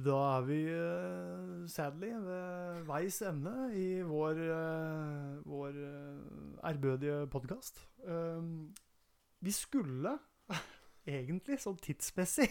Da 0.04 0.20
er 0.36 0.42
vi 0.44 0.60
uh, 0.68 1.43
sadly 1.70 2.10
ved 2.24 2.84
veis 2.88 3.20
ende 3.24 3.52
i 3.76 3.86
vår, 4.06 4.40
eh, 4.56 5.32
vår 5.48 5.78
eh, 5.80 6.68
ærbødige 6.70 7.26
podkast. 7.32 7.80
vi 9.44 9.52
skulle 9.52 10.18
egentlig, 11.06 11.58
sånn 11.60 11.76
tidsmessig, 11.80 12.48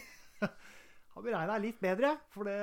ha 1.14 1.24
beregna 1.24 1.57
litt 1.61 1.80
bedre. 1.82 2.16
For 2.34 2.49
det, 2.49 2.59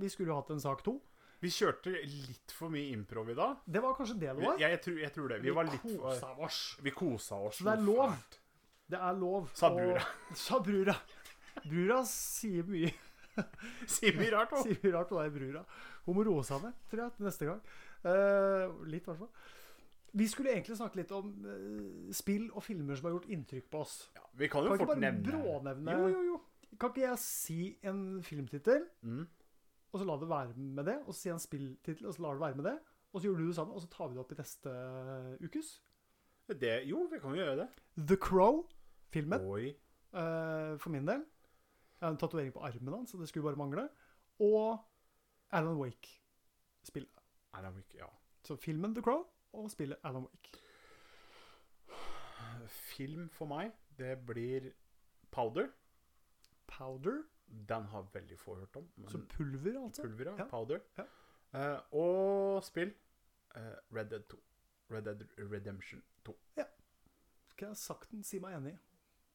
vi 0.00 0.10
skulle 0.12 0.32
jo 0.32 0.40
hatt 0.40 0.52
en 0.52 0.62
sak 0.62 0.84
to. 0.84 0.98
Vi 1.40 1.48
kjørte 1.48 1.94
litt 2.04 2.52
for 2.52 2.72
mye 2.72 2.90
improv 2.92 3.30
i 3.32 3.36
dag. 3.36 3.62
Det 3.64 3.80
var 3.80 3.94
kanskje 3.96 4.18
det 4.20 4.34
det 4.34 4.44
var. 4.44 4.58
jeg, 4.60 4.74
jeg, 4.74 4.80
tror, 4.84 4.98
jeg 5.00 5.12
tror 5.14 5.30
det. 5.32 5.38
Vi, 5.40 5.54
var 5.56 5.70
litt 5.70 5.86
for, 5.86 6.42
oss. 6.44 6.58
Vi 6.84 6.92
kosa 6.92 7.38
oss. 7.48 7.60
Så 7.60 7.68
det 7.68 7.76
er 7.78 7.84
lov. 7.86 8.16
Det 8.90 9.00
er 9.00 9.16
lov. 9.16 9.48
Sa 9.56 9.70
brura. 9.72 10.02
Sa 10.44 10.60
brura. 10.60 10.96
Brura 11.64 12.02
sier 12.08 12.68
mye. 12.68 12.92
Sier 13.94 14.16
mye 14.18 14.30
rart 14.34 14.52
òg. 14.56 14.66
Sier 14.66 14.78
mye 14.82 14.92
rart 14.96 15.08
på 15.12 15.18
deg, 15.20 15.32
brura. 15.34 15.62
Hun 16.06 16.16
må 16.18 16.24
roe 16.26 16.42
seg 16.46 16.62
ned, 16.64 16.76
tror 16.90 17.02
jeg, 17.04 17.14
neste 17.26 17.48
gang. 17.48 17.60
Uh, 18.04 18.80
litt, 18.88 19.04
i 19.04 19.10
hvert 19.10 19.20
fall. 19.24 19.32
Vi 20.20 20.26
skulle 20.26 20.50
egentlig 20.56 20.76
snakke 20.80 20.98
litt 20.98 21.12
om 21.14 21.28
uh, 21.46 22.12
spill 22.16 22.48
og 22.50 22.64
filmer 22.66 22.98
som 22.98 23.06
har 23.06 23.14
gjort 23.14 23.28
inntrykk 23.30 23.68
på 23.70 23.82
oss. 23.84 23.98
Ja, 24.16 24.24
vi 24.40 24.48
kan 24.50 24.66
jo 24.66 24.72
Kan 24.74 24.88
fort 24.90 24.98
nevne 24.98 25.22
brånevne 25.28 25.94
Jo, 25.94 26.08
jo, 26.10 26.22
jo. 26.32 26.40
Kan 26.80 26.90
ikke 26.94 27.04
jeg 27.04 27.20
si 27.22 27.58
en 27.86 28.00
filmtittel, 28.26 28.86
Mm. 29.02 29.26
og 29.92 30.00
så 30.00 30.06
la 30.06 30.16
det 30.22 30.28
være 30.30 30.54
med 30.56 30.84
det? 30.86 30.96
Og 31.06 31.14
så 31.14 31.18
si 31.20 31.30
en 31.34 31.42
spilltittel, 31.42 32.06
og 32.06 32.14
så 32.14 32.22
lar 32.24 32.34
det 32.38 32.42
være 32.44 32.58
med 32.60 32.64
det? 32.70 32.76
Og 33.12 33.20
så 33.20 33.26
gjør 33.28 33.38
du 33.40 33.46
det 33.48 33.56
samme, 33.58 33.74
og 33.74 33.82
så 33.82 33.88
tar 33.90 34.08
vi 34.08 34.14
det 34.14 34.22
opp 34.22 34.32
i 34.32 34.38
neste 34.38 34.74
ukes? 35.42 35.70
Det, 36.50 36.74
jo, 36.90 37.04
vi 37.10 37.18
kan 37.22 37.34
jo 37.34 37.42
gjøre 37.44 37.56
det. 37.60 37.68
The 38.10 38.16
Crow, 38.18 38.64
filmen, 39.14 39.42
eh, 40.14 40.78
for 40.82 40.90
min 40.90 41.06
del. 41.06 41.22
Jeg 42.00 42.06
har 42.06 42.14
en 42.14 42.18
tatovering 42.20 42.52
på 42.52 42.60
armen 42.64 42.94
hans, 42.94 43.10
så 43.10 43.18
det 43.20 43.28
skulle 43.28 43.44
bare 43.44 43.60
mangle. 43.60 43.88
Og 44.40 44.78
Alan 45.52 45.76
Wake, 45.76 46.20
spillet. 46.82 47.10
Alan 47.52 47.74
Wake, 47.74 47.98
ja. 47.98 48.06
Så 48.42 48.56
filmen 48.56 48.94
The 48.94 49.02
Crow 49.02 49.24
og 49.52 49.70
spillet 49.70 49.98
Alan 50.04 50.22
Wake. 50.22 50.50
Film 52.68 53.28
for 53.28 53.46
meg, 53.50 53.72
det 53.98 54.14
blir 54.26 54.70
Powder. 55.30 55.68
Powder, 56.66 57.22
Den 57.68 57.84
har 57.84 58.06
veldig 58.12 58.38
få 58.38 58.54
hørt 58.54 58.76
om. 58.76 58.88
Så 59.08 59.20
pulver, 59.28 59.84
altså. 59.84 60.02
pulver, 60.02 60.36
ja. 60.38 60.44
Powder. 60.48 60.78
Ja. 60.98 61.04
Uh, 61.52 61.94
og 61.98 62.64
spill 62.64 62.94
uh, 63.56 63.62
Red 63.96 64.04
Dead 64.04 64.22
2. 64.22 64.38
Red 64.90 65.02
Dead 65.02 65.26
Redemption 65.52 66.02
2. 66.24 66.38
Ja. 66.56 66.64
Skal 67.48 67.66
jeg 67.66 67.76
sakten 67.76 68.22
si 68.22 68.38
meg 68.38 68.54
enig 68.56 68.78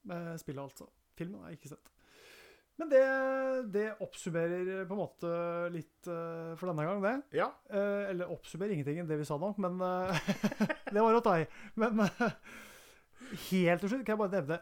med 0.02 0.38
spillet, 0.38 0.62
altså. 0.62 0.88
Filmen 1.14 1.40
har 1.40 1.48
jeg 1.48 1.60
ikke 1.60 1.68
sett. 1.68 1.92
Men 2.76 2.90
det, 2.92 3.04
det 3.72 3.84
oppsummerer 4.04 4.84
på 4.88 4.96
en 4.96 5.00
måte 5.00 5.30
litt 5.72 6.08
uh, 6.10 6.52
for 6.60 6.68
denne 6.68 6.84
gang, 6.84 7.00
det. 7.04 7.14
Ja. 7.38 7.48
Uh, 7.72 8.04
eller 8.10 8.32
oppsummerer 8.34 8.76
ingenting 8.76 9.00
enn 9.00 9.08
det 9.08 9.16
vi 9.22 9.28
sa 9.28 9.38
nå, 9.40 9.54
men 9.62 9.80
uh, 9.80 10.12
det 10.92 11.00
var 11.00 11.16
ta 11.24 11.38
i. 11.40 11.46
Men 11.80 12.04
helt 13.48 13.80
til 13.80 13.88
slutt 13.94 14.04
kan 14.04 14.12
jeg 14.14 14.20
bare 14.20 14.42
nevne 14.42 14.60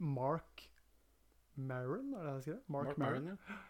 Mark 0.00 0.64
Maron, 1.60 2.14
er 2.16 2.24
det 2.24 2.30
det 2.30 2.32
jeg 2.32 2.46
skriver? 2.46 2.64
Mark, 2.72 2.88
Mark 2.88 3.04
Maron. 3.04 3.28
Ja. 3.36 3.60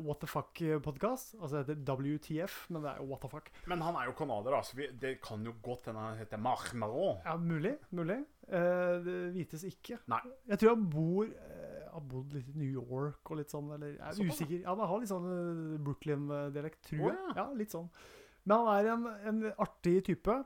What 0.00 0.22
the 0.24 0.26
fuck-podkast. 0.26 1.34
Altså 1.36 1.60
det 1.60 1.76
heter 1.76 1.92
WTF, 1.92 2.54
men 2.72 2.80
det 2.82 2.94
er 2.94 3.02
jo 3.02 3.10
what 3.10 3.20
the 3.22 3.28
fuck. 3.30 3.52
Men 3.68 3.84
han 3.84 3.98
er 4.00 4.08
jo 4.08 4.16
canadier, 4.16 4.56
da, 4.56 4.62
så 4.64 4.80
vi, 4.80 4.88
det 5.02 5.12
kan 5.22 5.44
jo 5.44 5.52
godt 5.62 5.90
hende 5.90 6.00
han 6.00 6.16
heter 6.18 6.40
Marc 6.40 6.72
Maron. 6.72 7.20
Ja, 7.28 7.36
mulig. 7.36 7.76
Mulig. 7.94 8.22
Det 8.48 9.18
vites 9.36 9.66
ikke. 9.68 10.00
Nei. 10.08 10.24
Jeg 10.48 10.62
tror 10.62 10.74
han 10.74 10.88
bor 10.90 11.28
Har 11.96 12.04
bodd 12.10 12.34
litt 12.36 12.50
i 12.52 12.58
New 12.60 12.68
York 12.76 13.30
og 13.32 13.40
litt 13.40 13.52
sånn, 13.52 13.70
eller 13.76 13.94
jeg 13.94 14.02
er 14.04 14.18
Såpass, 14.18 14.40
usikker. 14.42 14.58
Ja, 14.62 14.74
Han 14.74 14.90
har 14.92 15.00
litt 15.02 15.12
sånn 15.12 15.30
eh, 15.32 15.78
Brooklyn-dialekt, 15.86 16.82
tror 16.90 17.06
Å, 17.06 17.08
jeg. 17.14 17.22
ja. 17.30 17.38
Ja, 17.40 17.46
litt 17.62 17.72
sånn. 17.74 17.88
Men 18.46 18.60
han 18.62 18.68
er 18.76 18.92
en, 18.92 19.08
en 19.32 19.40
artig 19.64 19.96
type. 20.06 20.36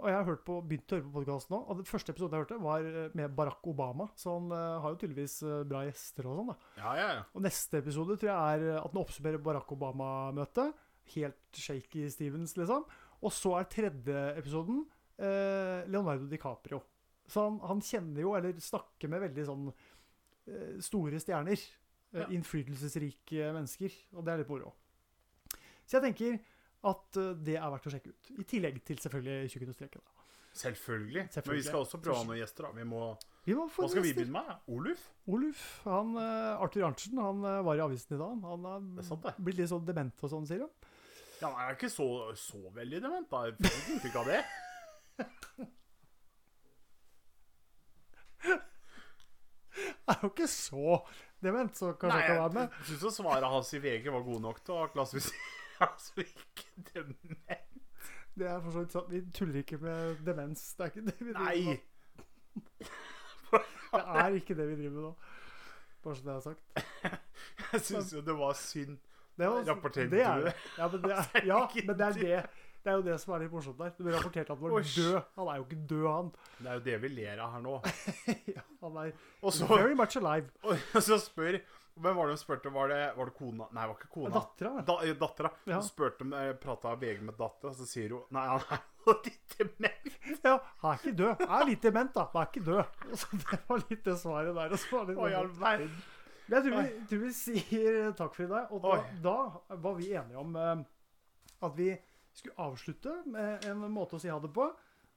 Og 0.00 0.06
jeg 0.08 0.16
har 0.16 0.24
hørt 0.24 0.44
på, 0.46 0.54
begynt 0.64 0.92
å 0.94 0.96
høre 0.96 1.04
på 1.10 1.14
podkasten 1.18 1.52
nå. 1.52 1.58
Og 1.68 1.80
den 1.82 1.88
første 1.90 2.14
episoden 2.14 2.36
jeg 2.38 2.44
hørte, 2.46 2.60
var 2.64 2.86
eh, 2.88 3.10
med 3.18 3.34
Barack 3.36 3.66
Obama. 3.68 4.06
Så 4.16 4.32
han 4.36 4.46
eh, 4.56 4.76
har 4.80 4.94
jo 4.94 5.00
tydeligvis 5.02 5.34
eh, 5.44 5.58
bra 5.68 5.82
gjester 5.84 6.28
og 6.30 6.38
sånn, 6.38 6.52
da. 6.54 6.56
Ja, 6.80 6.92
ja, 6.96 7.08
ja. 7.18 7.24
Og 7.36 7.44
neste 7.44 7.82
episode 7.82 8.16
tror 8.20 8.30
jeg 8.30 8.62
er 8.70 8.78
at 8.80 8.94
den 8.94 9.02
oppsummerer 9.02 9.42
Barack 9.44 9.74
Obama-møtet. 9.76 10.72
Helt 11.16 11.60
shaky 11.66 12.06
Stevens, 12.14 12.56
liksom. 12.56 12.86
Og 13.20 13.34
så 13.36 13.52
er 13.58 13.68
tredje 13.68 14.24
episoden 14.40 14.84
eh, 15.20 15.84
Leonardo 15.90 16.30
DiCaprio. 16.30 16.80
Så 17.30 17.44
han, 17.44 17.60
han 17.62 17.82
kjenner 17.84 18.24
jo, 18.24 18.32
eller 18.38 18.56
snakker 18.58 19.10
med 19.12 19.20
veldig 19.26 19.44
sånn 19.46 19.68
eh, 19.70 19.89
store 20.80 21.20
stjerner. 21.22 21.58
Eh, 22.12 22.20
Ja. 22.20 22.24
Innflytelsesrike 22.34 23.52
mennesker. 23.54 23.92
Og 24.18 24.24
det 24.26 24.32
er 24.32 24.38
litt 24.42 24.48
moro. 24.50 24.72
Så 25.86 25.98
jeg 26.00 26.02
tenker 26.08 26.40
at 26.90 27.16
eh, 27.20 27.34
det 27.46 27.54
er 27.60 27.70
verdt 27.70 27.86
å 27.86 27.92
sjekke 27.94 28.10
ut. 28.10 28.30
I 28.40 28.46
tillegg 28.50 28.80
til 28.84 28.98
selvfølgelig 28.98 29.50
Tjukken 29.52 29.68
og 29.70 29.76
streken. 29.76 30.02
Selvfølgelig. 30.60 31.22
Men 31.46 31.54
vi 31.54 31.62
skal 31.62 31.84
også 31.84 32.00
prøve 32.02 32.24
noen 32.26 32.40
gjester, 32.40 32.66
da. 32.66 32.72
Vi 32.74 32.82
må, 32.90 33.02
Vi 33.46 33.54
må 33.54 33.68
få 33.70 33.84
hva 33.84 33.90
skal 33.92 34.02
vi 34.02 34.12
begynne 34.16 34.40
med? 34.42 34.56
Oluf? 34.74 35.04
Oluf, 35.30 35.60
han, 35.84 36.10
eh, 36.18 36.62
Arthur 36.64 36.88
Arntzen, 36.88 37.18
han 37.22 37.44
eh, 37.46 37.60
var 37.62 37.78
i 37.78 37.84
avisen 37.86 38.16
i 38.16 38.18
dag. 38.18 38.34
Han 38.42 38.64
har 38.66 38.80
Det 38.80 39.04
er 39.04 39.08
sant, 39.12 39.22
det. 39.22 39.34
blitt 39.38 39.60
litt 39.62 39.70
sånn 39.70 39.86
dement 39.86 40.24
og 40.26 40.30
sånn, 40.34 40.46
sier 40.50 40.64
han. 40.66 40.72
Ja, 41.40 41.52
han 41.54 41.68
er 41.70 41.76
ikke 41.78 41.88
så, 41.94 42.08
så 42.34 42.58
veldig 42.74 43.00
dement, 43.06 43.30
da. 43.30 43.44
Jeg 43.46 43.54
får 43.60 43.78
ikke 43.78 43.94
inntrykk 43.94 44.18
av 44.24 44.26
det. 44.34 44.42
er 50.12 50.22
jo 50.24 50.30
ikke 50.32 50.48
så 50.50 50.98
dement, 51.42 51.76
så 51.76 51.92
kanskje 51.94 52.16
Nei, 52.18 52.20
jeg 52.26 52.34
kan 52.34 52.42
være 52.44 52.54
med. 52.58 52.78
jeg 52.78 53.00
syns 53.00 53.18
svaret 53.20 53.50
hans 53.54 53.72
i 53.74 53.80
VG 53.82 54.10
var 54.12 54.24
gode 54.26 54.42
nok 54.44 54.62
til 54.64 54.76
å 54.76 54.86
klassifisere 54.92 55.58
altså 55.88 56.24
ikke 56.24 56.86
dement. 56.92 57.66
Det 58.40 58.46
er 58.48 58.60
for 58.62 58.72
så 58.72 58.84
vidt 58.84 58.94
sant. 58.94 59.10
Vi 59.12 59.20
tuller 59.36 59.60
ikke 59.64 59.78
med 59.82 60.20
demens. 60.24 60.62
Det 60.76 60.86
er 60.86 60.92
ikke 60.92 61.06
det 61.08 61.16
vi 61.20 61.32
driver 61.32 61.48
Nei! 61.50 61.62
med. 61.66 62.90
Det 63.90 64.00
er 64.22 64.36
ikke 64.38 64.54
det 64.54 64.66
vi 64.68 64.74
driver 64.78 64.92
med 64.94 65.02
nå. 65.02 65.14
Bare 66.04 66.16
så 66.16 66.22
det 66.24 66.34
er 66.34 66.40
sagt. 66.44 66.60
Jeg 67.72 67.80
syns 67.88 68.12
jo 68.14 68.20
det 68.24 68.36
var 68.38 68.52
synd. 68.54 68.98
Det 69.40 69.48
var, 69.48 69.64
det 69.64 70.20
er? 70.20 70.52
Ja, 70.78 70.88
men 70.88 71.02
det 71.02 71.12
er, 71.16 71.44
ja, 71.50 71.58
men 71.86 71.98
det 71.98 72.06
er 72.06 72.12
det. 72.20 72.40
Det 72.80 72.88
er 72.88 72.96
jo 72.96 73.02
det 73.04 73.16
som 73.20 73.34
er 73.36 73.42
litt 73.44 73.52
morsomt 73.52 73.80
der. 73.80 73.90
Du 73.98 74.06
rapportert 74.08 74.48
at 74.48 74.54
han 74.54 74.62
var 74.62 74.78
Osh. 74.78 74.94
død. 74.96 75.18
Han 75.36 75.48
er 75.52 75.58
jo 75.58 75.66
ikke 75.66 75.80
død, 75.90 76.06
han. 76.08 76.30
Det 76.56 76.70
er 76.70 76.78
jo 76.78 76.84
det 76.86 76.94
vi 77.02 77.10
ler 77.12 77.42
av 77.44 77.50
her 77.54 77.64
nå. 77.66 77.74
Ja, 78.56 78.62
han 78.80 78.96
er 79.02 79.10
Også, 79.42 79.68
very 79.68 79.98
much 79.98 80.16
alive. 80.16 80.48
og 80.96 81.04
så 81.04 81.18
spør 81.20 81.60
Hvem 82.00 82.16
var 82.16 82.30
det 82.30 82.32
hun 82.32 82.40
spurte? 82.40 82.70
Var 82.72 82.88
det, 82.88 83.00
var 83.16 83.28
det 83.28 83.34
kona? 83.36 83.66
Nei, 83.74 83.82
det 83.82 83.88
var 83.90 83.96
ikke 83.98 84.12
kona. 84.14 84.30
Dattera. 84.32 84.70
Da, 84.88 84.94
eh, 85.04 85.16
dattera. 85.20 85.50
Ja. 85.66 85.80
Hun 85.80 85.84
spurte 85.84 86.24
om 86.24 86.32
jeg 86.32 86.54
prata 86.62 86.94
VG 86.96 87.18
med 87.26 87.36
dattera, 87.36 87.74
så 87.76 87.88
sier 87.90 88.14
hun 88.14 88.22
Nei, 88.32 88.44
han 88.48 88.64
er 88.72 88.80
jo 89.04 89.16
litt 89.26 89.56
dement. 89.58 90.14
Ja, 90.46 90.54
han 90.80 90.94
er 90.94 91.02
ikke 91.02 91.16
død. 91.18 91.44
Han 91.50 91.56
er 91.58 91.68
litt 91.68 91.84
dement, 91.84 92.14
da. 92.14 92.24
Han 92.32 92.40
er 92.40 92.48
ikke 92.48 92.64
død. 92.70 93.04
Så 93.20 93.42
det 93.42 93.60
var 93.66 93.84
litt 93.84 94.08
det 94.08 94.16
svaret 94.22 94.56
der. 94.56 94.72
Og 94.72 94.80
så 94.80 94.94
var 94.94 95.10
det 95.10 95.18
litt 95.18 95.26
Å, 95.26 95.28
i 95.28 95.36
all 95.42 95.52
verden. 95.60 96.00
Men 96.46 96.56
jeg 96.56 96.64
tror 96.66 96.78
vi, 96.78 97.04
tror 97.10 97.20
vi 97.26 97.34
sier 97.36 98.14
takk 98.22 98.38
for 98.38 98.46
i 98.46 98.50
dag. 98.54 98.72
Og 98.72 98.86
da, 98.86 98.94
da 99.26 99.76
var 99.84 100.00
vi 100.00 100.08
enige 100.14 100.40
om 100.40 100.56
uh, 100.56 100.80
at 101.68 101.76
vi 101.76 101.92
skulle 102.34 102.58
avslutte 102.58 103.14
med 103.26 103.66
en 103.68 103.84
måte 103.92 104.16
å 104.16 104.22
si 104.22 104.30
ha 104.30 104.38
det 104.40 104.52
på, 104.54 104.68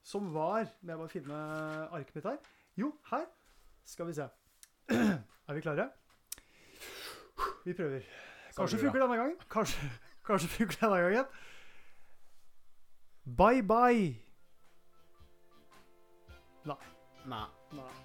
som 0.04 0.26
var 0.34 0.66
Må 0.82 0.92
jeg 0.92 1.00
bare 1.00 1.12
finne 1.12 1.36
arket 1.96 2.14
mitt 2.18 2.26
her. 2.28 2.38
Jo, 2.76 2.90
her 3.10 3.24
skal 3.84 4.08
vi 4.10 4.16
se. 4.18 4.28
Er 5.48 5.54
vi 5.54 5.60
klare? 5.60 5.90
Vi 7.64 7.72
prøver. 7.72 8.04
Kanskje 8.56 8.78
funker 8.78 9.00
denne 9.00 9.16
gangen. 9.16 9.36
Kanskje, 9.50 9.90
kanskje 10.24 10.48
funker 10.48 10.76
denne 10.80 11.00
gangen. 11.02 11.24
Bye, 13.24 13.62
bye. 13.62 14.14
Nei. 16.64 16.76
Nei. 17.72 18.03